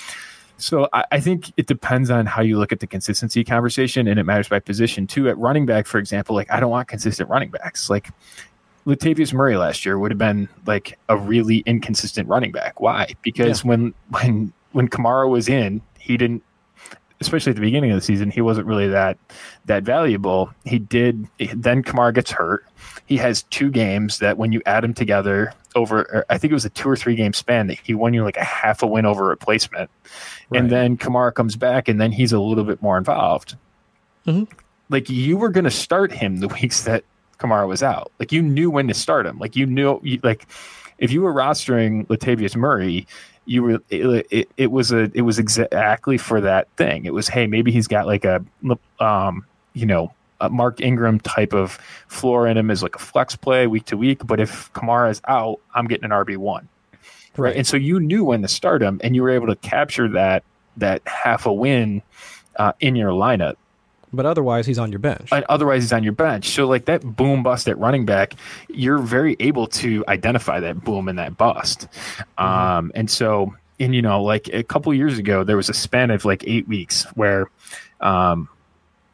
so 0.57 0.89
I, 0.93 1.05
I, 1.13 1.21
think 1.21 1.53
it 1.57 1.67
depends 1.67 2.11
on 2.11 2.27
how 2.27 2.43
you 2.43 2.59
look 2.59 2.73
at 2.73 2.81
the 2.81 2.87
consistency 2.87 3.45
conversation, 3.45 4.07
and 4.07 4.19
it 4.19 4.25
matters 4.25 4.49
by 4.49 4.61
position 4.61 5.07
too. 5.07 5.29
At 5.29 5.37
running 5.39 5.67
back, 5.67 5.87
for 5.87 5.99
example, 5.99 6.35
like 6.35 6.51
I 6.51 6.61
don't 6.61 6.71
want 6.71 6.89
consistent 6.89 7.29
running 7.29 7.51
backs. 7.51 7.91
Like 7.91 8.11
Latavius 8.87 9.33
Murray 9.33 9.57
last 9.57 9.85
year 9.85 9.99
would 9.99 10.11
have 10.11 10.19
been 10.19 10.49
like 10.67 10.99
a 11.09 11.17
really 11.17 11.59
inconsistent 11.67 12.29
running 12.29 12.53
back. 12.53 12.81
Why? 12.81 13.15
Because 13.23 13.65
yeah. 13.65 13.69
when 13.69 13.95
when 14.11 14.53
when 14.75 14.89
Kamara 14.89 15.29
was 15.29 15.49
in, 15.49 15.81
he 15.99 16.17
didn't 16.17 16.43
especially 17.21 17.51
at 17.51 17.57
the 17.57 17.63
beginning 17.63 17.91
of 17.91 17.97
the 17.97 18.05
season, 18.05 18.31
he 18.31 18.41
wasn't 18.41 18.67
really 18.67 18.89
that 18.89 19.17
that 19.65 19.83
valuable. 19.83 20.51
He 20.65 20.79
did 20.79 21.27
then 21.55 21.83
Kamara 21.83 22.15
gets 22.15 22.31
hurt. 22.31 22.67
He 23.07 23.17
has 23.17 23.45
two 23.45 23.71
games 23.71 24.19
that 24.19 24.37
when 24.37 24.53
you 24.53 24.61
add 24.67 24.85
them 24.85 24.95
together 24.95 25.53
over 25.75 26.25
I 26.29 26.39
think 26.39 26.51
it 26.51 26.55
was 26.55 26.65
a 26.65 26.71
two 26.71 26.89
or 26.89 26.97
three 26.97 27.15
game 27.15 27.33
span 27.33 27.69
that 27.69 27.79
he 27.83 27.95
won 27.95 28.15
you 28.15 28.23
like 28.25 28.37
a 28.37 28.45
half 28.45 28.83
a 28.83 28.87
win 28.87 29.07
over 29.07 29.25
replacement. 29.27 29.91
Right. 30.51 30.61
And 30.61 30.71
then 30.71 30.97
Kamara 30.97 31.33
comes 31.33 31.57
back 31.57 31.89
and 31.89 32.01
then 32.01 32.13
he's 32.13 32.33
a 32.33 32.41
little 32.41 32.65
bit 32.65 32.83
more 32.83 32.99
involved. 32.99 33.57
Mm-hmm. 34.27 34.53
Like 34.91 35.09
you 35.09 35.37
were 35.37 35.51
going 35.51 35.65
to 35.65 35.71
start 35.71 36.13
him 36.13 36.39
the 36.39 36.49
weeks 36.61 36.85
that 36.85 37.05
Kamara 37.39 37.69
was 37.69 37.83
out. 37.83 38.13
Like 38.19 38.33
you 38.33 38.43
knew 38.43 38.71
when 38.71 38.89
to 38.89 38.95
start 38.95 39.27
him. 39.27 39.39
Like 39.39 39.57
you 39.57 39.67
knew 39.67 40.01
you, 40.03 40.21
like 40.23 40.47
if 40.99 41.13
you 41.13 41.23
were 41.23 41.33
rostering 41.33 42.07
Latavius 42.07 42.57
Murray, 42.57 43.07
you 43.47 43.63
were 43.63 43.83
it, 43.91 44.27
it, 44.31 44.49
it, 44.57 44.71
was 44.71 44.93
a 44.93 45.11
it 45.15 45.23
was 45.23 45.39
exactly 45.39 46.19
for 46.19 46.41
that 46.41 46.69
thing. 46.77 47.05
It 47.05 47.13
was 47.13 47.29
hey 47.29 47.47
maybe 47.47 47.71
he's 47.73 47.87
got 47.87 48.07
like 48.07 48.25
a 48.25 48.45
um 49.01 49.45
you 49.75 49.87
know 49.87 50.13
a 50.41 50.49
Mark 50.49 50.81
Ingram 50.81 51.21
type 51.21 51.53
of 51.53 51.79
floor 52.09 52.47
in 52.47 52.57
him 52.57 52.71
as 52.71 52.83
like 52.83 52.97
a 52.97 52.99
flex 52.99 53.37
play 53.37 53.67
week 53.67 53.87
to 53.87 53.97
week. 53.97 54.27
But 54.27 54.41
if 54.41 54.73
Kamara 54.73 55.11
is 55.11 55.21
out, 55.29 55.61
I'm 55.75 55.87
getting 55.87 56.05
an 56.05 56.11
RB 56.11 56.37
one. 56.37 56.69
Right. 57.37 57.57
And 57.57 57.67
so 57.67 57.77
you 57.77 57.99
knew 57.99 58.25
when 58.25 58.43
to 58.43 58.49
start 58.49 58.83
him 58.83 59.01
and 59.03 59.17
you 59.17 59.23
were 59.23 59.31
able 59.31 59.49
to 59.49 59.57
capture 59.57 60.09
that 60.09 60.45
that 60.77 61.03
half 61.07 61.47
a 61.47 61.53
win 61.53 62.03
uh, 62.57 62.73
in 62.81 62.97
your 62.97 63.11
lineup. 63.11 63.57
But 64.15 64.27
otherwise, 64.27 64.67
he's 64.67 64.79
on 64.79 64.91
your 64.91 64.99
bench. 64.99 65.29
And 65.33 65.45
otherwise, 65.49 65.83
he's 65.83 65.93
on 65.93 66.05
your 66.05 66.13
bench. 66.13 66.51
So, 66.51 66.67
like 66.67 66.87
that 66.87 67.03
boom 67.17 67.43
bust 67.43 67.69
at 67.69 67.79
running 67.79 68.05
back, 68.05 68.35
you're 68.69 68.99
very 68.99 69.37
able 69.41 69.67
to 69.69 70.05
identify 70.09 70.61
that 70.61 70.85
boom 70.85 71.09
and 71.09 71.19
that 71.19 71.37
bust. 71.37 71.89
Mm-hmm. 72.39 72.45
Um, 72.45 72.93
and 72.95 73.11
so, 73.11 73.55
and 73.81 73.95
you 73.95 74.03
know, 74.03 74.23
like 74.23 74.49
a 74.53 74.63
couple 74.63 74.93
years 74.95 75.19
ago, 75.19 75.45
there 75.45 75.57
was 75.57 75.69
a 75.69 75.75
span 75.75 76.11
of 76.11 76.25
like 76.25 76.45
eight 76.47 76.69
weeks 76.69 77.05
where 77.15 77.51
um, 78.01 78.49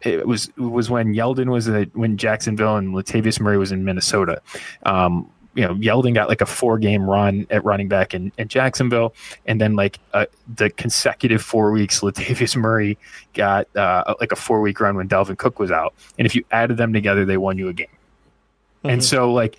it 0.03 0.26
was 0.26 0.48
it 0.48 0.59
was 0.59 0.90
when 0.90 1.14
Yeldon 1.14 1.51
was 1.51 1.68
at, 1.68 1.94
when 1.96 2.16
Jacksonville 2.16 2.76
and 2.76 2.94
Latavius 2.94 3.40
Murray 3.40 3.59
was 3.59 3.72
in 3.72 3.84
Minnesota. 3.84 4.40
Um, 4.84 5.30
you 5.61 5.66
know, 5.66 5.74
Yeldon 5.74 6.14
got 6.14 6.30
like 6.30 6.40
a 6.40 6.46
four 6.46 6.78
game 6.78 7.02
run 7.02 7.46
at 7.50 7.62
running 7.66 7.86
back 7.86 8.14
in, 8.14 8.32
in 8.38 8.48
Jacksonville, 8.48 9.14
and 9.44 9.61
then 9.61 9.76
like 9.76 9.98
uh, 10.14 10.24
the 10.56 10.70
consecutive 10.70 11.42
four 11.42 11.70
weeks, 11.70 12.00
Latavius 12.00 12.56
Murray 12.56 12.96
got 13.34 13.68
uh, 13.76 14.14
like 14.20 14.32
a 14.32 14.36
four 14.36 14.62
week 14.62 14.80
run 14.80 14.96
when 14.96 15.06
Dalvin 15.06 15.36
Cook 15.36 15.58
was 15.58 15.70
out, 15.70 15.92
and 16.18 16.24
if 16.24 16.34
you 16.34 16.42
added 16.50 16.78
them 16.78 16.94
together, 16.94 17.26
they 17.26 17.36
won 17.36 17.58
you 17.58 17.68
a 17.68 17.74
game. 17.74 17.88
Mm-hmm. 17.88 18.88
And 18.88 19.04
so 19.04 19.30
like, 19.34 19.58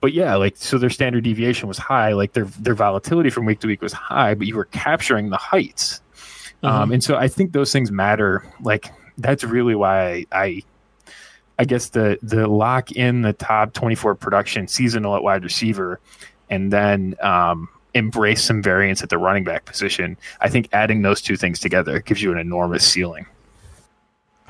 but 0.00 0.14
yeah, 0.14 0.36
like 0.36 0.56
so 0.56 0.78
their 0.78 0.88
standard 0.88 1.24
deviation 1.24 1.68
was 1.68 1.76
high, 1.76 2.14
like 2.14 2.32
their 2.32 2.44
their 2.44 2.74
volatility 2.74 3.28
from 3.28 3.44
week 3.44 3.60
to 3.60 3.66
week 3.66 3.82
was 3.82 3.92
high, 3.92 4.32
but 4.32 4.46
you 4.46 4.56
were 4.56 4.64
capturing 4.64 5.28
the 5.28 5.36
heights. 5.36 6.00
Mm-hmm. 6.62 6.66
Um, 6.66 6.92
and 6.92 7.04
so 7.04 7.16
I 7.16 7.28
think 7.28 7.52
those 7.52 7.72
things 7.72 7.92
matter. 7.92 8.42
Like 8.62 8.90
that's 9.18 9.44
really 9.44 9.74
why 9.74 10.00
I, 10.02 10.26
I 10.32 10.62
I 11.62 11.64
guess 11.64 11.90
the 11.90 12.18
the 12.24 12.48
lock 12.48 12.90
in 12.90 13.22
the 13.22 13.32
top 13.32 13.72
24 13.72 14.16
production 14.16 14.66
seasonal 14.66 15.14
at 15.14 15.22
wide 15.22 15.44
receiver, 15.44 16.00
and 16.50 16.72
then 16.72 17.14
um, 17.22 17.68
embrace 17.94 18.42
some 18.42 18.60
variance 18.60 19.00
at 19.00 19.10
the 19.10 19.16
running 19.16 19.44
back 19.44 19.64
position. 19.64 20.16
I 20.40 20.48
think 20.48 20.68
adding 20.72 21.02
those 21.02 21.22
two 21.22 21.36
things 21.36 21.60
together 21.60 22.00
gives 22.00 22.20
you 22.20 22.32
an 22.32 22.38
enormous 22.38 22.84
ceiling. 22.84 23.26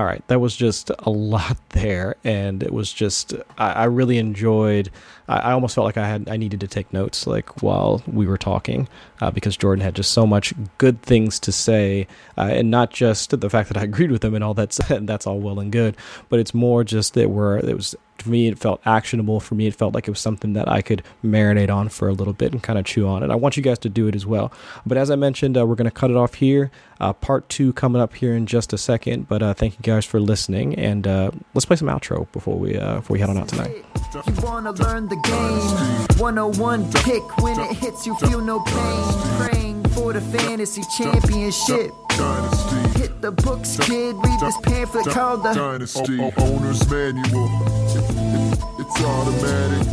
All 0.03 0.09
right, 0.09 0.27
that 0.27 0.41
was 0.41 0.57
just 0.57 0.91
a 0.99 1.11
lot 1.11 1.57
there, 1.69 2.17
and 2.25 2.61
it 2.61 2.73
was 2.73 2.93
just 2.93 3.35
I, 3.57 3.71
I 3.71 3.85
really 3.85 4.19
enjoyed. 4.19 4.91
I, 5.29 5.37
I, 5.37 5.53
almost 5.53 5.77
felt 5.77 5.85
like 5.85 5.97
I 5.97 6.09
had 6.09 6.29
I 6.29 6.37
needed 6.37 6.59
to 6.59 6.67
take 6.67 6.93
notes 6.93 7.25
like 7.25 7.63
while 7.63 8.03
we 8.09 8.27
were 8.27 8.37
talking 8.37 8.89
uh, 9.21 9.31
because 9.31 9.57
Jordan 9.57 9.81
had 9.85 9.95
just 9.95 10.11
so 10.11 10.27
much 10.27 10.55
good 10.79 11.03
things 11.03 11.39
to 11.39 11.53
say, 11.53 12.09
uh, 12.37 12.49
and 12.51 12.69
not 12.69 12.91
just 12.91 13.39
the 13.41 13.49
fact 13.49 13.69
that 13.69 13.77
I 13.77 13.83
agreed 13.85 14.11
with 14.11 14.25
him 14.25 14.35
and 14.35 14.43
all 14.43 14.55
that's 14.55 14.81
that's 14.89 15.25
all 15.25 15.39
well 15.39 15.61
and 15.61 15.71
good, 15.71 15.97
but 16.29 16.41
it's 16.41 16.53
more 16.53 16.83
just 16.83 17.15
that 17.15 17.31
we're 17.31 17.59
it 17.59 17.77
was 17.77 17.95
for 18.23 18.31
me 18.31 18.49
it 18.49 18.59
felt 18.59 18.81
actionable. 18.87 19.41
For 19.41 19.55
me 19.55 19.67
it 19.67 19.75
felt 19.75 19.95
like 19.95 20.09
it 20.09 20.11
was 20.11 20.21
something 20.21 20.53
that 20.55 20.69
i 20.69 20.81
could 20.83 21.03
marinate 21.25 21.71
on 21.71 21.89
for 21.89 22.09
a 22.09 22.13
little 22.13 22.33
bit 22.33 22.53
and 22.53 22.63
kind 22.63 22.79
of 22.79 22.85
chew 22.85 23.07
on 23.07 23.23
and 23.23 23.33
i 23.33 23.35
want 23.35 23.57
you 23.57 23.63
guys 23.63 23.79
to 23.81 23.89
do 23.89 24.07
it 24.07 24.15
as 24.15 24.25
well. 24.27 24.53
But 24.87 24.97
as 24.99 25.11
i 25.11 25.17
mentioned 25.17 25.59
uh, 25.59 25.67
we're 25.67 25.75
going 25.75 25.91
to 25.91 25.91
cut 25.91 26.11
it 26.11 26.17
off 26.17 26.35
here. 26.35 26.71
Uh, 27.01 27.13
part 27.13 27.49
two 27.49 27.73
coming 27.73 28.01
up 28.01 28.15
here 28.15 28.35
in 28.35 28.47
just 28.47 28.73
a 28.73 28.79
second 28.79 29.29
but 29.29 29.43
uh, 29.43 29.53
thank 29.55 29.75
you 29.75 29.83
guys 29.83 30.05
for 30.05 30.21
listening 30.21 30.75
and 30.77 31.07
uh, 31.07 31.31
let's 31.53 31.65
play 31.65 31.77
some 31.77 31.89
outro 31.89 32.31
before 32.33 32.57
we 32.59 32.77
uh, 32.77 32.97
before 32.97 33.15
we 33.15 33.21
head 33.21 33.29
on 33.29 33.37
out 33.37 33.49
tonight. 33.49 33.85
You 34.15 34.23
wanna 34.43 34.73
learn 34.73 35.09
the 35.09 35.17
game. 35.17 36.19
101 36.19 36.93
pick 36.93 37.39
when 37.39 37.59
it 37.59 37.73
hits 37.77 38.07
you 38.07 38.15
feel 38.17 38.41
no 38.41 38.61
pain 38.61 39.72
for 39.95 40.13
the 40.13 40.21
fantasy 40.21 40.83
championship 40.97 41.91
Dynasty. 42.11 43.01
Hit 43.01 43.21
the 43.21 43.33
books, 43.33 43.77
kid. 43.79 44.15
Read 44.17 44.41
this 44.41 44.57
pamphlet 44.63 45.07
called 45.07 45.43
the 45.43 45.53
Dynasty 45.55 46.21
o- 46.21 46.33
Owner's 46.39 46.89
Manual. 46.91 47.49
It, 47.89 48.05
it, 48.11 48.59
it's 48.81 49.01
automatic. 49.03 49.87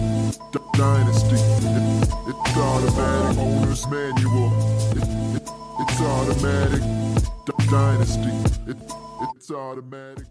D- 0.52 0.60
Dynasty. 0.74 1.36
It, 1.36 2.10
it's 2.28 2.58
automatic. 2.58 3.38
Owner's 3.40 3.88
Manual. 3.88 4.52
It, 4.92 5.44
it's 5.82 6.02
automatic. 6.02 6.82
D- 7.46 7.66
Dynasty. 7.70 8.32
it's 9.36 9.52
automatic. 9.52 10.26